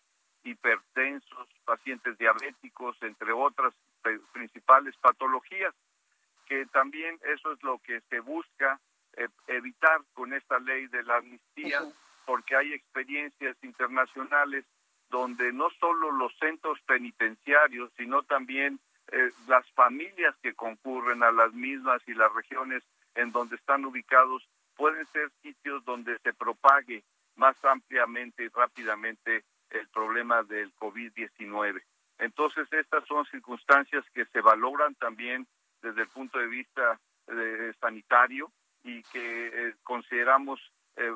hipertensos, 0.46 1.48
pacientes 1.64 2.16
diabéticos, 2.18 2.96
entre 3.02 3.32
otras 3.32 3.74
principales 4.32 4.96
patologías, 4.98 5.74
que 6.46 6.64
también 6.66 7.18
eso 7.34 7.52
es 7.52 7.62
lo 7.62 7.78
que 7.78 8.00
se 8.08 8.20
busca 8.20 8.80
eh, 9.16 9.28
evitar 9.48 10.00
con 10.14 10.32
esta 10.32 10.58
ley 10.60 10.86
de 10.86 11.02
la 11.02 11.16
amnistía, 11.16 11.80
porque 12.24 12.54
hay 12.54 12.72
experiencias 12.72 13.56
internacionales 13.62 14.64
donde 15.10 15.52
no 15.52 15.70
solo 15.80 16.12
los 16.12 16.36
centros 16.38 16.80
penitenciarios, 16.86 17.90
sino 17.96 18.22
también 18.22 18.78
eh, 19.12 19.30
las 19.48 19.68
familias 19.72 20.34
que 20.42 20.54
concurren 20.54 21.22
a 21.22 21.32
las 21.32 21.52
mismas 21.52 22.02
y 22.06 22.14
las 22.14 22.32
regiones 22.32 22.82
en 23.14 23.32
donde 23.32 23.56
están 23.56 23.84
ubicados 23.84 24.48
pueden 24.76 25.06
ser 25.06 25.30
sitios 25.42 25.84
donde 25.84 26.18
se 26.18 26.32
propague 26.34 27.02
más 27.36 27.56
ampliamente 27.64 28.44
y 28.44 28.48
rápidamente 28.48 29.44
el 29.70 29.88
problema 29.88 30.42
del 30.42 30.74
COVID-19. 30.76 31.82
Entonces, 32.18 32.66
estas 32.72 33.06
son 33.06 33.24
circunstancias 33.26 34.04
que 34.14 34.24
se 34.26 34.40
valoran 34.40 34.94
también 34.94 35.46
desde 35.82 36.02
el 36.02 36.08
punto 36.08 36.38
de 36.38 36.46
vista 36.46 36.98
eh, 37.28 37.72
sanitario 37.80 38.50
y 38.82 39.02
que 39.04 39.68
eh, 39.68 39.74
consideramos 39.82 40.60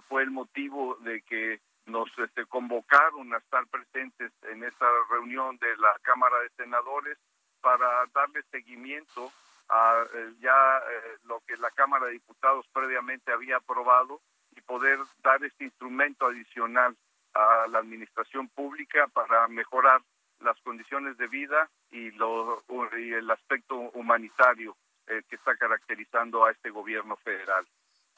fue 0.08 0.22
el 0.22 0.30
motivo 0.30 0.96
de 0.96 1.22
que 1.22 1.58
nos 1.86 2.08
este, 2.18 2.46
convocaron 2.46 3.32
a 3.34 3.38
estar 3.38 3.66
presentes 3.68 4.32
en 4.42 4.62
esta 4.62 4.86
reunión 5.10 5.56
de 5.58 5.76
la 5.78 5.92
Cámara 6.02 6.38
de 6.40 6.50
Senadores 6.50 7.18
para 7.60 8.06
darle 8.14 8.42
seguimiento 8.50 9.30
a 9.68 10.04
eh, 10.14 10.34
ya 10.40 10.78
eh, 10.78 11.18
lo 11.24 11.40
que 11.46 11.56
la 11.56 11.70
Cámara 11.70 12.06
de 12.06 12.12
Diputados 12.12 12.66
previamente 12.72 13.32
había 13.32 13.56
aprobado 13.56 14.20
y 14.56 14.60
poder 14.62 14.98
dar 15.22 15.42
este 15.44 15.64
instrumento 15.64 16.26
adicional 16.26 16.96
a 17.40 17.68
la 17.68 17.78
administración 17.78 18.48
pública 18.48 19.08
para 19.08 19.48
mejorar 19.48 20.02
las 20.40 20.58
condiciones 20.60 21.16
de 21.18 21.28
vida 21.28 21.68
y, 21.90 22.08
y 22.08 23.12
el 23.12 23.30
aspecto 23.30 23.76
humanitario 23.94 24.76
eh, 25.06 25.22
que 25.28 25.36
está 25.36 25.56
caracterizando 25.56 26.44
a 26.44 26.50
este 26.50 26.70
gobierno 26.70 27.16
federal. 27.16 27.66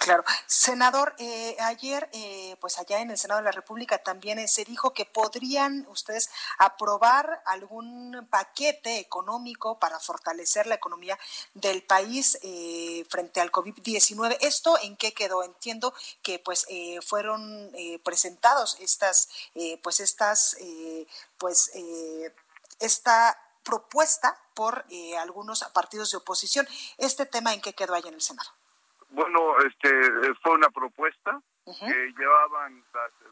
Claro. 0.03 0.25
Senador, 0.49 1.15
eh, 1.19 1.57
ayer, 1.61 2.11
eh, 2.13 2.57
pues 2.61 2.77
allá 2.81 2.99
en 2.99 3.13
el 3.13 3.19
Senado 3.19 3.39
de 3.39 3.45
la 3.45 3.53
República 3.53 3.99
también 3.99 4.41
eh, 4.41 4.49
se 4.49 4.65
dijo 4.65 4.93
que 4.93 5.05
podrían 5.05 5.87
ustedes 5.89 6.29
aprobar 6.59 7.41
algún 7.47 8.27
paquete 8.29 8.99
económico 8.99 9.79
para 9.79 10.01
fortalecer 10.01 10.67
la 10.67 10.75
economía 10.75 11.17
del 11.55 11.85
país 11.85 12.37
frente 13.09 13.41
al 13.41 13.53
COVID-19. 13.53 14.39
¿Esto 14.41 14.77
en 14.83 14.97
qué 14.97 15.15
quedó? 15.15 15.45
Entiendo 15.45 15.95
que 16.23 16.41
pues 16.41 16.67
fueron 17.07 17.71
presentados 18.03 18.77
estas, 18.81 19.29
pues 19.83 20.01
estas, 20.01 20.57
pues 21.39 21.71
esta 22.81 23.39
propuesta 23.63 24.37
por 24.55 24.85
algunos 25.19 25.63
partidos 25.73 26.11
de 26.11 26.17
oposición. 26.17 26.67
¿Este 26.99 27.25
tema 27.25 27.55
en 27.55 27.61
qué 27.61 27.75
quedó 27.75 27.95
allá 27.95 28.09
en 28.09 28.15
el 28.15 28.23
Senado? 28.23 28.51
Bueno, 29.13 29.61
este 29.61 30.35
fue 30.43 30.55
una 30.55 30.71
propuesta 30.71 31.41
que 31.65 32.13
llevaban 32.19 32.83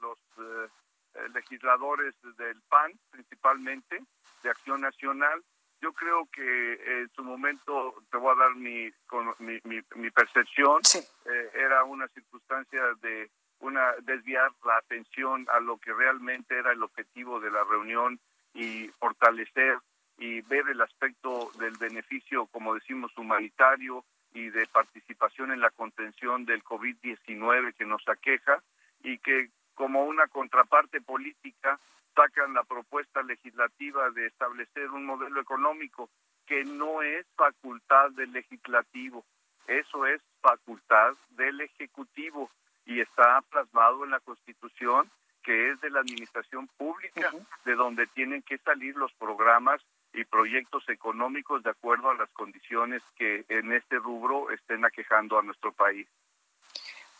los 0.02 0.18
eh, 0.38 1.28
legisladores 1.34 2.14
del 2.36 2.60
PAN, 2.68 2.92
principalmente, 3.10 4.02
de 4.42 4.50
Acción 4.50 4.82
Nacional. 4.82 5.42
Yo 5.80 5.94
creo 5.94 6.28
que 6.30 7.00
en 7.00 7.10
su 7.14 7.24
momento, 7.24 7.94
te 8.10 8.18
voy 8.18 8.34
a 8.34 8.38
dar 8.38 8.54
mi, 8.54 8.90
mi, 9.38 9.80
mi, 9.94 10.10
percepción, 10.10 10.82
eh, 10.94 11.50
era 11.54 11.84
una 11.84 12.06
circunstancia 12.08 12.82
de 13.00 13.30
una 13.60 13.92
desviar 14.02 14.50
la 14.64 14.76
atención 14.76 15.46
a 15.50 15.60
lo 15.60 15.78
que 15.78 15.94
realmente 15.94 16.58
era 16.58 16.72
el 16.72 16.82
objetivo 16.82 17.40
de 17.40 17.50
la 17.50 17.64
reunión 17.64 18.20
y 18.52 18.88
fortalecer 18.98 19.78
y 20.18 20.42
ver 20.42 20.68
el 20.68 20.82
aspecto 20.82 21.50
del 21.58 21.76
beneficio, 21.78 22.46
como 22.46 22.74
decimos, 22.74 23.16
humanitario, 23.16 24.04
y 24.32 24.50
de 24.50 24.66
participación 24.66 25.52
en 25.52 25.60
la 25.60 25.70
contención 25.70 26.44
del 26.44 26.62
COVID-19 26.62 27.74
que 27.74 27.86
nos 27.86 28.06
aqueja 28.08 28.62
y 29.02 29.18
que 29.18 29.50
como 29.74 30.04
una 30.04 30.28
contraparte 30.28 31.00
política 31.00 31.78
sacan 32.14 32.54
la 32.54 32.64
propuesta 32.64 33.22
legislativa 33.22 34.10
de 34.10 34.26
establecer 34.26 34.90
un 34.90 35.06
modelo 35.06 35.40
económico 35.40 36.10
que 36.46 36.64
no 36.64 37.02
es 37.02 37.26
facultad 37.36 38.10
del 38.10 38.32
legislativo, 38.32 39.24
eso 39.66 40.06
es 40.06 40.20
facultad 40.40 41.14
del 41.30 41.60
ejecutivo 41.60 42.50
y 42.84 43.00
está 43.00 43.40
plasmado 43.50 44.04
en 44.04 44.10
la 44.10 44.20
Constitución 44.20 45.10
que 45.42 45.70
es 45.70 45.80
de 45.80 45.90
la 45.90 46.00
administración 46.00 46.68
pública, 46.76 47.32
de 47.64 47.74
donde 47.74 48.06
tienen 48.08 48.42
que 48.42 48.58
salir 48.58 48.96
los 48.96 49.12
programas 49.14 49.80
y 50.12 50.24
proyectos 50.24 50.88
económicos 50.88 51.62
de 51.62 51.70
acuerdo 51.70 52.10
a 52.10 52.14
las 52.14 52.30
condiciones 52.30 53.02
que 53.16 53.44
en 53.48 53.72
este 53.72 53.96
rubro 53.96 54.50
estén 54.50 54.84
aquejando 54.84 55.38
a 55.38 55.42
nuestro 55.42 55.72
país. 55.72 56.06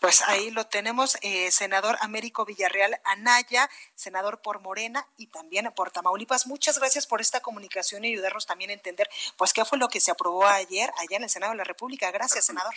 Pues 0.01 0.23
ahí 0.23 0.51
lo 0.51 0.65
tenemos, 0.67 1.19
eh, 1.21 1.51
senador 1.51 1.97
Américo 2.01 2.47
Villarreal 2.47 2.99
Anaya, 3.05 3.69
senador 3.95 4.41
por 4.41 4.61
Morena 4.61 5.07
y 5.19 5.27
también 5.27 5.71
por 5.77 5.91
Tamaulipas. 5.91 6.47
Muchas 6.47 6.79
gracias 6.79 7.07
por 7.07 7.21
esta 7.21 7.41
comunicación 7.41 8.05
y 8.05 8.13
ayudarnos 8.13 8.47
también 8.47 8.71
a 8.71 8.73
entender 8.73 9.11
pues 9.37 9.53
qué 9.53 9.63
fue 9.67 9.79
lo 9.79 9.89
que 9.89 10.01
se 10.01 10.11
aprobó 10.11 10.47
ayer 10.47 10.91
allá 10.97 11.19
en 11.19 11.25
el 11.25 11.31
Senado 11.31 11.53
de 11.53 11.59
la 11.59 11.65
República. 11.65 12.11
Gracias, 12.11 12.47
senador. 12.47 12.75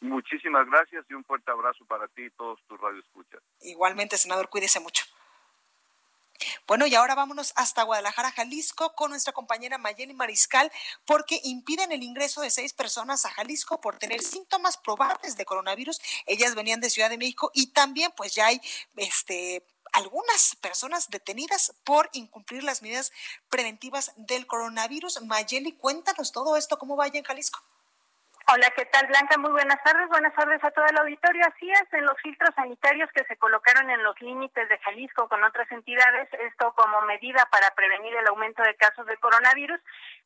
Muchísimas 0.00 0.66
gracias 0.66 1.04
y 1.08 1.14
un 1.14 1.24
fuerte 1.24 1.50
abrazo 1.50 1.84
para 1.86 2.06
ti 2.08 2.22
y 2.24 2.30
todos 2.30 2.60
tus 2.68 2.80
radioescuchas. 2.80 3.40
Igualmente, 3.60 4.16
senador, 4.16 4.48
cuídese 4.48 4.80
mucho. 4.80 5.04
Bueno, 6.66 6.86
y 6.86 6.94
ahora 6.94 7.14
vámonos 7.14 7.52
hasta 7.56 7.82
Guadalajara, 7.82 8.30
Jalisco, 8.30 8.94
con 8.94 9.10
nuestra 9.10 9.32
compañera 9.32 9.78
Mayeli 9.78 10.14
Mariscal, 10.14 10.70
porque 11.04 11.40
impiden 11.42 11.90
el 11.92 12.02
ingreso 12.02 12.40
de 12.40 12.50
seis 12.50 12.72
personas 12.72 13.24
a 13.26 13.30
Jalisco 13.30 13.80
por 13.80 13.98
tener 13.98 14.20
síntomas 14.20 14.76
probables 14.76 15.36
de 15.36 15.44
coronavirus. 15.44 16.00
Ellas 16.26 16.54
venían 16.54 16.80
de 16.80 16.90
Ciudad 16.90 17.10
de 17.10 17.18
México 17.18 17.50
y 17.54 17.72
también, 17.72 18.12
pues 18.16 18.34
ya 18.34 18.46
hay 18.46 18.60
este 18.96 19.66
algunas 19.94 20.54
personas 20.56 21.08
detenidas 21.08 21.74
por 21.82 22.10
incumplir 22.12 22.62
las 22.62 22.82
medidas 22.82 23.10
preventivas 23.48 24.12
del 24.16 24.46
coronavirus. 24.46 25.22
Mayeli, 25.22 25.72
cuéntanos 25.72 26.30
todo 26.30 26.56
esto, 26.56 26.78
cómo 26.78 26.94
vaya 26.94 27.18
en 27.18 27.24
Jalisco. 27.24 27.64
Hola, 28.50 28.70
¿qué 28.74 28.86
tal 28.86 29.06
Blanca? 29.08 29.36
Muy 29.36 29.50
buenas 29.50 29.76
tardes. 29.84 30.08
Buenas 30.08 30.32
tardes 30.32 30.64
a 30.64 30.70
todo 30.70 30.86
el 30.86 30.96
auditorio. 30.96 31.44
Así 31.44 31.70
es, 31.70 31.84
en 31.92 32.06
los 32.06 32.16
filtros 32.22 32.48
sanitarios 32.54 33.10
que 33.12 33.22
se 33.24 33.36
colocaron 33.36 33.90
en 33.90 34.02
los 34.02 34.18
límites 34.22 34.66
de 34.70 34.78
Jalisco 34.78 35.28
con 35.28 35.44
otras 35.44 35.70
entidades, 35.70 36.32
esto 36.32 36.72
como 36.72 37.02
medida 37.02 37.46
para 37.52 37.68
prevenir 37.74 38.16
el 38.16 38.26
aumento 38.26 38.62
de 38.62 38.74
casos 38.76 39.04
de 39.04 39.18
coronavirus, 39.18 39.78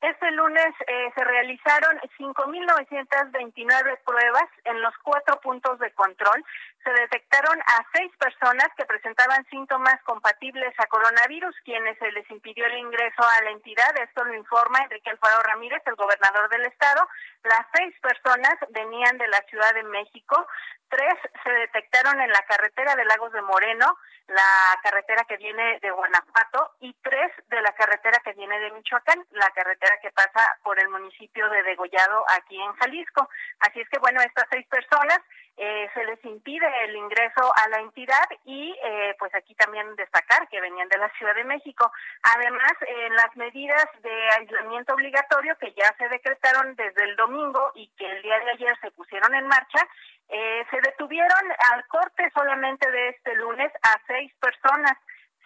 este 0.02 0.30
lunes 0.30 0.70
eh, 0.86 1.10
se 1.16 1.24
realizaron 1.24 1.98
5.929 2.16 3.98
pruebas 4.04 4.48
en 4.66 4.80
los 4.82 4.96
cuatro 5.02 5.40
puntos 5.40 5.80
de 5.80 5.90
control. 5.90 6.44
Se 6.84 6.92
detectaron 6.92 7.60
a 7.60 7.86
seis 7.92 8.12
personas 8.18 8.68
que 8.76 8.84
presentaban 8.84 9.44
síntomas 9.50 10.00
compatibles 10.04 10.72
a 10.78 10.86
coronavirus, 10.86 11.56
quienes 11.64 11.98
se 11.98 12.12
les 12.12 12.28
impidió 12.30 12.66
el 12.66 12.78
ingreso 12.78 13.22
a 13.22 13.42
la 13.42 13.50
entidad. 13.50 13.96
Esto 13.98 14.22
lo 14.24 14.34
informa 14.34 14.78
Enrique 14.84 15.10
Alfaro 15.10 15.42
Ramírez, 15.42 15.82
el 15.86 15.96
gobernador 15.96 16.48
del 16.50 16.66
estado. 16.66 17.08
Las 17.44 17.66
seis 17.74 17.94
personas 18.00 18.11
venían 18.70 19.18
de 19.18 19.28
la 19.28 19.40
Ciudad 19.48 19.74
de 19.74 19.82
México, 19.84 20.46
tres 20.88 21.14
se 21.42 21.50
detectaron 21.50 22.20
en 22.20 22.30
la 22.30 22.42
carretera 22.42 22.94
de 22.94 23.04
Lagos 23.04 23.32
de 23.32 23.42
Moreno, 23.42 23.96
la 24.28 24.78
carretera 24.82 25.24
que 25.24 25.36
viene 25.36 25.78
de 25.80 25.90
Guanajuato, 25.90 26.74
y 26.80 26.94
tres 27.02 27.32
de 27.48 27.60
la 27.60 27.72
carretera 27.72 28.20
que 28.24 28.32
viene 28.34 28.58
de 28.60 28.72
Michoacán, 28.72 29.24
la 29.30 29.50
carretera 29.50 29.98
que 30.00 30.10
pasa 30.10 30.40
por 30.62 30.78
el 30.78 30.88
municipio 30.88 31.48
de 31.48 31.62
Degollado 31.62 32.24
aquí 32.38 32.60
en 32.60 32.72
Jalisco. 32.74 33.28
Así 33.60 33.80
es 33.80 33.88
que 33.88 33.98
bueno, 33.98 34.20
estas 34.20 34.46
seis 34.50 34.66
personas 34.68 35.18
eh, 35.57 35.88
se 35.92 36.05
les 36.05 36.24
impide 36.24 36.66
el 36.84 36.96
ingreso 36.96 37.53
a 37.55 37.68
la 37.68 37.80
entidad 37.80 38.24
y 38.44 38.74
eh, 38.82 39.14
pues 39.18 39.34
aquí 39.34 39.55
también 39.55 39.94
destacar 39.96 40.48
que 40.48 40.61
venían 40.61 40.88
de 40.88 40.98
la 40.98 41.11
Ciudad 41.11 41.34
de 41.34 41.44
México. 41.44 41.92
Además, 42.34 42.72
en 42.86 43.14
las 43.14 43.36
medidas 43.36 43.86
de 44.03 44.28
aislamiento 44.38 44.94
obligatorio 44.94 45.57
que 45.59 45.72
ya 45.72 45.94
se 45.98 46.09
decretaron 46.09 46.74
desde 46.74 47.05
el 47.05 47.16
domingo 47.16 47.70
y 47.74 47.88
que 47.96 48.07
el 48.07 48.22
día 48.22 48.38
de 48.40 48.50
ayer 48.53 48.76
se 48.80 48.90
pusieron 48.92 49.34
en 49.34 49.46
marcha, 49.46 49.86
eh, 50.28 50.64
se 50.70 50.80
detuvieron 50.80 51.53
al 51.72 51.86
corte 51.88 52.30
solamente 52.34 52.90
de 52.90 53.11
este 53.11 53.34
lunes 53.36 53.70
a 53.82 54.00
seis 54.07 54.32
personas. 54.40 54.96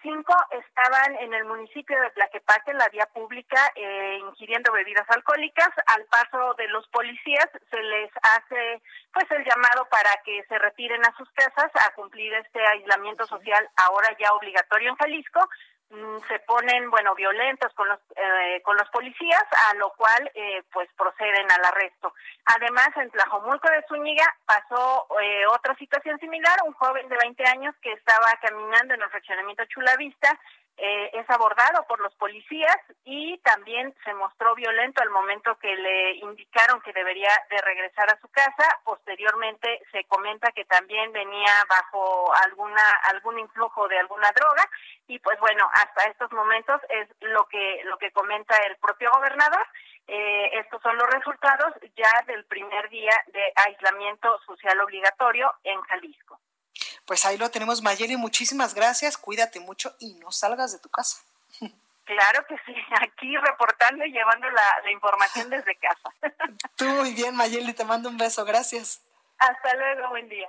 Cinco 0.07 0.37
estaban 0.53 1.17
en 1.17 1.35
el 1.35 1.45
municipio 1.47 2.01
de 2.01 2.11
Tlaquepaque, 2.11 2.71
en 2.71 2.79
la 2.79 2.89
vía 2.91 3.07
pública, 3.07 3.73
eh, 3.75 4.19
ingiriendo 4.21 4.71
bebidas 4.71 5.05
alcohólicas. 5.11 5.71
Al 5.87 6.05
paso 6.05 6.55
de 6.55 6.69
los 6.69 6.87
policías 6.89 7.49
se 7.69 7.83
les 7.83 8.11
hace 8.23 8.81
pues 9.13 9.29
el 9.33 9.45
llamado 9.45 9.85
para 9.91 10.11
que 10.25 10.45
se 10.49 10.59
retiren 10.59 11.05
a 11.05 11.13
sus 11.17 11.29
casas 11.33 11.73
a 11.75 11.93
cumplir 11.95 12.33
este 12.35 12.65
aislamiento 12.65 13.27
social 13.27 13.69
ahora 13.75 14.17
ya 14.21 14.33
obligatorio 14.33 14.91
en 14.91 14.97
Jalisco. 14.97 15.41
Mm, 15.89 16.19
se 16.27 16.41
ponen, 16.41 16.91
bueno, 16.91 17.15
violentos 17.15 17.73
con 17.75 17.89
los 17.89 18.01
eh, 18.17 18.61
con 18.65 18.77
los 18.77 18.89
policías, 18.91 19.45
a 19.71 19.75
lo 19.75 19.91
cual 19.91 20.31
eh, 20.35 20.63
pues 20.73 20.89
proceden 20.97 21.47
al 21.51 21.65
arresto. 21.65 22.13
Además, 22.57 22.89
en 22.97 23.11
Tlajomulco 23.11 23.71
de 23.71 23.85
Zúñiga 23.89 24.27
pasó 24.45 25.07
eh, 25.23 25.47
otra 25.47 25.77
situación 25.77 26.19
similar, 26.19 26.59
un 26.67 26.73
joven 26.73 27.09
de 27.09 27.17
20 27.17 27.45
años 27.47 27.75
que 27.81 27.93
estaba 27.93 28.27
caminando 28.43 28.95
en 28.95 29.03
el 29.03 29.11
fraccionamiento 29.11 29.65
Chulavista 29.67 30.37
eh, 30.79 31.11
es 31.15 31.31
abordado 31.31 31.87
por 31.89 32.01
los 32.01 32.15
policías 32.17 32.77
y 33.05 33.39
también 33.39 33.95
se 34.05 34.13
mostró 34.13 34.55
violento 34.55 35.03
al 35.03 35.09
momento 35.09 35.57
que 35.59 35.75
le 35.75 36.17
indicaron 36.17 36.83
que 36.83 36.93
debería 36.93 37.31
de 37.49 37.57
regresar 37.63 38.11
a 38.11 38.21
su 38.21 38.29
casa. 38.29 38.81
Posteriormente 38.85 39.81
se 39.91 40.05
comenta 40.05 40.53
que 40.53 40.67
también 40.67 41.13
venía 41.13 41.65
bajo 41.69 42.31
alguna 42.45 42.83
algún 43.11 43.39
influjo 43.39 43.89
de 43.89 43.99
alguna 43.99 44.31
droga 44.33 44.69
y 45.07 45.19
pues 45.21 45.39
bueno 45.41 45.67
hasta 45.73 46.11
estos 46.11 46.31
momentos 46.33 46.81
es 46.91 47.09
lo 47.21 47.47
que 47.47 47.81
lo 47.85 47.97
que 47.97 48.13
comenta 48.13 48.55
el 48.67 48.77
propio 48.77 49.11
gobernador. 49.13 49.67
Eh, 50.09 50.59
estos 50.61 50.81
son 50.83 50.97
los 50.99 51.09
resultados 51.09 51.73
ya 51.97 52.23
del 52.27 52.45
primer 52.45 52.89
día 52.91 53.15
de 53.29 53.53
aislamiento 53.57 54.39
social 54.47 54.79
obligatorio 54.81 55.53
en 55.65 55.81
Jalisco. 55.81 56.39
Pues 57.07 57.25
ahí 57.25 57.39
lo 57.39 57.51
tenemos, 57.51 57.83
Mayeli. 57.83 58.17
Muchísimas 58.17 58.75
gracias. 58.75 59.17
Cuídate 59.17 59.61
mucho 59.61 59.95
y 60.01 60.15
no 60.15 60.33
salgas 60.33 60.73
de 60.73 60.79
tu 60.81 60.89
casa. 60.89 61.19
Claro 62.07 62.47
que 62.47 62.57
sí, 62.65 62.75
aquí 63.01 63.37
reportando 63.37 64.05
y 64.05 64.13
llevando 64.13 64.49
la, 64.51 64.91
información 64.91 65.51
desde 65.51 65.77
casa. 65.77 66.11
Tú 66.77 66.85
muy 66.85 67.13
bien, 67.13 67.35
Mayeli, 67.35 67.73
te 67.73 67.85
mando 67.85 68.09
un 68.09 68.17
beso. 68.17 68.45
Gracias. 68.45 69.03
Hasta 69.39 69.75
luego, 69.75 70.09
buen 70.11 70.29
día. 70.29 70.49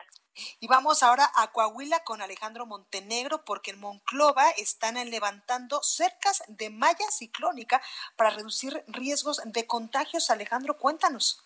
Y 0.59 0.67
vamos 0.67 1.01
ahora 1.01 1.29
a 1.35 1.51
Coahuila 1.51 2.03
con 2.03 2.21
Alejandro 2.21 2.67
Montenegro, 2.67 3.43
porque 3.43 3.71
en 3.71 3.79
Monclova 3.79 4.49
están 4.51 4.95
levantando 5.09 5.81
cercas 5.81 6.43
de 6.47 6.69
malla 6.69 7.09
ciclónica 7.09 7.81
para 8.15 8.29
reducir 8.29 8.83
riesgos 8.87 9.41
de 9.43 9.65
contagios. 9.65 10.29
Alejandro, 10.29 10.77
cuéntanos. 10.77 11.43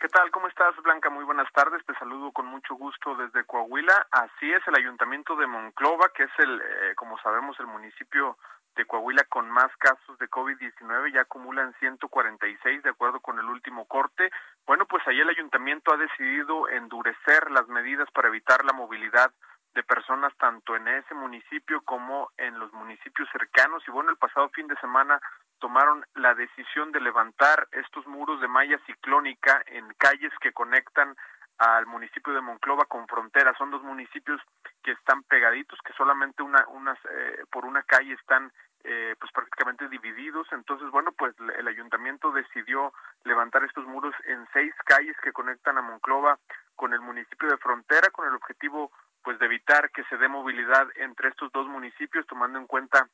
¿Qué 0.00 0.08
tal? 0.08 0.30
¿Cómo 0.30 0.48
estás, 0.48 0.74
Blanca? 0.82 1.10
Muy 1.10 1.24
buenas 1.24 1.52
tardes. 1.52 1.84
Te 1.84 1.92
saludo 1.96 2.32
con 2.32 2.46
mucho 2.46 2.74
gusto 2.74 3.14
desde 3.16 3.44
Coahuila. 3.44 4.06
Así 4.10 4.50
es, 4.50 4.66
el 4.66 4.76
Ayuntamiento 4.76 5.36
de 5.36 5.46
Monclova, 5.46 6.08
que 6.14 6.22
es 6.22 6.30
el, 6.38 6.58
eh, 6.58 6.94
como 6.96 7.18
sabemos, 7.18 7.60
el 7.60 7.66
municipio 7.66 8.38
de 8.76 8.86
Coahuila 8.86 9.24
con 9.24 9.50
más 9.50 9.70
casos 9.76 10.18
de 10.18 10.30
COVID-19, 10.30 11.12
ya 11.12 11.20
acumulan 11.20 11.74
146 11.80 12.82
de 12.82 12.88
acuerdo 12.88 13.20
con 13.20 13.38
el 13.40 13.44
último 13.44 13.84
corte. 13.84 14.30
Bueno, 14.66 14.86
pues 14.86 15.06
ahí 15.06 15.20
el 15.20 15.28
ayuntamiento 15.28 15.92
ha 15.92 15.98
decidido 15.98 16.66
endurecer 16.70 17.50
las 17.50 17.68
medidas 17.68 18.10
para 18.12 18.28
evitar 18.28 18.64
la 18.64 18.72
movilidad 18.72 19.30
de 19.74 19.82
personas 19.82 20.32
tanto 20.38 20.76
en 20.76 20.88
ese 20.88 21.12
municipio 21.12 21.82
como 21.82 22.30
en 22.38 22.58
los 22.58 22.72
municipios 22.72 23.28
cercanos. 23.32 23.82
Y 23.86 23.90
bueno, 23.90 24.10
el 24.10 24.16
pasado 24.16 24.48
fin 24.48 24.66
de 24.66 24.76
semana 24.76 25.20
tomaron 25.60 26.04
la 26.14 26.34
decisión 26.34 26.90
de 26.90 27.00
levantar 27.00 27.68
estos 27.72 28.06
muros 28.06 28.40
de 28.40 28.48
malla 28.48 28.78
ciclónica 28.86 29.62
en 29.66 29.86
calles 29.98 30.32
que 30.40 30.52
conectan 30.52 31.14
al 31.58 31.86
municipio 31.86 32.32
de 32.32 32.40
Monclova 32.40 32.86
con 32.86 33.06
frontera. 33.06 33.54
Son 33.58 33.70
dos 33.70 33.82
municipios 33.82 34.40
que 34.82 34.92
están 34.92 35.22
pegaditos, 35.24 35.78
que 35.84 35.92
solamente 35.92 36.42
una, 36.42 36.64
eh, 37.10 37.44
por 37.52 37.66
una 37.66 37.82
calle 37.82 38.14
están 38.14 38.50
eh, 38.82 39.14
pues 39.20 39.30
prácticamente 39.32 39.86
divididos. 39.88 40.48
Entonces, 40.52 40.90
bueno, 40.90 41.12
pues 41.12 41.34
el 41.58 41.68
ayuntamiento 41.68 42.32
decidió 42.32 42.94
levantar 43.24 43.62
estos 43.64 43.84
muros 43.84 44.14
en 44.24 44.48
seis 44.54 44.74
calles 44.86 45.16
que 45.22 45.32
conectan 45.32 45.76
a 45.76 45.82
Monclova 45.82 46.38
con 46.76 46.94
el 46.94 47.00
municipio 47.00 47.48
de 47.50 47.58
frontera, 47.58 48.08
con 48.10 48.26
el 48.26 48.34
objetivo 48.34 48.90
pues 49.22 49.38
de 49.38 49.44
evitar 49.44 49.90
que 49.90 50.02
se 50.04 50.16
dé 50.16 50.28
movilidad 50.28 50.88
entre 50.96 51.28
estos 51.28 51.52
dos 51.52 51.66
municipios, 51.66 52.26
tomando 52.26 52.58
en 52.58 52.66
cuenta 52.66 53.06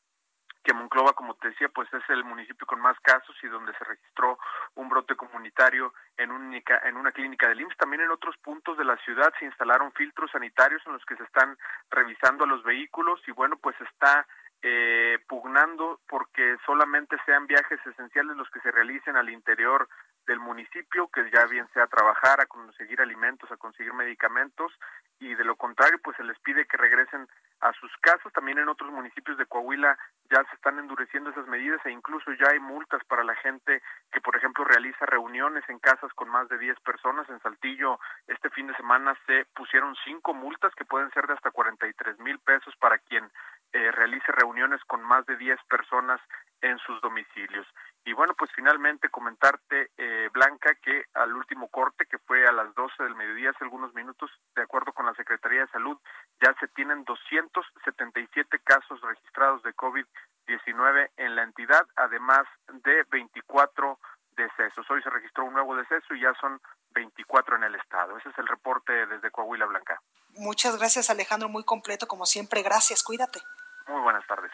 que 0.67 0.75
Monclova, 0.75 1.13
como 1.13 1.35
te 1.35 1.51
decía, 1.51 1.69
pues 1.69 1.89
es 1.95 2.03
el 2.09 2.25
municipio 2.25 2.67
con 2.67 2.81
más 2.81 2.99
casos 2.99 3.37
y 3.41 3.47
donde 3.47 3.73
se 3.75 3.85
registró 3.85 4.37
un 4.75 4.89
brote 4.89 5.15
comunitario 5.15 5.95
en, 6.17 6.33
única, 6.33 6.83
en 6.85 6.97
una 6.97 7.13
clínica 7.13 7.49
del 7.49 7.61
IMSS. 7.61 7.77
También 7.77 8.03
en 8.03 8.11
otros 8.11 8.37
puntos 8.39 8.77
de 8.77 8.85
la 8.85 8.97
ciudad 9.05 9.33
se 9.39 9.45
instalaron 9.45 9.93
filtros 9.93 10.33
sanitarios 10.33 10.83
en 10.85 10.95
los 10.95 11.05
que 11.05 11.15
se 11.15 11.23
están 11.23 11.57
revisando 11.89 12.43
a 12.43 12.49
los 12.49 12.65
vehículos 12.65 13.21
y 13.29 13.31
bueno, 13.31 13.57
pues 13.59 13.77
está 13.81 14.27
eh, 14.63 15.21
pugnando 15.29 16.01
porque 16.09 16.57
solamente 16.67 17.17
sean 17.25 17.47
viajes 17.47 17.79
esenciales 17.87 18.37
los 18.37 18.51
que 18.51 18.61
se 18.61 18.73
realicen 18.73 19.17
al 19.17 19.31
interior 19.31 19.89
del 20.27 20.41
municipio, 20.41 21.09
que 21.09 21.31
ya 21.31 21.47
bien 21.47 21.69
sea 21.75 21.85
a 21.85 21.87
trabajar, 21.87 22.41
a 22.41 22.47
conseguir 22.47 23.01
alimentos, 23.01 23.49
a 23.53 23.57
conseguir 23.57 23.93
medicamentos, 23.93 24.73
y 25.21 25.33
de 25.37 25.45
lo 25.45 25.55
contrario, 25.55 26.01
pues 26.03 26.17
se 26.17 26.25
les 26.25 26.39
pide 26.41 26.67
que 26.67 26.77
regresen 26.77 27.29
a 27.61 27.73
sus 27.75 27.91
casas. 27.99 28.33
También 28.33 28.59
en 28.59 28.69
otros 28.69 28.91
municipios 28.91 29.39
de 29.39 29.47
Coahuila 29.47 29.99
ya 30.31 30.43
se 30.45 30.57
están 30.57 30.79
endureciendo 30.79 31.31
esas 31.31 31.47
medidas 31.47 31.81
e 31.85 31.91
incluso 31.91 32.33
ya 32.33 32.51
hay 32.51 32.61
multas 32.61 33.03
para 33.05 33.25
la 33.25 33.35
gente 33.37 33.83
que, 34.13 34.21
por 34.21 34.37
ejemplo, 34.37 34.65
realiza 34.65 35.07
reuniones 35.07 35.65
en 35.69 35.79
casas 35.79 36.13
con 36.15 36.29
más 36.29 36.49
de 36.49 36.59
10 36.59 36.81
personas. 36.81 37.29
En 37.29 37.41
Saltillo, 37.41 37.99
este 38.27 38.51
fin 38.51 38.67
de 38.67 38.77
semana 38.77 39.17
se 39.27 39.45
pusieron 39.55 39.95
cinco 40.05 40.35
multas 40.35 40.75
que 40.75 40.85
pueden 40.85 41.11
ser 41.13 41.27
de 41.27 41.35
hasta 41.35 41.51
43 41.51 42.19
mil 42.21 42.39
pesos 42.41 42.75
para 42.77 42.99
quien 42.99 43.31
eh, 43.73 43.91
realice 43.93 44.33
reuniones 44.33 44.83
con 44.85 45.03
más 45.03 45.27
de 45.27 45.37
10 45.37 45.59
personas 45.69 46.21
en 46.61 46.79
sus 46.79 47.01
domicilios. 47.01 47.67
Y 48.05 48.13
bueno, 48.13 48.35
pues 48.39 48.51
finalmente 48.55 49.09
comentarte, 49.09 49.91
eh, 49.99 50.29
Blanca, 50.33 50.75
que 50.77 51.05
al 51.15 51.35
último 51.35 51.69
corte, 51.69 52.07
que 52.07 52.19
fue 52.19 52.47
a 52.47 52.53
las 52.53 52.73
12 52.75 53.03
del 53.03 53.17
mediodía, 53.17 53.51
hace 53.51 53.65
algunos 53.65 53.93
minutos, 53.95 54.31
de 54.55 54.63
acuerdo 54.63 54.93
con 54.93 55.07
la 55.07 55.15
Secretaría 55.15 55.63
de 55.63 55.73
Salud, 55.73 55.99
ya 56.41 56.55
se 56.61 56.69
tienen 56.69 57.05
277 57.05 58.61
casos 58.61 59.01
registrados 59.01 59.63
de 59.65 59.75
COVID-19 59.75 61.11
en 61.17 61.35
la 61.35 61.43
entidad, 61.43 61.85
además 61.97 62.47
de 62.69 63.05
24 63.11 63.99
decesos. 64.37 64.89
Hoy 64.91 65.03
se 65.03 65.11
registró 65.11 65.45
un 65.45 65.55
nuevo 65.55 65.75
deceso 65.75 66.15
y 66.15 66.21
ya 66.21 66.33
son 66.35 66.61
24 66.97 67.57
en 67.57 67.65
el 67.65 67.75
estado. 67.77 68.17
Ese 68.17 68.31
es 68.31 68.39
el 68.39 68.49
reporte 68.49 68.93
desde 69.07 69.31
Coahuila 69.31 69.67
Blanca. 69.67 70.01
Muchas 70.31 70.77
gracias 70.79 71.11
Alejandro, 71.11 71.49
muy 71.49 71.63
completo 71.65 72.09
como 72.09 72.27
siempre. 72.27 72.63
Gracias, 72.63 73.03
cuídate. 73.03 73.41
Muy 73.87 74.01
buenas 74.01 74.27
tardes. 74.27 74.51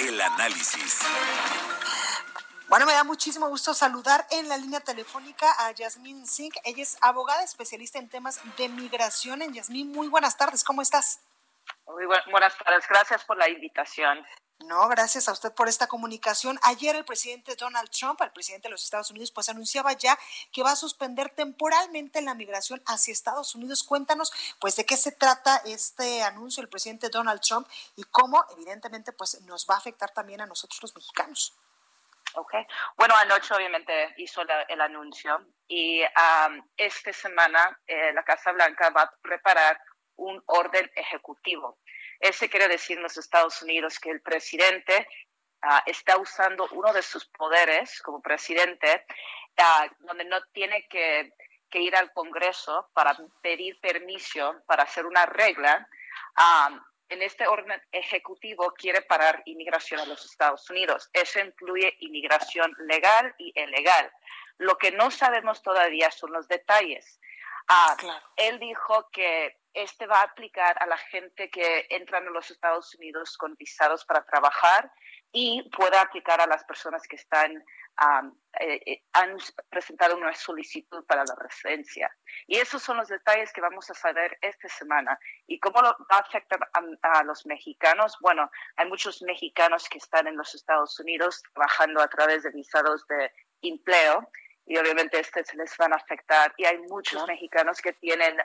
El 0.00 0.20
análisis. 0.20 1.00
Bueno, 2.68 2.86
me 2.86 2.92
da 2.92 3.04
muchísimo 3.04 3.48
gusto 3.48 3.74
saludar 3.74 4.26
en 4.30 4.48
la 4.48 4.56
línea 4.56 4.80
telefónica 4.80 5.46
a 5.58 5.72
Yasmín 5.72 6.26
Singh. 6.26 6.54
Ella 6.64 6.82
es 6.82 6.96
abogada 7.02 7.42
especialista 7.42 7.98
en 7.98 8.08
temas 8.08 8.40
de 8.56 8.68
migración. 8.68 9.42
En 9.42 9.52
Yasmín, 9.52 9.92
muy 9.92 10.08
buenas 10.08 10.36
tardes. 10.36 10.64
¿Cómo 10.64 10.80
estás? 10.80 11.20
Muy 11.86 12.06
buenas 12.30 12.56
tardes. 12.58 12.86
Gracias 12.88 13.24
por 13.24 13.36
la 13.36 13.48
invitación. 13.48 14.24
No, 14.64 14.88
gracias 14.88 15.28
a 15.28 15.32
usted 15.32 15.52
por 15.52 15.68
esta 15.68 15.86
comunicación. 15.86 16.58
Ayer 16.62 16.94
el 16.94 17.04
presidente 17.04 17.56
Donald 17.56 17.90
Trump, 17.90 18.20
el 18.20 18.30
presidente 18.30 18.68
de 18.68 18.72
los 18.72 18.84
Estados 18.84 19.10
Unidos, 19.10 19.30
pues 19.30 19.48
anunciaba 19.48 19.92
ya 19.92 20.18
que 20.52 20.62
va 20.62 20.72
a 20.72 20.76
suspender 20.76 21.30
temporalmente 21.30 22.20
la 22.22 22.34
migración 22.34 22.82
hacia 22.86 23.12
Estados 23.12 23.54
Unidos. 23.54 23.82
Cuéntanos, 23.82 24.32
pues, 24.60 24.76
de 24.76 24.86
qué 24.86 24.96
se 24.96 25.12
trata 25.12 25.62
este 25.64 26.22
anuncio 26.22 26.60
del 26.60 26.70
presidente 26.70 27.08
Donald 27.08 27.40
Trump 27.40 27.66
y 27.96 28.04
cómo, 28.04 28.44
evidentemente, 28.52 29.12
pues, 29.12 29.40
nos 29.42 29.66
va 29.68 29.74
a 29.74 29.78
afectar 29.78 30.10
también 30.10 30.40
a 30.40 30.46
nosotros 30.46 30.80
los 30.82 30.94
mexicanos. 30.94 31.54
Ok. 32.34 32.54
Bueno, 32.96 33.14
anoche 33.16 33.54
obviamente 33.54 34.14
hizo 34.16 34.42
el 34.68 34.80
anuncio 34.80 35.44
y 35.68 36.02
esta 36.76 37.12
semana 37.12 37.78
eh, 37.86 38.12
la 38.12 38.22
Casa 38.22 38.52
Blanca 38.52 38.90
va 38.90 39.02
a 39.02 39.12
preparar 39.22 39.78
un 40.16 40.42
orden 40.46 40.90
ejecutivo. 40.94 41.78
Ese 42.22 42.48
quiere 42.48 42.68
decir 42.68 42.96
en 42.96 43.02
los 43.02 43.18
Estados 43.18 43.60
Unidos 43.62 43.98
que 43.98 44.10
el 44.10 44.22
presidente 44.22 45.08
ah, 45.60 45.82
está 45.86 46.16
usando 46.18 46.68
uno 46.70 46.92
de 46.92 47.02
sus 47.02 47.26
poderes 47.26 48.00
como 48.00 48.22
presidente, 48.22 49.04
ah, 49.58 49.88
donde 49.98 50.24
no 50.26 50.40
tiene 50.52 50.86
que, 50.86 51.34
que, 51.68 51.80
ir 51.80 51.96
al 51.96 52.12
Congreso 52.12 52.88
para 52.94 53.18
pedir 53.42 53.80
permiso 53.80 54.62
para 54.66 54.84
hacer 54.84 55.04
una 55.04 55.26
regla. 55.26 55.88
Ah, 56.36 56.80
en 57.08 57.22
este 57.22 57.48
orden 57.48 57.82
ejecutivo 57.90 58.72
quiere 58.72 59.02
parar 59.02 59.42
inmigración 59.44 59.98
a 59.98 60.06
los 60.06 60.24
Estados 60.24 60.70
Unidos. 60.70 61.10
Eso 61.12 61.40
incluye 61.40 61.96
inmigración 61.98 62.72
legal 62.86 63.34
y 63.36 63.52
ilegal. 63.60 64.12
Lo 64.58 64.78
que 64.78 64.92
no 64.92 65.10
sabemos 65.10 65.60
todavía 65.60 66.12
son 66.12 66.32
los 66.32 66.46
detalles. 66.46 67.18
Ah, 67.66 67.96
Él 68.36 68.60
dijo 68.60 69.10
que 69.10 69.61
este 69.74 70.06
va 70.06 70.20
a 70.20 70.24
aplicar 70.24 70.76
a 70.80 70.86
la 70.86 70.96
gente 70.96 71.50
que 71.50 71.86
entra 71.90 72.18
en 72.18 72.32
los 72.32 72.50
Estados 72.50 72.94
Unidos 72.94 73.36
con 73.36 73.54
visados 73.56 74.04
para 74.04 74.24
trabajar 74.24 74.90
y 75.32 75.68
puede 75.70 75.96
aplicar 75.96 76.40
a 76.40 76.46
las 76.46 76.64
personas 76.64 77.02
que 77.08 77.16
están 77.16 77.64
eh, 78.60 78.80
eh, 78.86 79.02
han 79.12 79.36
presentado 79.70 80.16
una 80.16 80.34
solicitud 80.34 81.04
para 81.06 81.24
la 81.24 81.34
residencia. 81.36 82.14
Y 82.46 82.58
esos 82.58 82.82
son 82.82 82.98
los 82.98 83.08
detalles 83.08 83.52
que 83.52 83.60
vamos 83.60 83.88
a 83.90 83.94
saber 83.94 84.36
esta 84.42 84.68
semana. 84.68 85.18
¿Y 85.46 85.58
cómo 85.58 85.80
va 85.80 85.96
a 86.10 86.18
afectar 86.18 86.58
a, 87.02 87.22
los 87.24 87.46
mexicanos? 87.46 88.16
Bueno, 88.20 88.50
hay 88.76 88.88
muchos 88.88 89.22
mexicanos 89.22 89.88
que 89.88 89.98
están 89.98 90.26
en 90.26 90.36
los 90.36 90.54
Estados 90.54 90.98
Unidos 91.00 91.42
trabajando 91.54 92.00
a 92.02 92.08
través 92.08 92.42
de 92.42 92.50
visados 92.50 93.06
de 93.08 93.32
empleo 93.62 94.28
y 94.66 94.76
obviamente 94.76 95.18
estos 95.18 95.54
les 95.54 95.76
van 95.78 95.92
a 95.92 95.96
afectar. 95.96 96.52
Y 96.58 96.66
hay 96.66 96.78
muchos 96.78 97.26
mexicanos 97.26 97.80
que 97.80 97.94
tienen 97.94 98.36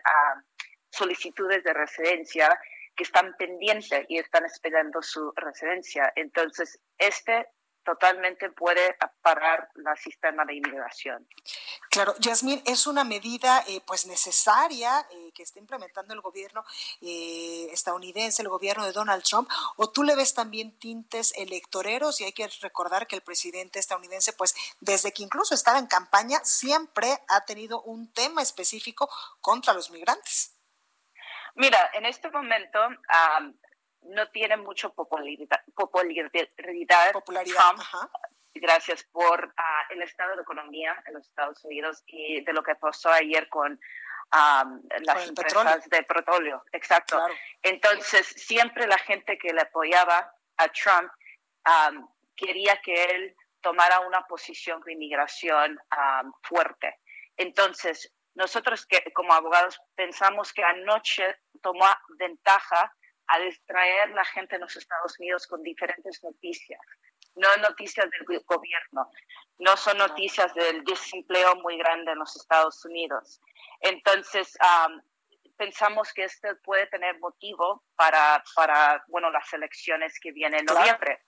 solicitudes 0.98 1.64
de 1.64 1.74
residencia 1.74 2.60
que 2.96 3.04
están 3.04 3.36
pendientes 3.38 4.06
y 4.10 4.18
están 4.18 4.46
esperando 4.46 5.02
su 5.02 5.32
residencia. 5.36 6.12
Entonces, 6.16 6.80
este 6.98 7.48
totalmente 7.88 8.50
puede 8.50 8.98
parar 9.22 9.70
el 9.74 9.98
sistema 9.98 10.44
de 10.44 10.56
inmigración. 10.56 11.26
Claro, 11.90 12.16
Yasmín, 12.20 12.62
es 12.66 12.86
una 12.86 13.06
medida 13.06 13.64
eh, 13.66 13.80
pues 13.88 14.06
necesaria 14.06 15.08
eh, 15.10 15.32
que 15.34 15.44
está 15.44 15.60
implementando 15.60 16.14
el 16.14 16.20
gobierno 16.20 16.66
eh, 17.00 17.70
estadounidense, 17.72 18.42
el 18.42 18.50
gobierno 18.50 18.86
de 18.86 18.92
Donald 18.92 19.24
Trump, 19.24 19.50
o 19.78 19.90
tú 19.90 20.04
le 20.04 20.18
ves 20.18 20.34
también 20.34 20.78
tintes 20.78 21.34
electoreros 21.38 22.20
y 22.20 22.26
hay 22.26 22.34
que 22.34 22.50
recordar 22.60 23.08
que 23.08 23.16
el 23.16 23.22
presidente 23.22 23.80
estadounidense 23.80 24.34
pues 24.34 24.54
desde 24.82 25.14
que 25.14 25.24
incluso 25.24 25.56
estaba 25.56 25.80
en 25.80 25.88
campaña 25.88 26.44
siempre 26.44 27.18
ha 27.30 27.46
tenido 27.46 27.82
un 27.84 28.12
tema 28.12 28.42
específico 28.42 29.10
contra 29.40 29.74
los 29.74 29.92
migrantes. 29.92 30.57
Mira, 31.58 31.90
en 31.94 32.06
este 32.06 32.30
momento 32.30 32.80
no 34.04 34.30
tiene 34.30 34.58
mucho 34.58 34.94
popularidad, 34.94 35.60
popularidad, 35.74 37.12
gracias 38.54 39.04
por 39.12 39.54
ah, 39.58 39.84
el 39.90 40.02
estado 40.02 40.36
de 40.36 40.42
economía 40.42 40.96
en 41.06 41.16
los 41.16 41.28
Estados 41.28 41.64
Unidos 41.66 42.04
y 42.08 42.44
de 42.44 42.54
lo 42.54 42.64
que 42.64 42.76
pasó 42.76 43.12
ayer 43.12 43.50
con 43.50 43.80
las 44.32 45.28
empresas 45.28 45.90
de 45.90 46.04
petróleo. 46.04 46.64
Exacto. 46.72 47.20
Entonces, 47.64 48.28
siempre 48.28 48.86
la 48.86 48.98
gente 49.00 49.38
que 49.38 49.54
le 49.54 49.62
apoyaba 49.62 50.32
a 50.58 50.68
Trump 50.70 51.12
quería 52.36 52.80
que 52.82 53.04
él 53.06 53.36
tomara 53.62 54.02
una 54.02 54.26
posición 54.28 54.82
de 54.82 54.94
inmigración 54.94 55.80
fuerte. 56.44 57.00
Entonces, 57.36 58.14
nosotros 58.38 58.86
que 58.86 59.04
como 59.14 59.34
abogados 59.34 59.80
pensamos 59.96 60.54
que 60.54 60.64
anoche 60.64 61.36
tomó 61.64 61.86
ventaja 62.20 62.94
a 63.28 63.40
distraer 63.40 64.12
la 64.12 64.24
gente 64.26 64.56
en 64.56 64.62
los 64.62 64.76
Estados 64.76 65.20
Unidos 65.20 65.48
con 65.48 65.64
diferentes 65.64 66.24
noticias. 66.24 66.80
No 67.36 67.48
noticias 67.58 68.08
del 68.10 68.42
gobierno, 68.46 69.12
no 69.58 69.76
son 69.76 69.98
noticias 69.98 70.54
del 70.54 70.84
desempleo 70.84 71.56
muy 71.56 71.78
grande 71.78 72.12
en 72.12 72.20
los 72.20 72.36
Estados 72.36 72.86
Unidos. 72.86 73.42
Entonces, 73.82 74.56
pensamos 75.58 76.14
que 76.14 76.26
esto 76.26 76.48
puede 76.64 76.86
tener 76.88 77.20
motivo 77.20 77.84
para, 77.96 78.44
para 78.56 79.04
bueno, 79.08 79.32
las 79.32 79.52
elecciones 79.52 80.20
que 80.20 80.32
vienen 80.32 80.60
en 80.60 80.66
noviembre. 80.66 81.26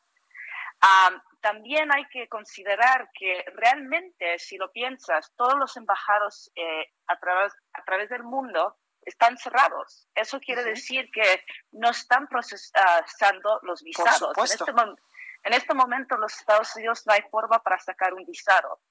También 1.41 1.91
hay 1.91 2.05
que 2.07 2.27
considerar 2.27 3.09
que 3.13 3.45
realmente, 3.53 4.39
si 4.39 4.57
lo 4.57 4.71
piensas, 4.71 5.31
todos 5.35 5.55
los 5.57 5.75
embajados 5.77 6.51
eh, 6.55 6.85
a, 7.07 7.19
través, 7.19 7.53
a 7.73 7.83
través 7.83 8.09
del 8.09 8.23
mundo 8.23 8.77
están 9.03 9.37
cerrados. 9.37 10.07
Eso 10.15 10.39
quiere 10.39 10.63
decir 10.63 11.09
que 11.11 11.43
no 11.71 11.89
están 11.89 12.27
procesando 12.27 13.59
los 13.63 13.83
visados. 13.83 14.37
En 14.37 14.43
este, 14.43 14.71
en 15.43 15.53
este, 15.53 15.73
momento 15.73 16.15
en 16.15 16.21
los 16.21 16.33
Estados 16.33 16.75
Unidos 16.75 17.03
no 17.07 17.13
hay 17.13 17.21
forma 17.31 17.59
para 17.59 17.79
sacar 17.79 18.13
un 18.13 18.25
visado. 18.25 18.81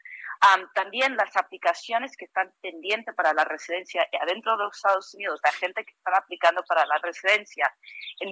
También 0.74 1.16
las 1.16 1.36
aplicaciones 1.36 2.16
que 2.16 2.26
están 2.26 2.52
pendientes 2.60 3.14
para 3.14 3.32
la 3.32 3.44
residencia 3.44 4.06
adentro 4.20 4.56
de 4.56 4.64
los 4.64 4.76
Estados 4.76 5.14
Unidos, 5.14 5.40
la 5.42 5.52
gente 5.52 5.84
que 5.84 5.92
está 5.92 6.16
aplicando 6.16 6.62
para 6.64 6.86
la 6.86 6.98
residencia, 6.98 7.72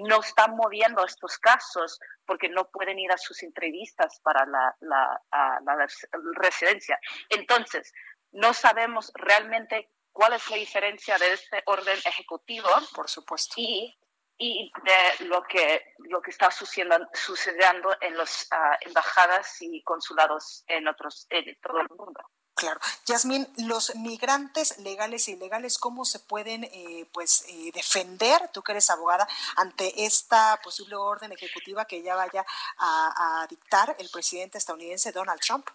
no 0.05 0.21
están 0.21 0.57
moviendo 0.57 1.05
estos 1.05 1.39
casos 1.39 1.99
porque 2.25 2.49
no 2.49 2.69
pueden 2.71 2.99
ir 2.99 3.11
a 3.13 3.19
sus 3.19 3.43
entrevistas 3.43 4.21
para 4.23 4.47
la, 4.47 4.77
la, 4.81 5.21
la 5.65 5.87
residencia. 6.35 6.99
Entonces, 7.31 7.93
no 8.33 8.53
sabemos 8.55 9.11
realmente 9.15 9.91
cuál 10.13 10.33
es 10.33 10.51
la 10.51 10.57
diferencia 10.57 11.19
de 11.19 11.33
este 11.33 11.63
orden 11.67 11.99
ejecutivo. 12.05 12.69
Por 12.95 13.09
supuesto. 13.09 13.55
Y, 13.59 13.97
y 14.39 14.71
de 14.85 15.25
lo 15.27 15.43
que, 15.45 15.95
lo 15.99 16.21
que 16.21 16.31
está 16.31 16.51
sucediendo, 16.51 17.09
sucediendo 17.15 17.95
en 18.01 18.17
las 18.17 18.47
ah, 18.51 18.77
embajadas 18.83 19.57
y 19.61 19.83
consulados 19.83 20.65
en, 20.67 20.87
otros, 20.89 21.27
en 21.31 21.57
todo 21.61 21.81
el 21.81 21.89
mundo. 21.89 22.21
Claro. 22.55 22.81
Yasmín, 23.05 23.47
los 23.59 23.95
migrantes 23.97 24.79
legales 24.79 25.29
e 25.29 25.33
ilegales, 25.33 25.77
¿cómo 25.77 26.07
se 26.07 26.21
pueden 26.21 26.65
eh, 26.65 27.07
pues, 27.13 27.45
eh, 27.49 27.71
defender, 27.75 28.49
tú 28.49 28.63
que 28.63 28.73
eres 28.73 28.89
abogada, 28.89 29.29
ante 29.57 30.07
esta 30.07 30.59
posible 30.65 30.97
orden 30.97 31.33
ejecutiva 31.33 31.85
que 31.85 32.03
ya 32.03 32.15
vaya 32.15 32.47
a, 32.79 33.43
a 33.43 33.47
dictar 33.47 33.95
el 33.99 34.09
presidente 34.09 34.57
estadounidense 34.57 35.13
Donald 35.13 35.41
Trump? 35.41 35.69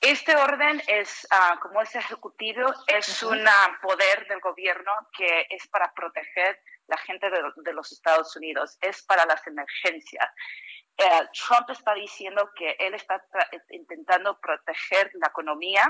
Este 0.00 0.36
orden 0.36 0.80
es, 0.86 1.26
ah, 1.30 1.58
como 1.60 1.82
es 1.82 1.94
ejecutivo, 1.94 2.72
es 2.86 3.22
un 3.22 3.44
poder 3.82 4.26
del 4.28 4.40
gobierno 4.40 4.92
que 5.16 5.46
es 5.50 5.66
para 5.68 5.92
proteger 5.92 6.60
la 6.86 6.96
gente 6.98 7.28
de, 7.30 7.72
los 7.72 7.92
Estados 7.92 8.34
Unidos, 8.36 8.78
es 8.80 9.02
para 9.02 9.26
las 9.26 9.44
emergencias. 9.46 10.30
Eh, 10.96 11.28
Trump 11.32 11.70
está 11.70 11.94
diciendo 11.94 12.50
que 12.56 12.76
él 12.78 12.94
está 12.94 13.22
intentando 13.70 14.38
proteger 14.40 15.10
la 15.14 15.28
economía 15.28 15.84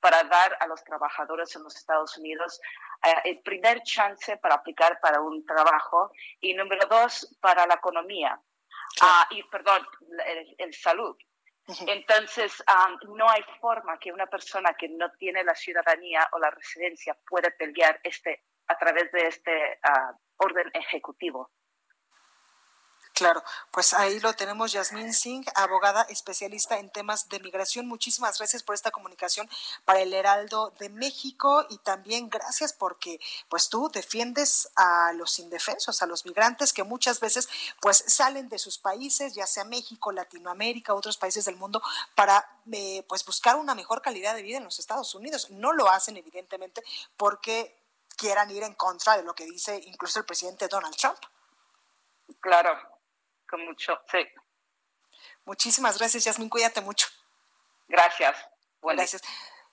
para 0.00 0.24
dar 0.24 0.56
a 0.60 0.66
los 0.66 0.82
trabajadores 0.84 1.54
en 1.56 1.62
los 1.62 1.76
Estados 1.76 2.16
Unidos 2.16 2.60
eh, 3.04 3.14
el 3.24 3.40
primer 3.40 3.82
chance 3.82 4.36
para 4.38 4.56
aplicar 4.56 4.98
para 5.00 5.20
un 5.20 5.44
trabajo 5.44 6.10
y 6.40 6.54
número 6.54 6.86
dos, 6.86 7.36
para 7.40 7.66
la 7.66 7.74
economía. 7.74 8.40
Ah, 9.02 9.26
y 9.30 9.42
perdón, 9.44 9.86
el 10.58 10.74
salud. 10.74 11.16
Entonces, 11.86 12.62
no 13.16 13.28
hay 13.28 13.42
forma 13.60 13.98
que 13.98 14.12
una 14.12 14.26
persona 14.26 14.74
que 14.74 14.88
no 14.88 15.10
tiene 15.12 15.44
la 15.44 15.54
ciudadanía 15.54 16.28
o 16.32 16.38
la 16.38 16.50
residencia 16.50 17.16
pueda 17.28 17.50
pelear 17.58 18.00
este, 18.02 18.44
a 18.66 18.78
través 18.78 19.10
de 19.12 19.26
este 19.26 19.78
ah, 19.82 20.12
orden 20.36 20.70
ejecutivo. 20.74 21.50
Claro, 23.20 23.44
pues 23.70 23.92
ahí 23.92 24.18
lo 24.20 24.32
tenemos, 24.32 24.72
Yasmín 24.72 25.12
Singh, 25.12 25.44
abogada 25.54 26.06
especialista 26.08 26.78
en 26.78 26.88
temas 26.88 27.28
de 27.28 27.38
migración. 27.38 27.86
Muchísimas 27.86 28.38
gracias 28.38 28.62
por 28.62 28.74
esta 28.74 28.90
comunicación 28.90 29.46
para 29.84 30.00
el 30.00 30.14
Heraldo 30.14 30.72
de 30.78 30.88
México 30.88 31.66
y 31.68 31.76
también 31.76 32.30
gracias 32.30 32.72
porque 32.72 33.20
pues 33.50 33.68
tú 33.68 33.90
defiendes 33.92 34.70
a 34.74 35.12
los 35.12 35.38
indefensos, 35.38 36.00
a 36.00 36.06
los 36.06 36.24
migrantes 36.24 36.72
que 36.72 36.82
muchas 36.82 37.20
veces 37.20 37.50
pues 37.82 38.02
salen 38.06 38.48
de 38.48 38.58
sus 38.58 38.78
países, 38.78 39.34
ya 39.34 39.46
sea 39.46 39.64
México, 39.64 40.12
Latinoamérica, 40.12 40.94
otros 40.94 41.18
países 41.18 41.44
del 41.44 41.56
mundo, 41.56 41.82
para 42.14 42.48
eh, 42.72 43.04
pues 43.06 43.22
buscar 43.26 43.56
una 43.56 43.74
mejor 43.74 44.00
calidad 44.00 44.34
de 44.34 44.40
vida 44.40 44.56
en 44.56 44.64
los 44.64 44.78
Estados 44.78 45.14
Unidos. 45.14 45.50
No 45.50 45.74
lo 45.74 45.90
hacen 45.90 46.16
evidentemente 46.16 46.82
porque 47.18 47.84
quieran 48.16 48.50
ir 48.50 48.62
en 48.62 48.72
contra 48.72 49.18
de 49.18 49.24
lo 49.24 49.34
que 49.34 49.44
dice 49.44 49.78
incluso 49.84 50.20
el 50.20 50.24
presidente 50.24 50.68
Donald 50.68 50.96
Trump. 50.96 51.18
Claro, 52.40 52.99
con 53.50 53.64
mucho, 53.64 54.00
sí. 54.10 54.18
Muchísimas 55.44 55.98
gracias, 55.98 56.24
Yasmin, 56.24 56.48
cuídate 56.48 56.80
mucho. 56.80 57.08
Gracias. 57.88 58.36
Gracias. 58.82 59.22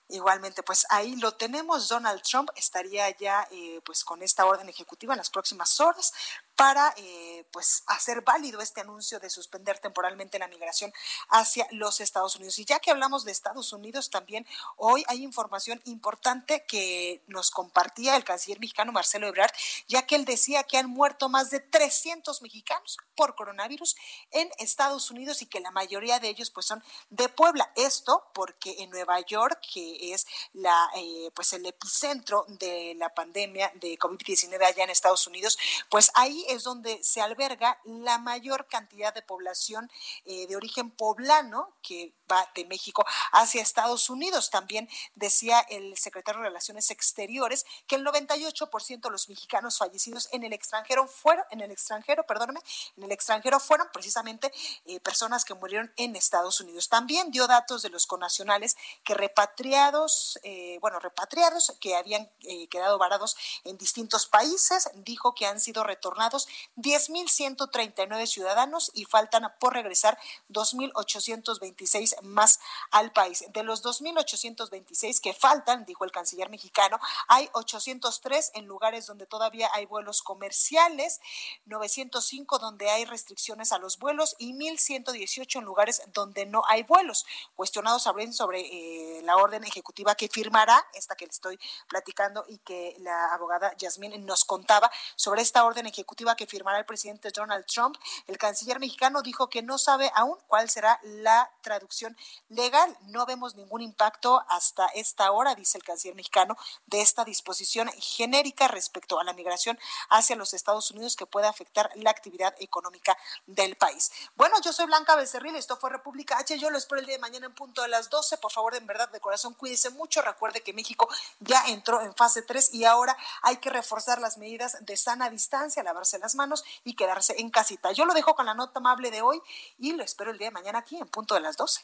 Igualmente, 0.08 0.62
pues 0.62 0.86
ahí 0.88 1.16
lo 1.16 1.32
tenemos. 1.32 1.88
Donald 1.88 2.22
Trump 2.22 2.50
estaría 2.56 3.10
ya 3.10 3.46
eh, 3.50 3.80
pues 3.84 4.04
con 4.04 4.22
esta 4.22 4.46
orden 4.46 4.68
ejecutiva 4.68 5.12
en 5.12 5.18
las 5.18 5.30
próximas 5.30 5.78
horas 5.80 6.12
para 6.58 6.92
eh, 6.96 7.46
pues 7.52 7.84
hacer 7.86 8.22
válido 8.22 8.60
este 8.60 8.80
anuncio 8.80 9.20
de 9.20 9.30
suspender 9.30 9.78
temporalmente 9.78 10.40
la 10.40 10.48
migración 10.48 10.92
hacia 11.28 11.68
los 11.70 12.00
Estados 12.00 12.34
Unidos. 12.34 12.58
Y 12.58 12.64
ya 12.64 12.80
que 12.80 12.90
hablamos 12.90 13.24
de 13.24 13.30
Estados 13.30 13.72
Unidos, 13.72 14.10
también 14.10 14.44
hoy 14.76 15.04
hay 15.06 15.22
información 15.22 15.80
importante 15.84 16.64
que 16.66 17.22
nos 17.28 17.52
compartía 17.52 18.16
el 18.16 18.24
canciller 18.24 18.58
mexicano 18.58 18.90
Marcelo 18.90 19.28
Ebrard, 19.28 19.52
ya 19.86 20.04
que 20.04 20.16
él 20.16 20.24
decía 20.24 20.64
que 20.64 20.78
han 20.78 20.90
muerto 20.90 21.28
más 21.28 21.50
de 21.50 21.60
300 21.60 22.42
mexicanos 22.42 22.98
por 23.14 23.36
coronavirus 23.36 23.94
en 24.32 24.50
Estados 24.58 25.12
Unidos 25.12 25.42
y 25.42 25.46
que 25.46 25.60
la 25.60 25.70
mayoría 25.70 26.18
de 26.18 26.28
ellos 26.28 26.50
pues 26.50 26.66
son 26.66 26.82
de 27.10 27.28
Puebla. 27.28 27.70
Esto 27.76 28.30
porque 28.34 28.82
en 28.82 28.90
Nueva 28.90 29.20
York, 29.20 29.60
que 29.72 30.12
es 30.12 30.26
la 30.54 30.90
eh, 30.96 31.30
pues 31.34 31.52
el 31.52 31.64
epicentro 31.66 32.46
de 32.48 32.96
la 32.96 33.14
pandemia 33.14 33.70
de 33.76 33.96
COVID-19 33.96 34.60
allá 34.64 34.82
en 34.82 34.90
Estados 34.90 35.24
Unidos, 35.28 35.56
pues 35.88 36.10
ahí 36.14 36.46
es 36.48 36.64
donde 36.64 37.02
se 37.02 37.20
alberga 37.20 37.78
la 37.84 38.18
mayor 38.18 38.66
cantidad 38.66 39.14
de 39.14 39.22
población 39.22 39.90
eh, 40.24 40.46
de 40.46 40.56
origen 40.56 40.90
poblano 40.90 41.76
que 41.82 42.14
va 42.30 42.46
de 42.54 42.64
México 42.64 43.04
hacia 43.32 43.62
Estados 43.62 44.10
Unidos. 44.10 44.50
También 44.50 44.88
decía 45.14 45.60
el 45.68 45.96
secretario 45.96 46.40
de 46.42 46.48
Relaciones 46.48 46.90
Exteriores 46.90 47.64
que 47.86 47.96
el 47.96 48.04
98% 48.04 49.00
de 49.00 49.10
los 49.10 49.28
mexicanos 49.28 49.78
fallecidos 49.78 50.28
en 50.32 50.44
el 50.44 50.52
extranjero 50.52 51.06
fueron, 51.06 51.44
en 51.50 51.60
el 51.60 51.70
extranjero, 51.70 52.24
perdóname, 52.24 52.60
en 52.96 53.04
el 53.04 53.12
extranjero 53.12 53.60
fueron 53.60 53.88
precisamente 53.92 54.52
eh, 54.86 55.00
personas 55.00 55.44
que 55.44 55.54
murieron 55.54 55.92
en 55.96 56.16
Estados 56.16 56.60
Unidos. 56.60 56.88
También 56.88 57.30
dio 57.30 57.46
datos 57.46 57.82
de 57.82 57.90
los 57.90 58.06
conacionales 58.06 58.76
que 59.04 59.14
repatriados, 59.14 60.38
eh, 60.42 60.78
bueno, 60.80 60.98
repatriados 60.98 61.74
que 61.80 61.96
habían 61.96 62.30
quedado 62.70 62.98
varados 62.98 63.36
en 63.64 63.76
distintos 63.78 64.26
países, 64.26 64.90
dijo 64.94 65.34
que 65.34 65.46
han 65.46 65.60
sido 65.60 65.84
retornados 65.84 66.37
10.139 66.76 68.26
ciudadanos 68.26 68.90
y 68.94 69.06
faltan 69.06 69.52
por 69.58 69.72
regresar 69.72 70.18
2.826 70.50 72.20
más 72.22 72.60
al 72.90 73.12
país. 73.12 73.44
De 73.52 73.62
los 73.62 73.82
2.826 73.82 75.20
que 75.20 75.32
faltan, 75.32 75.84
dijo 75.86 76.04
el 76.04 76.12
canciller 76.12 76.50
mexicano, 76.50 77.00
hay 77.26 77.48
803 77.54 78.52
en 78.54 78.66
lugares 78.66 79.06
donde 79.06 79.26
todavía 79.26 79.70
hay 79.72 79.86
vuelos 79.86 80.22
comerciales, 80.22 81.20
905 81.66 82.58
donde 82.58 82.90
hay 82.90 83.04
restricciones 83.04 83.72
a 83.72 83.78
los 83.78 83.98
vuelos 83.98 84.36
y 84.38 84.52
1.118 84.52 85.58
en 85.58 85.64
lugares 85.64 86.02
donde 86.12 86.46
no 86.46 86.62
hay 86.68 86.82
vuelos. 86.82 87.26
Cuestionados 87.56 88.06
hablen 88.06 88.32
sobre 88.32 88.60
eh, 88.60 89.22
la 89.22 89.36
orden 89.36 89.64
ejecutiva 89.64 90.14
que 90.14 90.28
firmará, 90.28 90.86
esta 90.94 91.16
que 91.16 91.26
le 91.26 91.30
estoy 91.30 91.58
platicando 91.88 92.44
y 92.48 92.58
que 92.58 92.96
la 93.00 93.32
abogada 93.34 93.74
Yasmín 93.76 94.26
nos 94.26 94.44
contaba 94.44 94.90
sobre 95.16 95.42
esta 95.42 95.64
orden 95.64 95.86
ejecutiva 95.86 96.27
que 96.36 96.46
firmará 96.46 96.78
el 96.78 96.86
presidente 96.86 97.30
Donald 97.30 97.66
Trump, 97.66 97.96
el 98.26 98.38
canciller 98.38 98.80
mexicano 98.80 99.22
dijo 99.22 99.48
que 99.48 99.62
no 99.62 99.78
sabe 99.78 100.10
aún 100.14 100.36
cuál 100.46 100.70
será 100.70 101.00
la 101.02 101.50
traducción 101.60 102.16
legal. 102.48 102.96
No 103.06 103.26
vemos 103.26 103.54
ningún 103.54 103.80
impacto 103.80 104.44
hasta 104.48 104.86
esta 104.88 105.30
hora, 105.32 105.54
dice 105.54 105.78
el 105.78 105.84
canciller 105.84 106.14
mexicano, 106.14 106.56
de 106.86 107.00
esta 107.00 107.24
disposición 107.24 107.90
genérica 107.98 108.68
respecto 108.68 109.20
a 109.20 109.24
la 109.24 109.32
migración 109.32 109.78
hacia 110.10 110.36
los 110.36 110.54
Estados 110.54 110.90
Unidos 110.90 111.16
que 111.16 111.26
puede 111.26 111.46
afectar 111.46 111.90
la 111.96 112.10
actividad 112.10 112.54
económica 112.58 113.16
del 113.46 113.76
país. 113.76 114.10
Bueno, 114.36 114.56
yo 114.62 114.72
soy 114.72 114.86
Blanca 114.86 115.16
Becerril, 115.16 115.56
esto 115.56 115.76
fue 115.76 115.90
República 115.90 116.38
H, 116.38 116.58
yo 116.58 116.70
lo 116.70 116.78
espero 116.78 117.00
el 117.00 117.06
día 117.06 117.16
de 117.16 117.20
mañana 117.20 117.46
en 117.46 117.54
punto 117.54 117.82
de 117.82 117.88
las 117.88 118.08
12. 118.10 118.38
Por 118.38 118.52
favor, 118.52 118.74
en 118.74 118.86
verdad, 118.86 119.08
de 119.10 119.20
corazón, 119.20 119.54
cuídese 119.54 119.90
mucho. 119.90 120.22
Recuerde 120.22 120.62
que 120.62 120.72
México 120.72 121.08
ya 121.40 121.66
entró 121.68 122.00
en 122.00 122.14
fase 122.14 122.42
3 122.42 122.74
y 122.74 122.84
ahora 122.84 123.16
hay 123.42 123.58
que 123.58 123.70
reforzar 123.70 124.20
las 124.20 124.38
medidas 124.38 124.78
de 124.80 124.96
sana 124.96 125.30
distancia, 125.30 125.82
lavarse 125.82 126.07
las 126.16 126.34
manos 126.34 126.64
y 126.84 126.94
quedarse 126.94 127.34
en 127.38 127.50
casita. 127.50 127.92
Yo 127.92 128.06
lo 128.06 128.14
dejo 128.14 128.34
con 128.34 128.46
la 128.46 128.54
nota 128.54 128.78
amable 128.78 129.10
de 129.10 129.20
hoy 129.20 129.42
y 129.78 129.92
lo 129.92 130.02
espero 130.02 130.30
el 130.30 130.38
día 130.38 130.48
de 130.48 130.52
mañana 130.52 130.78
aquí 130.78 130.96
en 130.96 131.08
punto 131.08 131.34
de 131.34 131.40
las 131.40 131.58
12. 131.58 131.82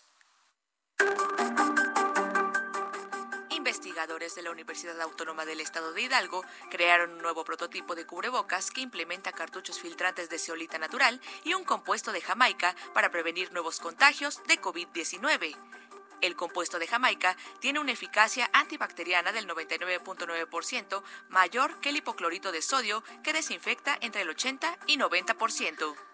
Investigadores 3.51 4.35
de 4.35 4.43
la 4.43 4.51
Universidad 4.51 5.01
Autónoma 5.01 5.45
del 5.45 5.61
Estado 5.61 5.93
de 5.93 6.03
Hidalgo 6.03 6.45
crearon 6.71 7.13
un 7.13 7.23
nuevo 7.23 7.45
prototipo 7.45 7.95
de 7.95 8.07
cubrebocas 8.07 8.71
que 8.71 8.83
implementa 8.83 9.33
cartuchos 9.33 9.81
filtrantes 9.81 10.31
de 10.31 10.39
ceolita 10.39 10.79
natural 10.79 11.21
y 11.45 11.55
un 11.55 11.65
compuesto 11.65 12.13
de 12.13 12.21
Jamaica 12.21 12.77
para 12.93 13.11
prevenir 13.11 13.53
nuevos 13.53 13.81
contagios 13.81 14.43
de 14.47 14.61
COVID-19. 14.61 15.57
El 16.25 16.37
compuesto 16.37 16.79
de 16.79 16.87
Jamaica 16.87 17.37
tiene 17.61 17.81
una 17.81 17.93
eficacia 17.93 18.49
antibacteriana 18.55 19.31
del 19.31 19.47
99.9% 19.47 21.03
mayor 21.29 21.79
que 21.81 21.91
el 21.91 21.97
hipoclorito 21.97 22.51
de 22.51 22.63
sodio 22.63 23.05
que 23.23 23.35
desinfecta 23.35 23.99
entre 24.01 24.23
el 24.23 24.31
80 24.31 24.79
y 24.87 24.97
90%. 24.97 26.14